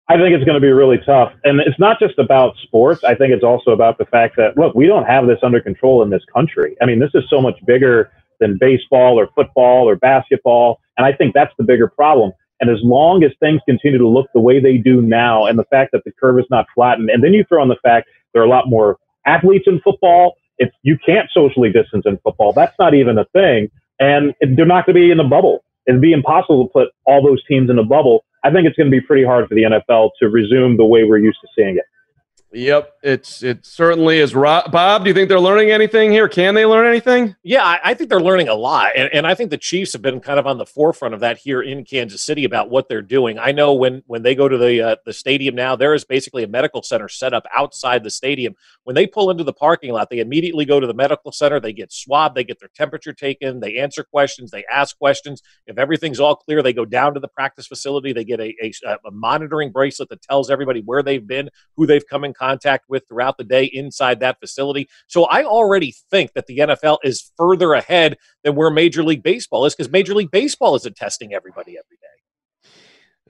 I 0.09 0.19
think 0.19 0.35
it's 0.35 0.45
going 0.45 0.55
to 0.55 0.61
be 0.61 0.71
really 0.71 0.99
tough. 1.05 1.33
And 1.43 1.61
it's 1.61 1.79
not 1.81 1.99
just 1.99 2.19
about 2.19 2.55
sports. 2.63 3.03
I 3.03 3.17
think 3.17 3.33
it's 3.33 3.45
also 3.45 3.73
about 3.73 3.99
the 3.99 4.05
fact 4.05 4.37
that, 4.37 4.57
look, 4.57 4.75
we 4.75 4.87
don't 4.87 5.05
have 5.05 5.27
this 5.27 5.39
under 5.43 5.61
control 5.61 6.03
in 6.03 6.11
this 6.11 6.23
country. 6.33 6.77
I 6.81 6.87
mean, 6.87 7.01
this 7.01 7.11
is 7.15 7.25
so 7.31 7.41
much 7.41 7.59
bigger 7.67 8.13
than 8.43 8.59
baseball 8.59 9.19
or 9.19 9.29
football 9.35 9.89
or 9.89 9.97
basketball. 9.97 10.81
And 10.99 11.07
I 11.07 11.13
think 11.13 11.33
that's 11.33 11.55
the 11.57 11.65
bigger 11.65 11.89
problem. 11.89 12.33
And 12.61 12.71
as 12.71 12.79
long 12.83 13.25
as 13.25 13.33
things 13.41 13.61
continue 13.67 13.99
to 13.99 14.07
look 14.07 14.29
the 14.35 14.41
way 14.41 14.61
they 14.61 14.77
do 14.77 15.01
now, 15.01 15.47
and 15.47 15.59
the 15.59 15.65
fact 15.65 15.91
that 15.93 16.05
the 16.05 16.13
curve 16.13 16.39
is 16.39 16.45
not 16.51 16.67
flattened, 16.75 17.11
and 17.11 17.25
then 17.25 17.33
you 17.33 17.45
throw 17.49 17.63
in 17.63 17.69
the 17.69 17.77
fact 17.83 18.09
there 18.33 18.43
are 18.43 18.45
a 18.45 18.49
lot 18.49 18.69
more 18.69 18.99
athletes 19.27 19.65
in 19.67 19.81
football. 19.81 20.35
If 20.59 20.71
you 20.83 20.99
can't 21.05 21.29
socially 21.33 21.73
distance 21.73 22.05
in 22.07 22.19
football, 22.19 22.53
that's 22.53 22.79
not 22.79 22.95
even 22.95 23.19
a 23.19 23.25
thing. 23.27 23.71
And 23.99 24.35
they're 24.41 24.67
not 24.67 24.87
going 24.87 24.95
to 24.95 25.01
be 25.01 25.11
in 25.11 25.19
a 25.19 25.29
bubble. 25.29 25.65
It'd 25.87 26.01
be 26.01 26.13
impossible 26.13 26.67
to 26.67 26.73
put 26.73 26.89
all 27.07 27.23
those 27.23 27.45
teams 27.47 27.71
in 27.71 27.79
a 27.79 27.85
bubble. 27.85 28.25
I 28.45 28.51
think 28.51 28.67
it's 28.67 28.77
going 28.77 28.91
to 28.91 28.97
be 28.97 29.01
pretty 29.01 29.25
hard 29.25 29.49
for 29.49 29.55
the 29.55 29.63
NFL 29.63 30.11
to 30.21 30.29
resume 30.29 30.77
the 30.77 30.85
way 30.85 31.05
we're 31.05 31.19
used 31.19 31.39
to 31.41 31.49
seeing 31.57 31.77
it. 31.77 31.85
Yep, 32.53 32.92
it's 33.03 33.43
it 33.43 33.67
certainly 33.67 34.19
is. 34.19 34.33
Bob, 34.33 35.05
do 35.05 35.11
you 35.11 35.15
think 35.15 35.29
they're 35.29 35.41
learning 35.41 35.71
anything 35.71 36.13
here? 36.13 36.29
Can 36.29 36.55
they 36.55 36.65
learn 36.65 36.87
anything? 36.87 37.35
Yeah, 37.43 37.65
I, 37.65 37.81
I 37.85 37.95
think 37.95 38.09
they're 38.11 38.21
learning 38.21 38.49
a 38.49 38.55
lot, 38.55 38.93
and, 38.97 39.11
and, 39.13 39.27
I 39.27 39.35
think 39.35 39.51
the 39.51 39.59
Chiefs 39.59 39.93
have 39.93 40.03
been 40.03 40.21
kind 40.21 40.39
of 40.39 40.47
on 40.47 40.59
the 40.59 40.67
forefront 40.67 41.15
of 41.15 41.21
that 41.21 41.39
here 41.39 41.63
in 41.63 41.85
Kansas 41.85 42.23
City 42.23 42.45
about 42.45 42.71
what 42.71 42.89
they're 42.89 43.03
doing. 43.03 43.39
I 43.39 43.53
know 43.53 43.75
when 43.75 44.03
when 44.07 44.23
they 44.23 44.35
go 44.35 44.49
to 44.49 44.57
the 44.57 44.81
uh, 44.81 44.97
the 45.05 45.13
stadium 45.13 45.55
now, 45.55 45.75
there 45.75 45.95
is 45.95 46.05
basically 46.05 46.45
a 46.45 46.49
medical 46.49 46.83
center 46.83 47.09
set 47.09 47.35
up 47.35 47.45
outside 47.55 48.05
the 48.05 48.11
stadium. 48.11 48.55
When 48.85 48.95
they 48.95 49.07
pull 49.07 49.31
into 49.31 49.45
the 49.45 49.53
parking 49.53 49.93
lot, 49.93 50.09
they 50.09 50.21
immediately 50.21 50.65
go 50.65 50.79
to 50.79 50.87
the 50.87 50.95
medical 50.95 51.33
center. 51.33 51.59
They 51.59 51.73
get 51.73 51.93
swabbed, 51.93 52.37
they 52.37 52.45
get 52.45 52.61
their 52.61 52.71
temperature 52.75 53.13
taken, 53.13 53.61
they 53.61 53.79
answer 53.79 54.05
questions, 54.05 54.51
they 54.51 54.65
ask 54.73 54.97
questions. 54.97 55.43
If 55.67 55.79
everything's 55.79 56.21
all 56.21 56.37
clear, 56.37 56.63
they 56.63 56.73
go 56.73 56.85
down 56.85 57.15
to 57.15 57.21
the 57.21 57.29
practice 57.29 57.67
facility. 57.67 58.13
They 58.13 58.25
get 58.25 58.41
a, 58.41 58.55
a, 58.63 58.99
a 59.07 59.11
monitoring 59.11 59.73
bracelet 59.73 60.09
that 60.11 60.23
tells 60.23 60.51
everybody 60.51 60.83
where 60.83 61.03
they've 61.03 61.27
been, 61.27 61.51
who 61.77 61.87
they've 61.87 62.07
come 62.07 62.25
in 62.25 62.33
contact 62.33 62.85
with 62.93 63.09
throughout 63.09 63.39
the 63.39 63.45
day 63.45 63.65
inside 63.65 64.21
that 64.21 64.39
facility. 64.39 64.89
So 65.09 65.25
I 65.25 65.43
already 65.43 65.97
think 66.11 66.35
that 66.35 66.47
the 66.47 66.59
NFL 66.59 66.99
is 67.03 67.33
further 67.37 67.73
ahead 67.73 68.17
than 68.45 68.55
where 68.55 68.71
Major 68.71 69.03
League 69.03 69.25
Baseball 69.25 69.65
is 69.65 69.75
because 69.75 69.91
Major 69.91 70.15
League 70.15 70.31
Baseball 70.31 70.77
isn't 70.77 70.95
testing 70.95 71.35
everybody 71.35 71.73
every 71.73 71.97
day. 71.97 72.23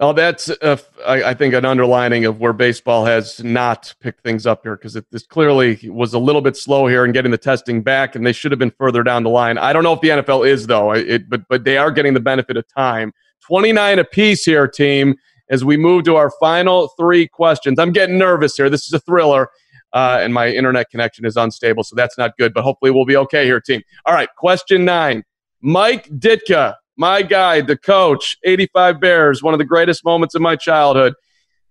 Oh, 0.01 0.13
that's 0.13 0.51
uh, 0.51 0.79
I, 1.07 1.23
I, 1.23 1.35
think 1.35 1.55
an 1.55 1.65
underlining 1.65 2.25
of 2.25 2.41
where 2.41 2.55
baseball 2.55 3.05
has 3.05 3.45
not 3.45 3.95
picked 4.01 4.25
things 4.25 4.47
up 4.47 4.63
here 4.65 4.75
because 4.75 4.95
this 5.13 5.27
clearly 5.27 5.79
was 5.89 6.15
a 6.15 6.19
little 6.19 6.41
bit 6.41 6.57
slow 6.57 6.87
here 6.87 7.05
in 7.05 7.13
getting 7.13 7.31
the 7.31 7.39
testing 7.39 7.83
back, 7.83 8.17
and 8.17 8.27
they 8.27 8.33
should 8.33 8.51
have 8.51 8.59
been 8.59 8.73
further 8.73 9.03
down 9.03 9.23
the 9.23 9.31
line. 9.31 9.59
I 9.59 9.73
don't 9.73 9.85
know 9.85 9.93
if 9.93 10.01
the 10.01 10.09
NFL 10.09 10.49
is 10.49 10.67
though, 10.67 10.93
it, 10.93 11.29
but 11.29 11.47
but 11.49 11.65
they 11.65 11.77
are 11.77 11.91
getting 11.91 12.15
the 12.15 12.21
benefit 12.21 12.57
of 12.57 12.65
time. 12.75 13.13
Twenty 13.47 13.71
nine 13.71 13.99
apiece 13.99 14.45
here, 14.45 14.67
team 14.67 15.15
as 15.53 15.65
we 15.65 15.77
move 15.77 16.03
to 16.05 16.17
our 16.17 16.31
final 16.41 16.89
three 16.99 17.29
questions. 17.29 17.79
I'm 17.79 17.93
getting 17.93 18.19
nervous 18.19 18.57
here. 18.57 18.71
This 18.71 18.87
is 18.87 18.93
a 18.95 18.99
thriller, 18.99 19.51
uh, 19.93 20.19
and 20.21 20.33
my 20.33 20.49
internet 20.49 20.91
connection 20.91 21.27
is 21.27 21.37
unstable, 21.37 21.85
so 21.85 21.95
that's 21.95 22.17
not 22.17 22.37
good, 22.39 22.55
but 22.55 22.65
hopefully 22.65 22.91
we'll 22.91 23.05
be 23.05 23.19
okay 23.19 23.45
here, 23.45 23.61
team. 23.61 23.83
All 24.07 24.15
right, 24.15 24.31
question 24.37 24.85
nine 24.85 25.23
Mike 25.61 26.09
Ditka, 26.09 26.75
my 26.97 27.23
guy, 27.23 27.61
the 27.61 27.77
coach, 27.77 28.39
85 28.45 28.99
Bears, 28.99 29.43
one 29.43 29.55
of 29.55 29.59
the 29.59 29.65
greatest 29.65 30.05
moments 30.05 30.35
of 30.35 30.41
my 30.41 30.57
childhood. 30.57 31.13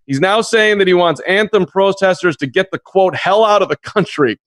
He's 0.05 0.19
now 0.19 0.41
saying 0.41 0.77
that 0.77 0.87
he 0.87 0.93
wants 0.93 1.19
anthem 1.27 1.65
protesters 1.65 2.37
to 2.37 2.47
get 2.47 2.69
the 2.71 2.79
quote 2.79 3.15
hell 3.15 3.43
out 3.43 3.61
of 3.61 3.69
the 3.69 3.77
country. 3.77 4.39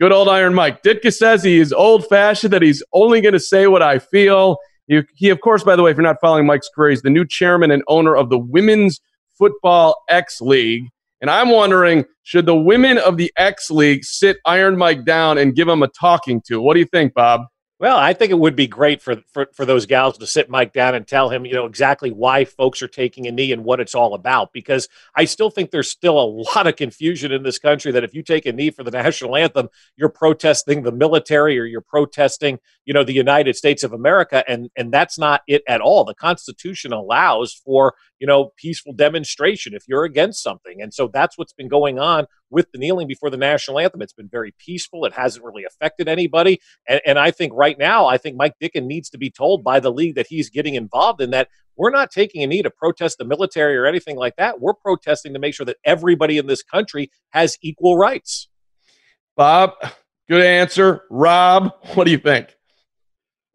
Good 0.00 0.12
old 0.12 0.28
Iron 0.28 0.54
Mike. 0.54 0.82
Ditka 0.82 1.12
says 1.12 1.42
he 1.42 1.58
is 1.58 1.72
old 1.72 2.06
fashioned, 2.06 2.52
that 2.52 2.62
he's 2.62 2.82
only 2.92 3.20
going 3.20 3.32
to 3.32 3.40
say 3.40 3.66
what 3.66 3.82
I 3.82 3.98
feel. 3.98 4.58
He, 4.86 5.02
he, 5.14 5.30
of 5.30 5.40
course, 5.40 5.64
by 5.64 5.76
the 5.76 5.82
way, 5.82 5.90
if 5.90 5.96
you're 5.96 6.04
not 6.04 6.20
following 6.20 6.46
Mike's 6.46 6.68
career, 6.74 6.90
he's 6.90 7.02
the 7.02 7.10
new 7.10 7.26
chairman 7.26 7.70
and 7.70 7.82
owner 7.88 8.16
of 8.16 8.30
the 8.30 8.38
Women's 8.38 9.00
Football 9.36 10.02
X 10.08 10.40
League. 10.40 10.88
And 11.20 11.30
I'm 11.30 11.50
wondering, 11.50 12.04
should 12.22 12.46
the 12.46 12.56
women 12.56 12.98
of 12.98 13.16
the 13.16 13.32
X 13.36 13.70
League 13.70 14.04
sit 14.04 14.36
Iron 14.44 14.76
Mike 14.76 15.04
down 15.04 15.38
and 15.38 15.54
give 15.54 15.66
him 15.66 15.82
a 15.82 15.88
talking 15.88 16.42
to? 16.46 16.60
What 16.60 16.74
do 16.74 16.80
you 16.80 16.86
think, 16.86 17.14
Bob? 17.14 17.42
Well, 17.78 17.98
I 17.98 18.14
think 18.14 18.30
it 18.30 18.38
would 18.38 18.56
be 18.56 18.66
great 18.66 19.02
for, 19.02 19.16
for, 19.34 19.48
for 19.52 19.66
those 19.66 19.84
gals 19.84 20.16
to 20.16 20.26
sit 20.26 20.48
Mike 20.48 20.72
down 20.72 20.94
and 20.94 21.06
tell 21.06 21.28
him, 21.28 21.44
you 21.44 21.52
know, 21.52 21.66
exactly 21.66 22.10
why 22.10 22.46
folks 22.46 22.80
are 22.80 22.88
taking 22.88 23.26
a 23.26 23.32
knee 23.32 23.52
and 23.52 23.64
what 23.64 23.80
it's 23.80 23.94
all 23.94 24.14
about. 24.14 24.54
Because 24.54 24.88
I 25.14 25.26
still 25.26 25.50
think 25.50 25.70
there's 25.70 25.90
still 25.90 26.18
a 26.18 26.24
lot 26.54 26.66
of 26.66 26.76
confusion 26.76 27.32
in 27.32 27.42
this 27.42 27.58
country 27.58 27.92
that 27.92 28.02
if 28.02 28.14
you 28.14 28.22
take 28.22 28.46
a 28.46 28.52
knee 28.52 28.70
for 28.70 28.82
the 28.82 28.90
national 29.02 29.36
anthem, 29.36 29.68
you're 29.94 30.08
protesting 30.08 30.84
the 30.84 30.92
military 30.92 31.58
or 31.58 31.66
you're 31.66 31.82
protesting, 31.82 32.60
you 32.86 32.94
know, 32.94 33.04
the 33.04 33.12
United 33.12 33.56
States 33.56 33.82
of 33.82 33.92
America, 33.92 34.42
and 34.48 34.70
and 34.74 34.90
that's 34.90 35.18
not 35.18 35.42
it 35.46 35.62
at 35.68 35.82
all. 35.82 36.04
The 36.04 36.14
Constitution 36.14 36.94
allows 36.94 37.52
for 37.52 37.94
you 38.18 38.26
know, 38.26 38.52
peaceful 38.56 38.92
demonstration 38.92 39.74
if 39.74 39.84
you're 39.86 40.04
against 40.04 40.42
something. 40.42 40.80
And 40.80 40.92
so 40.92 41.08
that's 41.12 41.36
what's 41.36 41.52
been 41.52 41.68
going 41.68 41.98
on 41.98 42.26
with 42.50 42.70
the 42.72 42.78
kneeling 42.78 43.06
before 43.06 43.30
the 43.30 43.36
national 43.36 43.78
anthem. 43.78 44.02
It's 44.02 44.12
been 44.12 44.28
very 44.28 44.54
peaceful. 44.58 45.04
It 45.04 45.12
hasn't 45.12 45.44
really 45.44 45.64
affected 45.64 46.08
anybody. 46.08 46.60
And, 46.88 47.00
and 47.04 47.18
I 47.18 47.30
think 47.30 47.52
right 47.54 47.78
now, 47.78 48.06
I 48.06 48.18
think 48.18 48.36
Mike 48.36 48.54
Ditka 48.62 48.84
needs 48.84 49.10
to 49.10 49.18
be 49.18 49.30
told 49.30 49.62
by 49.62 49.80
the 49.80 49.92
league 49.92 50.14
that 50.14 50.28
he's 50.28 50.50
getting 50.50 50.74
involved 50.74 51.20
in 51.20 51.30
that 51.30 51.48
we're 51.76 51.90
not 51.90 52.10
taking 52.10 52.42
a 52.42 52.46
knee 52.46 52.62
to 52.62 52.70
protest 52.70 53.18
the 53.18 53.24
military 53.24 53.76
or 53.76 53.86
anything 53.86 54.16
like 54.16 54.36
that. 54.36 54.60
We're 54.60 54.74
protesting 54.74 55.34
to 55.34 55.38
make 55.38 55.54
sure 55.54 55.66
that 55.66 55.76
everybody 55.84 56.38
in 56.38 56.46
this 56.46 56.62
country 56.62 57.10
has 57.30 57.58
equal 57.60 57.98
rights. 57.98 58.48
Bob, 59.36 59.72
good 60.28 60.42
answer. 60.42 61.02
Rob, 61.10 61.72
what 61.94 62.04
do 62.04 62.10
you 62.10 62.18
think? 62.18 62.55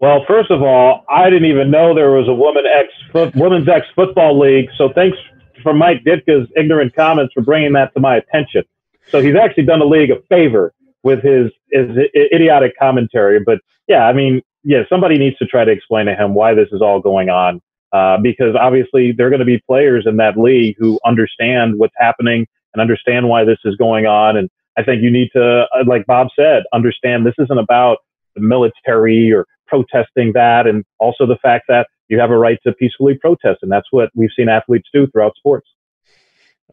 Well, 0.01 0.25
first 0.27 0.49
of 0.49 0.63
all, 0.63 1.05
I 1.09 1.29
didn't 1.29 1.45
even 1.45 1.69
know 1.69 1.93
there 1.93 2.09
was 2.09 2.27
a 2.27 2.33
woman 2.33 2.63
ex 2.65 3.33
women's 3.35 3.69
ex 3.69 3.85
football 3.95 4.39
league. 4.39 4.67
So 4.75 4.89
thanks 4.93 5.15
for 5.61 5.73
Mike 5.75 6.03
Ditka's 6.03 6.49
ignorant 6.57 6.95
comments 6.95 7.33
for 7.35 7.41
bringing 7.41 7.73
that 7.73 7.93
to 7.93 7.99
my 7.99 8.17
attention. 8.17 8.63
So 9.09 9.21
he's 9.21 9.35
actually 9.35 9.65
done 9.65 9.77
the 9.77 9.85
league 9.85 10.09
a 10.09 10.19
favor 10.27 10.73
with 11.03 11.23
his 11.23 11.51
his 11.71 11.95
idiotic 12.15 12.73
commentary. 12.79 13.39
But 13.45 13.59
yeah, 13.87 14.05
I 14.07 14.13
mean, 14.13 14.41
yeah, 14.63 14.83
somebody 14.89 15.19
needs 15.19 15.37
to 15.37 15.45
try 15.45 15.65
to 15.65 15.71
explain 15.71 16.07
to 16.07 16.15
him 16.15 16.33
why 16.33 16.55
this 16.55 16.69
is 16.71 16.81
all 16.81 16.99
going 16.99 17.29
on. 17.29 17.61
Uh, 17.93 18.17
because 18.17 18.55
obviously 18.59 19.11
there 19.11 19.27
are 19.27 19.29
going 19.29 19.39
to 19.39 19.45
be 19.45 19.61
players 19.67 20.05
in 20.07 20.17
that 20.17 20.35
league 20.37 20.75
who 20.79 20.97
understand 21.05 21.77
what's 21.77 21.93
happening 21.97 22.47
and 22.73 22.81
understand 22.81 23.27
why 23.27 23.43
this 23.43 23.59
is 23.65 23.75
going 23.75 24.07
on. 24.07 24.37
And 24.37 24.49
I 24.77 24.83
think 24.83 25.03
you 25.03 25.11
need 25.11 25.29
to, 25.35 25.65
uh, 25.75 25.83
like 25.85 26.05
Bob 26.05 26.29
said, 26.33 26.63
understand 26.73 27.25
this 27.25 27.35
isn't 27.37 27.57
about 27.57 27.97
the 28.33 28.41
military 28.41 29.31
or 29.33 29.45
protesting 29.71 30.33
that, 30.33 30.67
and 30.67 30.83
also 30.99 31.25
the 31.25 31.37
fact 31.41 31.65
that 31.69 31.87
you 32.09 32.19
have 32.19 32.29
a 32.29 32.37
right 32.37 32.59
to 32.67 32.73
peacefully 32.73 33.17
protest, 33.17 33.59
and 33.61 33.71
that's 33.71 33.87
what 33.91 34.09
we've 34.13 34.29
seen 34.35 34.49
athletes 34.49 34.89
do 34.93 35.07
throughout 35.07 35.33
sports. 35.37 35.67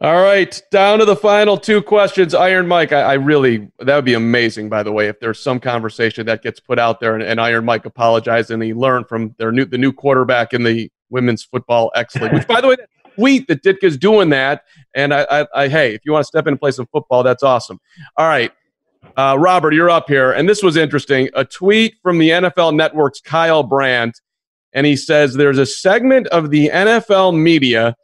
All 0.01 0.21
right, 0.21 0.61
down 0.69 0.99
to 0.99 1.05
the 1.05 1.15
final 1.15 1.57
two 1.57 1.81
questions. 1.81 2.33
Iron 2.33 2.67
Mike, 2.67 2.91
I, 2.91 3.01
I, 3.01 3.13
really 3.13 3.69
that 3.79 3.95
would 3.95 4.05
be 4.05 4.13
amazing. 4.13 4.69
By 4.69 4.83
the 4.83 4.91
way, 4.91 5.07
if 5.07 5.19
there's 5.19 5.39
some 5.39 5.59
conversation 5.59 6.25
that 6.25 6.41
gets 6.41 6.59
put 6.59 6.77
out 6.77 6.99
there, 6.99 7.15
and, 7.15 7.23
and 7.23 7.39
Iron 7.39 7.65
Mike 7.65 7.85
apologized 7.85 8.51
and 8.51 8.61
he 8.61 8.73
learned 8.73 9.07
from 9.09 9.35
their 9.37 9.51
new 9.51 9.65
the 9.65 9.77
new 9.77 9.91
quarterback 9.91 10.53
in 10.53 10.63
the 10.63 10.89
women's 11.09 11.43
football 11.43 11.91
X 11.95 12.15
League, 12.15 12.33
which 12.33 12.47
by 12.47 12.61
the 12.61 12.67
way, 12.67 12.75
that 12.75 12.89
tweet 13.15 13.47
that 13.47 13.61
Ditka's 13.61 13.97
doing 13.97 14.29
that, 14.29 14.63
and 14.95 15.13
I, 15.13 15.25
I, 15.29 15.47
I, 15.53 15.67
hey, 15.67 15.93
if 15.93 16.01
you 16.05 16.13
want 16.13 16.23
to 16.23 16.27
step 16.27 16.47
in 16.47 16.53
and 16.53 16.59
play 16.59 16.71
some 16.71 16.87
football, 16.91 17.23
that's 17.23 17.43
awesome. 17.43 17.79
All 18.15 18.27
right, 18.27 18.51
uh, 19.15 19.37
Robert, 19.39 19.73
you're 19.73 19.89
up 19.89 20.07
here, 20.07 20.31
and 20.31 20.47
this 20.47 20.63
was 20.63 20.77
interesting. 20.77 21.29
A 21.33 21.45
tweet 21.45 21.95
from 22.01 22.17
the 22.19 22.29
NFL 22.29 22.75
Network's 22.75 23.21
Kyle 23.21 23.63
Brandt, 23.63 24.19
and 24.73 24.85
he 24.85 24.95
says 24.95 25.33
there's 25.33 25.57
a 25.57 25.65
segment 25.65 26.27
of 26.27 26.49
the 26.51 26.69
NFL 26.69 27.37
media 27.37 27.95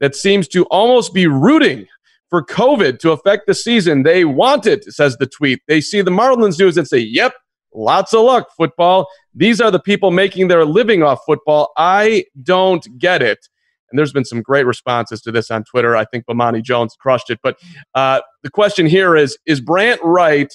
that 0.00 0.14
seems 0.14 0.48
to 0.48 0.64
almost 0.66 1.14
be 1.14 1.26
rooting 1.26 1.86
for 2.28 2.44
COVID 2.44 2.98
to 3.00 3.12
affect 3.12 3.46
the 3.46 3.54
season. 3.54 4.02
They 4.02 4.24
want 4.24 4.66
it, 4.66 4.84
says 4.92 5.16
the 5.16 5.26
tweet. 5.26 5.60
They 5.68 5.80
see 5.80 6.02
the 6.02 6.10
Marlins 6.10 6.58
news 6.58 6.76
and 6.76 6.86
say, 6.86 6.98
yep, 6.98 7.34
lots 7.74 8.12
of 8.12 8.22
luck, 8.22 8.48
football. 8.56 9.08
These 9.34 9.60
are 9.60 9.70
the 9.70 9.80
people 9.80 10.10
making 10.10 10.48
their 10.48 10.64
living 10.64 11.02
off 11.02 11.20
football. 11.24 11.72
I 11.76 12.24
don't 12.42 12.86
get 12.98 13.22
it. 13.22 13.48
And 13.90 13.98
there's 13.98 14.12
been 14.12 14.24
some 14.24 14.42
great 14.42 14.66
responses 14.66 15.20
to 15.22 15.32
this 15.32 15.50
on 15.50 15.64
Twitter. 15.64 15.96
I 15.96 16.04
think 16.04 16.26
Bomani 16.26 16.62
Jones 16.62 16.96
crushed 16.98 17.30
it. 17.30 17.38
But 17.42 17.58
uh, 17.94 18.20
the 18.42 18.50
question 18.50 18.86
here 18.86 19.16
is 19.16 19.38
Is 19.46 19.60
Brandt 19.60 20.00
right 20.02 20.52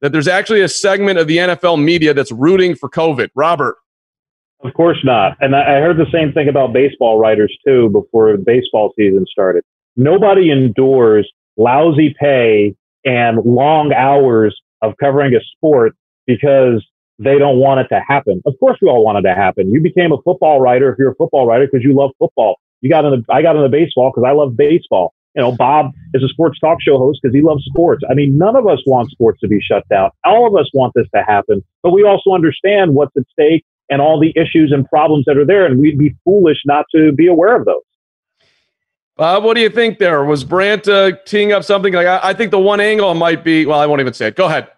that 0.00 0.12
there's 0.12 0.28
actually 0.28 0.62
a 0.62 0.68
segment 0.68 1.18
of 1.18 1.28
the 1.28 1.36
NFL 1.36 1.82
media 1.82 2.12
that's 2.12 2.32
rooting 2.32 2.74
for 2.74 2.88
COVID? 2.88 3.28
Robert. 3.34 3.76
Of 4.64 4.74
course 4.74 4.98
not. 5.02 5.36
And 5.40 5.56
I 5.56 5.80
heard 5.80 5.96
the 5.96 6.10
same 6.12 6.32
thing 6.32 6.48
about 6.48 6.72
baseball 6.72 7.18
writers 7.18 7.56
too 7.66 7.88
before 7.90 8.36
baseball 8.36 8.92
season 8.96 9.26
started. 9.28 9.64
Nobody 9.96 10.50
endures 10.50 11.30
lousy 11.56 12.14
pay 12.18 12.74
and 13.04 13.38
long 13.44 13.92
hours 13.92 14.58
of 14.80 14.94
covering 14.98 15.34
a 15.34 15.40
sport 15.56 15.94
because 16.26 16.84
they 17.18 17.38
don't 17.38 17.58
want 17.58 17.80
it 17.80 17.88
to 17.94 18.00
happen. 18.06 18.42
Of 18.46 18.54
course, 18.58 18.78
we 18.80 18.88
all 18.88 19.04
want 19.04 19.18
it 19.18 19.28
to 19.28 19.34
happen. 19.34 19.70
You 19.70 19.80
became 19.80 20.12
a 20.12 20.22
football 20.22 20.60
writer 20.60 20.92
if 20.92 20.98
you're 20.98 21.10
a 21.10 21.14
football 21.16 21.46
writer 21.46 21.66
because 21.66 21.84
you 21.84 21.94
love 21.94 22.10
football. 22.18 22.56
You 22.82 22.90
got 22.90 23.04
into 23.04 23.24
I 23.30 23.40
got 23.40 23.56
into 23.56 23.68
baseball 23.68 24.10
because 24.14 24.28
I 24.28 24.32
love 24.32 24.56
baseball. 24.56 25.14
You 25.34 25.42
know, 25.42 25.52
Bob 25.52 25.92
is 26.12 26.22
a 26.22 26.28
sports 26.28 26.58
talk 26.58 26.78
show 26.82 26.98
host 26.98 27.20
because 27.22 27.34
he 27.34 27.40
loves 27.40 27.64
sports. 27.64 28.02
I 28.10 28.12
mean, 28.12 28.36
none 28.36 28.54
of 28.54 28.66
us 28.66 28.80
want 28.84 29.10
sports 29.10 29.40
to 29.40 29.48
be 29.48 29.60
shut 29.60 29.88
down. 29.88 30.10
All 30.24 30.46
of 30.46 30.54
us 30.60 30.68
want 30.74 30.92
this 30.94 31.06
to 31.14 31.22
happen, 31.22 31.64
but 31.82 31.92
we 31.92 32.04
also 32.04 32.32
understand 32.32 32.94
what's 32.94 33.16
at 33.16 33.24
stake 33.32 33.64
and 33.88 34.02
all 34.02 34.20
the 34.20 34.32
issues 34.36 34.72
and 34.72 34.86
problems 34.86 35.24
that 35.26 35.38
are 35.38 35.46
there. 35.46 35.64
And 35.64 35.78
we'd 35.78 35.98
be 35.98 36.14
foolish 36.24 36.58
not 36.66 36.84
to 36.94 37.12
be 37.12 37.28
aware 37.28 37.56
of 37.56 37.64
those. 37.64 37.82
Bob, 39.16 39.44
what 39.44 39.54
do 39.54 39.60
you 39.60 39.68
think 39.68 39.98
there? 39.98 40.24
Was 40.24 40.44
Brandt 40.44 40.88
uh, 40.88 41.12
teeing 41.24 41.52
up 41.52 41.64
something 41.64 41.92
like 41.92 42.06
I, 42.06 42.20
I 42.22 42.34
think 42.34 42.50
the 42.50 42.58
one 42.58 42.80
angle 42.80 43.14
might 43.14 43.44
be, 43.44 43.66
well, 43.66 43.78
I 43.78 43.86
won't 43.86 44.00
even 44.00 44.14
say 44.14 44.28
it. 44.28 44.36
Go 44.36 44.46
ahead. 44.46 44.68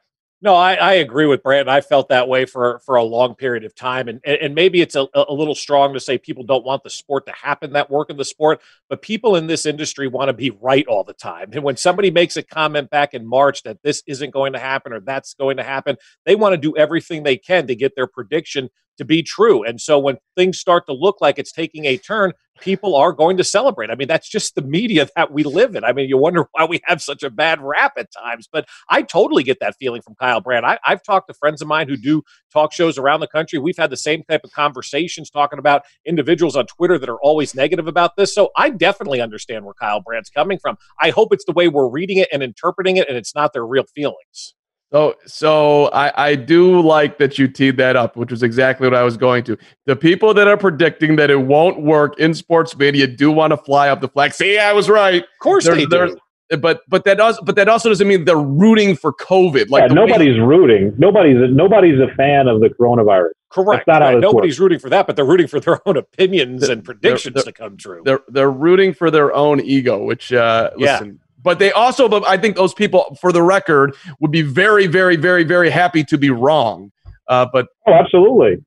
No, 0.44 0.54
I, 0.54 0.74
I, 0.74 0.92
agree 0.96 1.24
with 1.24 1.42
Brandon. 1.42 1.74
I 1.74 1.80
felt 1.80 2.11
that 2.11 2.28
way 2.28 2.44
for 2.44 2.78
for 2.80 2.96
a 2.96 3.02
long 3.02 3.35
period 3.35 3.64
of 3.64 3.74
time, 3.74 4.09
and 4.09 4.20
and 4.26 4.54
maybe 4.54 4.83
it's 4.83 4.94
a, 4.94 5.09
a 5.14 5.33
little 5.33 5.54
strong 5.54 5.94
to 5.94 6.00
say 6.00 6.18
people 6.18 6.44
don't 6.44 6.66
want 6.66 6.83
the 6.83 6.90
sport 6.90 7.24
to 7.24 7.33
happen 7.33 7.72
that 7.72 7.90
work 7.90 8.11
in 8.11 8.18
the 8.18 8.26
sport, 8.26 8.61
but 8.90 9.00
people 9.00 9.37
in 9.37 9.46
this 9.46 9.64
industry 9.64 10.07
want 10.07 10.28
to 10.28 10.35
be 10.35 10.50
right 10.50 10.87
all 10.87 11.02
the 11.02 11.14
time. 11.14 11.48
And 11.54 11.64
when 11.64 11.78
somebody 11.78 12.11
makes 12.11 12.37
a 12.37 12.42
comment 12.42 12.90
back 12.90 13.14
in 13.14 13.26
March 13.26 13.62
that 13.62 13.83
this 13.83 14.02
isn't 14.07 14.33
going 14.33 14.52
to 14.52 14.59
happen 14.59 14.92
or 14.92 15.00
that's 15.00 15.33
going 15.33 15.57
to 15.57 15.62
happen, 15.62 15.96
they 16.26 16.35
want 16.35 16.52
to 16.52 16.59
do 16.59 16.76
everything 16.76 17.22
they 17.22 17.38
can 17.38 17.66
to 17.68 17.74
get 17.74 17.96
their 17.96 18.07
prediction 18.07 18.68
to 18.98 19.04
be 19.04 19.22
true. 19.22 19.64
And 19.64 19.80
so 19.80 19.98
when 19.98 20.18
things 20.37 20.59
start 20.59 20.87
to 20.87 20.92
look 20.92 21.20
like 21.20 21.38
it's 21.38 21.52
taking 21.52 21.85
a 21.85 21.96
turn, 21.96 22.33
people 22.61 22.94
are 22.94 23.12
going 23.12 23.37
to 23.37 23.44
celebrate. 23.44 23.90
I 23.90 23.94
mean, 23.94 24.09
that's 24.09 24.28
just 24.28 24.54
the 24.54 24.62
media 24.62 25.09
that 25.16 25.33
we 25.33 25.42
live 25.42 25.74
in. 25.74 25.85
I 25.85 25.92
mean, 25.92 26.09
you 26.09 26.16
wonder 26.18 26.46
why 26.52 26.64
we 26.64 26.80
have 26.85 27.02
such 27.02 27.22
a 27.22 27.30
bad 27.30 27.61
rap 27.61 27.94
at 27.98 28.12
times, 28.12 28.48
but 28.50 28.66
I 28.88 29.02
totally 29.02 29.42
get 29.42 29.61
that 29.61 29.76
feeling 29.78 30.02
from 30.02 30.14
Kyle 30.14 30.40
Brandt. 30.40 30.64
I, 30.64 30.78
have 30.85 31.02
talked 31.02 31.28
to 31.28 31.35
friends 31.35 31.61
of 31.62 31.68
mine 31.68 31.88
who 31.88 31.96
do 31.96 32.22
talk 32.52 32.72
shows 32.72 32.98
around 32.98 33.20
the 33.20 33.26
country. 33.26 33.59
We've 33.59 33.76
had 33.76 33.90
the 33.90 33.96
same 33.96 34.22
type 34.28 34.42
of 34.44 34.52
conversations 34.52 35.30
talking 35.30 35.59
about 35.59 35.83
individuals 36.04 36.57
on 36.57 36.66
Twitter 36.66 36.98
that 36.98 37.09
are 37.09 37.20
always 37.20 37.54
negative 37.54 37.87
about 37.87 38.16
this. 38.16 38.35
So 38.35 38.50
I 38.57 38.70
definitely 38.70 39.20
understand 39.20 39.64
where 39.64 39.74
Kyle 39.74 40.00
Brandt's 40.00 40.30
coming 40.30 40.59
from. 40.59 40.76
I 41.00 41.11
hope 41.11 41.33
it's 41.33 41.44
the 41.44 41.52
way 41.52 41.68
we're 41.68 41.88
reading 41.88 42.18
it 42.18 42.28
and 42.33 42.42
interpreting 42.42 42.96
it 42.96 43.09
and 43.09 43.16
it's 43.16 43.35
not 43.35 43.52
their 43.52 43.66
real 43.66 43.85
feelings. 43.85 44.54
So, 44.92 45.14
so 45.27 45.87
I, 45.87 46.29
I 46.29 46.35
do 46.37 46.81
like 46.81 47.18
that 47.18 47.37
you 47.38 47.49
teed 47.49 47.77
that 47.79 47.97
up, 47.97 48.16
which 48.16 48.31
was 48.31 48.42
exactly 48.42 48.87
what 48.87 48.94
I 48.94 49.03
was 49.03 49.16
going 49.16 49.42
to. 49.44 49.59
The 49.87 49.97
people 49.97 50.35
that 50.35 50.47
are 50.47 50.57
predicting 50.57 51.16
that 51.16 51.31
it 51.31 51.42
won't 51.42 51.83
work 51.83 52.18
in 52.20 52.33
sports 52.33 52.77
media 52.77 53.09
do 53.09 53.33
want 53.33 53.51
to 53.51 53.57
fly 53.57 53.88
up 53.88 54.01
the 54.01 54.09
flag. 54.09 54.33
See, 54.33 54.57
I 54.57 54.73
was 54.73 54.88
right. 54.88 55.23
Of 55.23 55.38
course 55.40 55.64
they're, 55.64 55.75
they 55.75 55.87
do. 55.87 56.16
But 56.59 56.83
but 56.88 57.05
that 57.05 57.16
does 57.16 57.40
but 57.42 57.57
that 57.57 57.68
also 57.68 57.88
doesn't 57.88 58.07
mean 58.07 58.27
they're 58.27 58.37
rooting 58.37 58.97
for 58.97 59.12
COVID. 59.14 59.70
Like 59.70 59.88
yeah, 59.88 59.94
nobody's 59.94 60.38
way- 60.38 60.44
rooting. 60.44 60.94
Nobody's 60.99 61.38
nobody's 61.51 61.99
a 61.99 62.14
fan 62.14 62.49
of 62.49 62.61
the 62.61 62.68
coronavirus. 62.68 63.31
Correct. 63.49 63.88
Right. 63.88 64.18
Nobody's 64.18 64.53
works. 64.53 64.61
rooting 64.61 64.79
for 64.79 64.90
that, 64.90 65.07
but 65.07 65.16
they're 65.16 65.25
rooting 65.25 65.47
for 65.47 65.59
their 65.59 65.81
own 65.88 65.97
opinions 65.97 66.62
they're, 66.62 66.73
and 66.73 66.85
predictions 66.85 67.35
they're, 67.35 67.44
they're, 67.44 67.53
to 67.53 67.59
come 67.59 67.77
true. 67.77 68.03
They're 68.05 68.20
they're 68.29 68.51
rooting 68.51 68.92
for 68.92 69.11
their 69.11 69.33
own 69.35 69.61
ego, 69.61 70.05
which 70.05 70.33
uh, 70.33 70.70
listen. 70.77 71.20
But 71.44 71.59
they 71.59 71.70
also, 71.72 72.09
but 72.09 72.26
I 72.26 72.37
think 72.38 72.57
those 72.57 72.74
people, 72.74 73.16
for 73.20 73.30
the 73.30 73.42
record, 73.42 73.94
would 74.18 74.30
be 74.30 74.42
very, 74.42 74.87
very, 74.87 75.16
very, 75.16 75.44
very 75.44 75.70
happy 75.70 76.02
to 76.04 76.18
be 76.18 76.30
wrong. 76.30 76.90
Uh, 77.28 77.46
but 77.52 77.68
oh, 77.87 77.92
absolutely. 77.92 78.64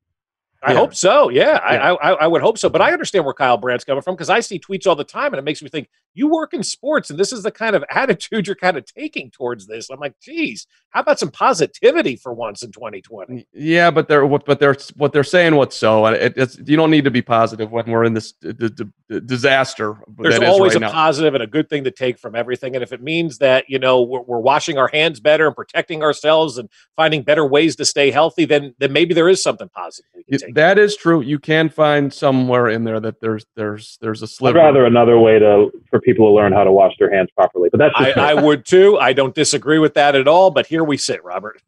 I 0.63 0.71
yeah. 0.71 0.77
hope 0.79 0.95
so. 0.95 1.29
Yeah, 1.29 1.59
yeah. 1.71 1.93
I, 1.93 1.93
I, 1.93 2.11
I 2.13 2.27
would 2.27 2.41
hope 2.41 2.57
so. 2.57 2.69
But 2.69 2.81
I 2.81 2.91
understand 2.91 3.25
where 3.25 3.33
Kyle 3.33 3.57
Brandt's 3.57 3.85
coming 3.85 4.01
from 4.01 4.15
because 4.15 4.29
I 4.29 4.39
see 4.39 4.59
tweets 4.59 4.87
all 4.87 4.95
the 4.95 5.03
time, 5.03 5.27
and 5.27 5.37
it 5.37 5.43
makes 5.43 5.61
me 5.61 5.69
think 5.69 5.87
you 6.15 6.27
work 6.27 6.53
in 6.53 6.63
sports, 6.63 7.11
and 7.11 7.19
this 7.19 7.31
is 7.31 7.43
the 7.43 7.51
kind 7.51 7.75
of 7.75 7.83
attitude 7.91 8.47
you're 8.47 8.55
kind 8.55 8.75
of 8.75 8.85
taking 8.85 9.29
towards 9.29 9.67
this. 9.67 9.89
I'm 9.89 9.99
like, 9.99 10.19
geez, 10.19 10.65
how 10.89 11.01
about 11.01 11.19
some 11.19 11.29
positivity 11.29 12.15
for 12.15 12.33
once 12.33 12.63
in 12.63 12.71
2020? 12.71 13.47
Yeah, 13.53 13.91
but 13.91 14.07
they're 14.07 14.25
what, 14.25 14.45
but 14.45 14.59
they're 14.59 14.75
what 14.95 15.13
they're 15.13 15.23
saying. 15.23 15.55
What's 15.55 15.75
so? 15.75 16.07
It, 16.07 16.33
it's 16.35 16.57
you 16.65 16.75
don't 16.75 16.89
need 16.89 17.03
to 17.03 17.11
be 17.11 17.21
positive 17.21 17.71
when 17.71 17.85
we're 17.85 18.03
in 18.03 18.13
this 18.13 18.31
d- 18.31 18.53
d- 18.53 18.69
d- 18.69 19.19
disaster. 19.25 19.95
There's 20.17 20.39
always 20.39 20.73
right 20.73 20.83
a 20.83 20.89
positive 20.89 21.35
and 21.35 21.43
a 21.43 21.47
good 21.47 21.69
thing 21.69 21.83
to 21.83 21.91
take 21.91 22.17
from 22.17 22.35
everything, 22.35 22.75
and 22.75 22.81
if 22.81 22.91
it 22.91 23.01
means 23.01 23.37
that 23.37 23.65
you 23.69 23.77
know 23.77 24.01
we're, 24.01 24.21
we're 24.21 24.39
washing 24.39 24.79
our 24.79 24.87
hands 24.87 25.19
better 25.19 25.45
and 25.45 25.55
protecting 25.55 26.01
ourselves 26.01 26.57
and 26.57 26.67
finding 26.95 27.21
better 27.21 27.45
ways 27.45 27.75
to 27.75 27.85
stay 27.85 28.09
healthy, 28.09 28.45
then 28.45 28.73
then 28.79 28.91
maybe 28.91 29.13
there 29.13 29.29
is 29.29 29.43
something 29.43 29.69
positive. 29.69 30.09
That 30.53 30.77
is 30.79 30.95
true. 30.95 31.21
You 31.21 31.39
can 31.39 31.69
find 31.69 32.13
somewhere 32.13 32.69
in 32.69 32.83
there 32.83 32.99
that 32.99 33.19
there's 33.19 33.45
there's 33.55 33.97
there's 34.01 34.21
a 34.21 34.27
sliver. 34.27 34.59
I'd 34.59 34.65
rather 34.65 34.85
another 34.85 35.19
way 35.19 35.39
to 35.39 35.71
for 35.89 35.99
people 35.99 36.27
to 36.27 36.33
learn 36.33 36.53
how 36.53 36.63
to 36.63 36.71
wash 36.71 36.93
their 36.99 37.13
hands 37.13 37.29
properly. 37.35 37.69
But 37.69 37.79
that's 37.79 37.93
I, 37.97 38.11
I, 38.11 38.33
would 38.33 38.65
too. 38.65 38.97
I 38.97 39.13
don't 39.13 39.35
disagree 39.35 39.79
with 39.79 39.93
that 39.95 40.15
at 40.15 40.27
all. 40.27 40.51
But 40.51 40.67
here 40.67 40.83
we 40.83 40.97
sit, 40.97 41.23
Robert. 41.23 41.61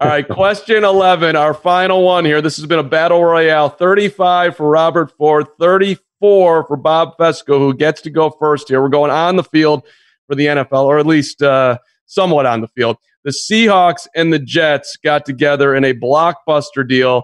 All 0.00 0.08
right, 0.08 0.28
question 0.28 0.84
eleven, 0.84 1.36
our 1.36 1.54
final 1.54 2.02
one 2.02 2.24
here. 2.24 2.40
This 2.42 2.56
has 2.56 2.66
been 2.66 2.78
a 2.78 2.84
battle 2.84 3.24
royale. 3.24 3.68
Thirty-five 3.68 4.56
for 4.56 4.68
Robert 4.68 5.16
Ford, 5.16 5.46
thirty-four 5.58 6.66
for 6.66 6.76
Bob 6.76 7.16
Fescoe, 7.18 7.58
who 7.58 7.74
gets 7.74 8.02
to 8.02 8.10
go 8.10 8.30
first 8.30 8.68
here. 8.68 8.82
We're 8.82 8.88
going 8.88 9.10
on 9.10 9.36
the 9.36 9.44
field 9.44 9.84
for 10.26 10.34
the 10.34 10.46
NFL, 10.46 10.84
or 10.84 10.98
at 10.98 11.06
least 11.06 11.42
uh, 11.42 11.78
somewhat 12.06 12.46
on 12.46 12.60
the 12.60 12.68
field. 12.68 12.96
The 13.24 13.30
Seahawks 13.30 14.08
and 14.16 14.32
the 14.32 14.38
Jets 14.38 14.96
got 14.96 15.24
together 15.24 15.74
in 15.74 15.84
a 15.84 15.94
blockbuster 15.94 16.86
deal, 16.86 17.22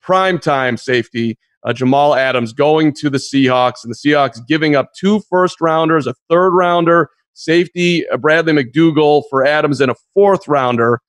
prime 0.00 0.38
time 0.38 0.76
safety 0.76 1.38
uh, 1.64 1.72
Jamal 1.72 2.14
Adams 2.14 2.52
going 2.52 2.92
to 2.94 3.10
the 3.10 3.18
Seahawks, 3.18 3.84
and 3.84 3.92
the 3.92 3.96
Seahawks 3.96 4.44
giving 4.46 4.76
up 4.76 4.92
two 4.94 5.20
first 5.28 5.60
rounders, 5.60 6.06
a 6.06 6.14
third 6.28 6.50
rounder, 6.50 7.10
safety 7.34 8.08
uh, 8.08 8.16
Bradley 8.16 8.52
McDougald 8.52 9.24
for 9.28 9.44
Adams, 9.44 9.80
and 9.80 9.90
a 9.90 9.96
fourth 10.14 10.48
rounder. 10.48 11.00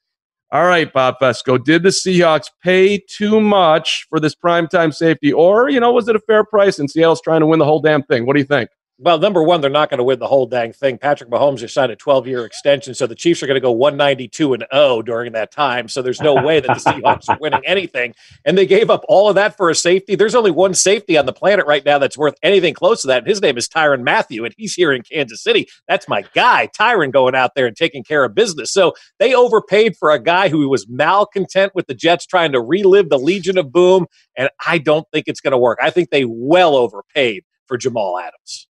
All 0.52 0.66
right, 0.66 0.92
Bob 0.92 1.16
Fescoe, 1.20 1.58
did 1.58 1.84
the 1.84 1.90
Seahawks 1.90 2.48
pay 2.62 3.00
too 3.10 3.40
much 3.40 4.06
for 4.10 4.20
this 4.20 4.36
primetime 4.36 4.94
safety, 4.94 5.32
or 5.32 5.70
you 5.70 5.80
know, 5.80 5.94
was 5.94 6.10
it 6.10 6.16
a 6.16 6.20
fair 6.20 6.44
price? 6.44 6.80
And 6.80 6.92
Seattle's 6.92 7.22
trying 7.22 7.40
to 7.40 7.48
win 7.48 7.60
the 7.60 7.66
whole 7.66 7.82
damn 7.82 8.04
thing. 8.04 8.26
What 8.26 8.34
do 8.34 8.40
you 8.40 8.46
think? 8.46 8.70
Well, 9.04 9.18
number 9.18 9.42
one, 9.42 9.62
they're 9.62 9.72
not 9.72 9.90
going 9.90 9.98
to 9.98 10.04
win 10.04 10.20
the 10.20 10.28
whole 10.28 10.46
dang 10.46 10.74
thing. 10.74 11.00
Patrick 11.00 11.28
Mahomes 11.32 11.58
just 11.58 11.74
signed 11.74 11.92
a 11.92 11.96
12 11.96 12.28
year 12.28 12.46
extension, 12.46 12.94
so 12.94 13.08
the 13.08 13.16
Chiefs 13.16 13.42
are 13.42 13.48
going 13.48 13.56
to 13.56 13.60
go 13.60 13.72
192 13.72 14.54
and 14.54 14.64
0 14.72 15.02
during 15.02 15.32
that 15.32 15.52
time. 15.52 15.88
So 15.88 16.04
there's 16.04 16.22
no 16.22 16.36
way 16.36 16.60
that 16.60 16.68
the 16.68 16.92
Seahawks 16.92 17.28
are 17.28 17.38
winning 17.42 17.66
anything. 17.66 18.14
And 18.46 18.56
they 18.56 18.68
gave 18.68 18.92
up 18.92 19.04
all 19.08 19.28
of 19.28 19.34
that 19.36 19.58
for 19.58 19.72
a 19.72 19.76
safety. 19.76 20.14
There's 20.14 20.36
only 20.36 20.52
one 20.52 20.76
safety 20.76 21.18
on 21.18 21.26
the 21.26 21.34
planet 21.34 21.66
right 21.66 21.84
now 21.84 21.98
that's 21.98 22.16
worth 22.16 22.36
anything 22.44 22.76
close 22.76 23.02
to 23.02 23.08
that. 23.08 23.24
And 23.24 23.28
his 23.28 23.42
name 23.42 23.58
is 23.58 23.68
Tyrann 23.68 24.04
Mathieu, 24.04 24.46
and 24.46 24.54
he's 24.56 24.76
here 24.76 24.94
in 24.94 25.02
Kansas 25.02 25.42
City. 25.42 25.68
That's 25.88 26.08
my 26.08 26.24
guy, 26.36 26.70
Tyrann, 26.80 27.12
going 27.12 27.34
out 27.34 27.56
there 27.56 27.66
and 27.66 27.76
taking 27.76 28.04
care 28.04 28.24
of 28.24 28.36
business. 28.36 28.72
So 28.72 28.94
they 29.18 29.34
overpaid 29.34 29.98
for 29.98 30.12
a 30.12 30.22
guy 30.22 30.50
who 30.50 30.70
was 30.70 30.88
malcontent 30.88 31.74
with 31.74 31.88
the 31.88 31.96
Jets 31.96 32.28
trying 32.28 32.52
to 32.52 32.62
relive 32.62 33.10
the 33.10 33.18
Legion 33.18 33.58
of 33.58 33.72
Boom. 33.72 34.06
And 34.38 34.52
I 34.68 34.78
don't 34.78 35.08
think 35.12 35.24
it's 35.28 35.42
going 35.42 35.54
to 35.54 35.58
work. 35.58 35.80
I 35.82 35.90
think 35.90 36.12
they 36.12 36.24
well 36.24 36.76
overpaid 36.76 37.46
for 37.66 37.78
Jamal 37.78 38.20
Adams. 38.20 38.68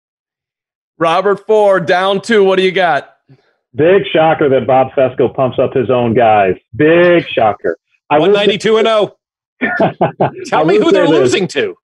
Robert 1.01 1.47
Ford, 1.47 1.87
down 1.87 2.21
two. 2.21 2.43
What 2.43 2.57
do 2.57 2.63
you 2.63 2.71
got? 2.71 3.17
Big 3.73 4.03
shocker 4.13 4.47
that 4.49 4.67
Bob 4.67 4.89
Fescoe 4.95 5.33
pumps 5.33 5.57
up 5.57 5.73
his 5.73 5.89
own 5.89 6.13
guys. 6.13 6.53
Big 6.75 7.27
shocker. 7.27 7.75
I 8.11 8.19
192 8.19 8.77
and 8.77 8.87
0. 8.87 9.17
Tell 10.45 10.63
me 10.63 10.77
who 10.77 10.91
they're 10.91 11.07
losing 11.07 11.47
to. 11.47 11.75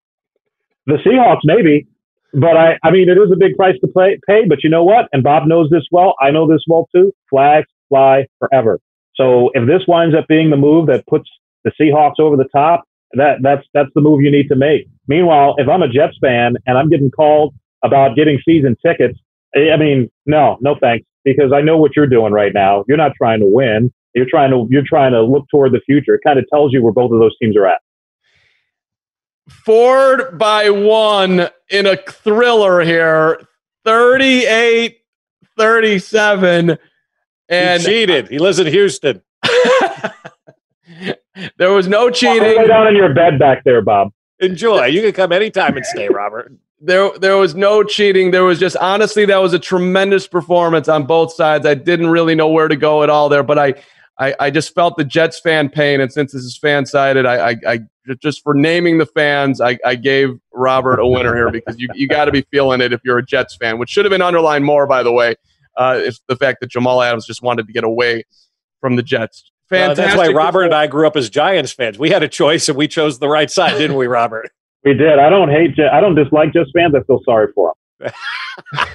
The 0.85 0.97
Seahawks, 1.03 1.39
maybe. 1.45 1.87
But 2.33 2.57
I, 2.57 2.77
I 2.83 2.91
mean, 2.91 3.09
it 3.09 3.17
is 3.17 3.31
a 3.31 3.35
big 3.35 3.55
price 3.55 3.73
to 3.81 3.87
play, 3.87 4.19
pay. 4.27 4.45
But 4.45 4.63
you 4.63 4.69
know 4.69 4.83
what? 4.83 5.09
And 5.11 5.23
Bob 5.23 5.47
knows 5.47 5.71
this 5.71 5.87
well. 5.91 6.13
I 6.21 6.29
know 6.29 6.47
this 6.47 6.63
well 6.67 6.87
too. 6.93 7.11
Flags 7.31 7.67
fly 7.89 8.27
forever. 8.37 8.79
So 9.15 9.49
if 9.55 9.65
this 9.65 9.81
winds 9.87 10.15
up 10.15 10.27
being 10.27 10.51
the 10.51 10.57
move 10.57 10.85
that 10.87 11.07
puts 11.07 11.27
the 11.63 11.71
Seahawks 11.81 12.19
over 12.19 12.37
the 12.37 12.47
top, 12.55 12.83
that 13.13 13.37
that's 13.41 13.65
that's 13.73 13.89
the 13.95 14.01
move 14.01 14.21
you 14.21 14.29
need 14.29 14.47
to 14.49 14.55
make. 14.55 14.87
Meanwhile, 15.07 15.55
if 15.57 15.67
I'm 15.67 15.81
a 15.81 15.87
Jets 15.87 16.17
fan 16.21 16.57
and 16.67 16.77
I'm 16.77 16.89
getting 16.89 17.09
called 17.09 17.55
about 17.83 18.15
getting 18.15 18.39
season 18.45 18.75
tickets, 18.85 19.19
I 19.55 19.77
mean, 19.77 20.09
no, 20.25 20.57
no 20.61 20.75
thanks, 20.79 21.05
because 21.23 21.51
I 21.53 21.61
know 21.61 21.77
what 21.77 21.95
you're 21.95 22.07
doing 22.07 22.33
right 22.33 22.53
now. 22.53 22.83
You're 22.87 22.97
not 22.97 23.13
trying 23.17 23.39
to 23.39 23.45
win. 23.45 23.93
You're 24.13 24.29
trying 24.29 24.51
to 24.51 24.67
you're 24.69 24.85
trying 24.85 25.11
to 25.11 25.21
look 25.21 25.45
toward 25.49 25.73
the 25.73 25.81
future. 25.85 26.15
It 26.15 26.21
kind 26.25 26.39
of 26.39 26.45
tells 26.51 26.73
you 26.73 26.83
where 26.83 26.93
both 26.93 27.11
of 27.11 27.19
those 27.19 27.37
teams 27.37 27.55
are 27.55 27.67
at. 27.67 27.79
Ford 29.47 30.37
by 30.37 30.69
one 30.69 31.49
in 31.69 31.85
a 31.85 31.97
thriller 31.97 32.81
here, 32.81 33.47
38 33.85 34.97
37. 35.57 36.77
And 37.49 37.81
he 37.81 37.87
cheated. 37.87 38.29
He 38.29 38.39
lives 38.39 38.59
in 38.59 38.67
Houston. 38.67 39.21
there 41.57 41.71
was 41.71 41.87
no 41.87 42.09
cheating. 42.09 42.41
Lay 42.41 42.67
down 42.67 42.87
in 42.87 42.95
your 42.95 43.13
bed 43.13 43.39
back 43.39 43.63
there, 43.63 43.81
Bob. 43.81 44.11
Enjoy. 44.39 44.85
You 44.85 45.01
can 45.01 45.13
come 45.13 45.31
anytime 45.31 45.75
and 45.77 45.85
stay, 45.85 46.09
Robert. 46.09 46.53
There, 46.79 47.09
there 47.17 47.37
was 47.37 47.55
no 47.55 47.83
cheating. 47.83 48.31
There 48.31 48.43
was 48.43 48.59
just 48.59 48.77
honestly, 48.77 49.25
that 49.25 49.37
was 49.37 49.53
a 49.53 49.59
tremendous 49.59 50.27
performance 50.27 50.87
on 50.87 51.05
both 51.05 51.33
sides. 51.33 51.65
I 51.65 51.73
didn't 51.73 52.07
really 52.07 52.35
know 52.35 52.49
where 52.49 52.67
to 52.67 52.75
go 52.75 53.03
at 53.03 53.09
all 53.09 53.29
there, 53.29 53.43
but 53.43 53.57
I, 53.57 53.73
I, 54.19 54.35
I 54.39 54.49
just 54.51 54.73
felt 54.73 54.97
the 54.97 55.03
Jets 55.03 55.39
fan 55.39 55.69
pain. 55.69 56.01
And 56.01 56.11
since 56.11 56.33
this 56.33 56.43
is 56.43 56.59
FanSided, 56.61 57.25
I, 57.25 57.51
I, 57.51 57.73
I, 57.73 57.79
just 58.21 58.41
for 58.41 58.53
naming 58.53 58.97
the 58.97 59.05
fans, 59.05 59.61
I, 59.61 59.77
I 59.85 59.95
gave 59.95 60.39
Robert 60.53 60.99
a 60.99 61.07
winner 61.07 61.35
here 61.35 61.51
because 61.51 61.79
you, 61.79 61.87
you 61.93 62.07
got 62.07 62.25
to 62.25 62.31
be 62.31 62.41
feeling 62.51 62.81
it 62.81 62.93
if 62.93 63.01
you're 63.03 63.17
a 63.17 63.25
Jets 63.25 63.55
fan, 63.55 63.77
which 63.77 63.89
should 63.89 64.05
have 64.05 64.11
been 64.11 64.21
underlined 64.21 64.65
more, 64.65 64.87
by 64.87 65.03
the 65.03 65.11
way. 65.11 65.35
Uh, 65.75 65.99
it's 66.01 66.21
the 66.27 66.35
fact 66.35 66.59
that 66.61 66.71
Jamal 66.71 67.01
Adams 67.01 67.25
just 67.27 67.41
wanted 67.43 67.67
to 67.67 67.73
get 67.73 67.83
away 67.83 68.23
from 68.81 68.95
the 68.95 69.03
Jets. 69.03 69.51
Fantastic. 69.69 70.03
Uh, 70.03 70.07
that's 70.07 70.17
why 70.17 70.33
Robert 70.33 70.63
and 70.63 70.73
I 70.73 70.87
grew 70.87 71.05
up 71.05 71.15
as 71.15 71.29
Giants 71.29 71.71
fans. 71.73 71.99
We 71.99 72.09
had 72.09 72.23
a 72.23 72.27
choice 72.27 72.69
and 72.69 72.77
we 72.77 72.87
chose 72.87 73.19
the 73.19 73.27
right 73.27 73.51
side, 73.51 73.77
didn't 73.77 73.97
we, 73.97 74.07
Robert? 74.07 74.49
We 74.83 74.93
did. 74.93 75.19
I 75.19 75.29
don't 75.29 75.49
hate. 75.49 75.77
I 75.79 75.99
don't 75.99 76.15
dislike 76.15 76.53
Jets 76.53 76.71
fans. 76.73 76.93
I 76.95 77.03
feel 77.03 77.21
sorry 77.25 77.51
for 77.53 77.73
them. 77.99 78.11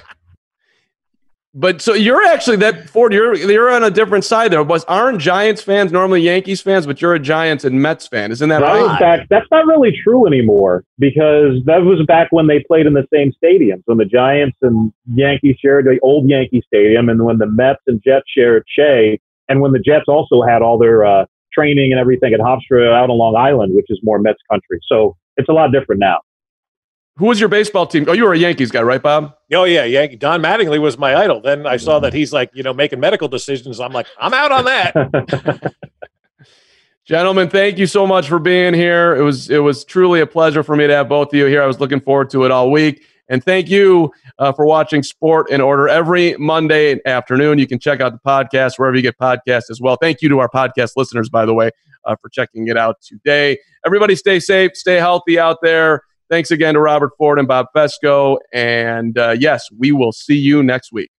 but 1.53 1.81
so 1.81 1.93
you're 1.93 2.23
actually 2.23 2.57
that 2.57 2.89
Ford. 2.89 3.13
You're 3.13 3.35
you're 3.35 3.69
on 3.69 3.83
a 3.83 3.91
different 3.91 4.23
side 4.23 4.51
there. 4.51 4.63
Was 4.63 4.83
aren't 4.85 5.19
Giants 5.19 5.61
fans 5.61 5.91
normally 5.91 6.21
Yankees 6.21 6.61
fans, 6.61 6.87
but 6.87 7.01
you're 7.01 7.13
a 7.13 7.19
Giants 7.19 7.63
and 7.63 7.81
Mets 7.81 8.07
fan, 8.07 8.31
isn't 8.31 8.49
that 8.49 8.61
that 8.61 8.65
right? 8.65 8.99
Back, 8.99 9.27
that's 9.29 9.45
not 9.51 9.67
really 9.67 9.95
true 10.03 10.25
anymore 10.25 10.83
because 10.97 11.63
that 11.65 11.83
was 11.83 12.03
back 12.07 12.29
when 12.31 12.47
they 12.47 12.63
played 12.63 12.87
in 12.87 12.93
the 12.93 13.07
same 13.13 13.31
stadiums. 13.43 13.83
When 13.85 13.97
the 13.97 14.05
Giants 14.05 14.57
and 14.61 14.91
Yankees 15.13 15.57
shared 15.61 15.85
the 15.85 15.99
old 16.01 16.27
Yankee 16.27 16.63
Stadium, 16.65 17.09
and 17.09 17.23
when 17.23 17.37
the 17.37 17.47
Mets 17.47 17.81
and 17.87 18.01
Jets 18.03 18.25
shared 18.35 18.63
Shea, 18.67 19.19
and 19.47 19.61
when 19.61 19.73
the 19.73 19.79
Jets 19.79 20.05
also 20.07 20.41
had 20.41 20.61
all 20.61 20.79
their 20.79 21.05
uh, 21.05 21.25
training 21.53 21.91
and 21.91 21.99
everything 21.99 22.33
at 22.33 22.39
Hofstra 22.39 22.93
out 22.93 23.09
on 23.09 23.17
Long 23.17 23.35
Island, 23.35 23.75
which 23.75 23.87
is 23.89 23.99
more 24.01 24.17
Mets 24.17 24.39
country. 24.49 24.79
So 24.87 25.15
it's 25.37 25.49
a 25.49 25.53
lot 25.53 25.71
different 25.71 25.99
now. 25.99 26.19
Who 27.17 27.25
was 27.25 27.39
your 27.39 27.49
baseball 27.49 27.85
team? 27.85 28.05
Oh, 28.07 28.13
you 28.13 28.23
were 28.23 28.33
a 28.33 28.37
Yankees 28.37 28.71
guy, 28.71 28.81
right, 28.81 29.01
Bob? 29.01 29.35
Oh 29.53 29.65
yeah, 29.65 29.83
Yankee. 29.83 30.15
Don 30.15 30.41
Mattingly 30.41 30.81
was 30.81 30.97
my 30.97 31.15
idol. 31.15 31.41
Then 31.41 31.67
I 31.67 31.77
saw 31.77 31.99
that 31.99 32.13
he's 32.13 32.33
like, 32.33 32.49
you 32.53 32.63
know, 32.63 32.73
making 32.73 32.99
medical 32.99 33.27
decisions. 33.27 33.79
I'm 33.79 33.91
like, 33.91 34.07
I'm 34.19 34.33
out 34.33 34.51
on 34.51 34.65
that. 34.65 35.73
Gentlemen, 37.05 37.49
thank 37.49 37.77
you 37.77 37.85
so 37.85 38.07
much 38.07 38.27
for 38.29 38.39
being 38.39 38.73
here. 38.73 39.15
It 39.15 39.21
was 39.21 39.49
it 39.49 39.59
was 39.59 39.83
truly 39.83 40.21
a 40.21 40.25
pleasure 40.25 40.63
for 40.63 40.75
me 40.75 40.87
to 40.87 40.93
have 40.93 41.07
both 41.07 41.27
of 41.27 41.33
you 41.35 41.45
here. 41.45 41.61
I 41.61 41.67
was 41.67 41.79
looking 41.79 41.99
forward 41.99 42.31
to 42.31 42.45
it 42.45 42.51
all 42.51 42.71
week. 42.71 43.03
And 43.29 43.43
thank 43.43 43.69
you 43.69 44.11
uh, 44.39 44.51
for 44.51 44.65
watching 44.65 45.03
Sport 45.03 45.49
in 45.49 45.61
Order 45.61 45.87
every 45.87 46.35
Monday 46.37 46.99
afternoon. 47.05 47.57
You 47.57 47.67
can 47.67 47.79
check 47.79 48.01
out 48.01 48.11
the 48.11 48.19
podcast 48.19 48.77
wherever 48.77 48.95
you 48.95 49.01
get 49.01 49.17
podcasts 49.17 49.69
as 49.69 49.79
well. 49.79 49.95
Thank 49.95 50.21
you 50.21 50.29
to 50.29 50.39
our 50.39 50.49
podcast 50.49 50.91
listeners, 50.95 51.29
by 51.29 51.45
the 51.45 51.53
way, 51.53 51.71
uh, 52.05 52.15
for 52.21 52.29
checking 52.29 52.67
it 52.67 52.77
out 52.77 52.97
today. 53.01 53.57
Everybody 53.85 54.15
stay 54.15 54.39
safe, 54.39 54.71
stay 54.75 54.95
healthy 54.95 55.39
out 55.39 55.57
there. 55.61 56.01
Thanks 56.29 56.51
again 56.51 56.73
to 56.73 56.79
Robert 56.79 57.11
Ford 57.17 57.37
and 57.37 57.47
Bob 57.47 57.67
Fescoe. 57.75 58.37
And 58.53 59.17
uh, 59.17 59.35
yes, 59.39 59.67
we 59.77 59.91
will 59.91 60.11
see 60.11 60.37
you 60.37 60.63
next 60.63 60.91
week. 60.91 61.11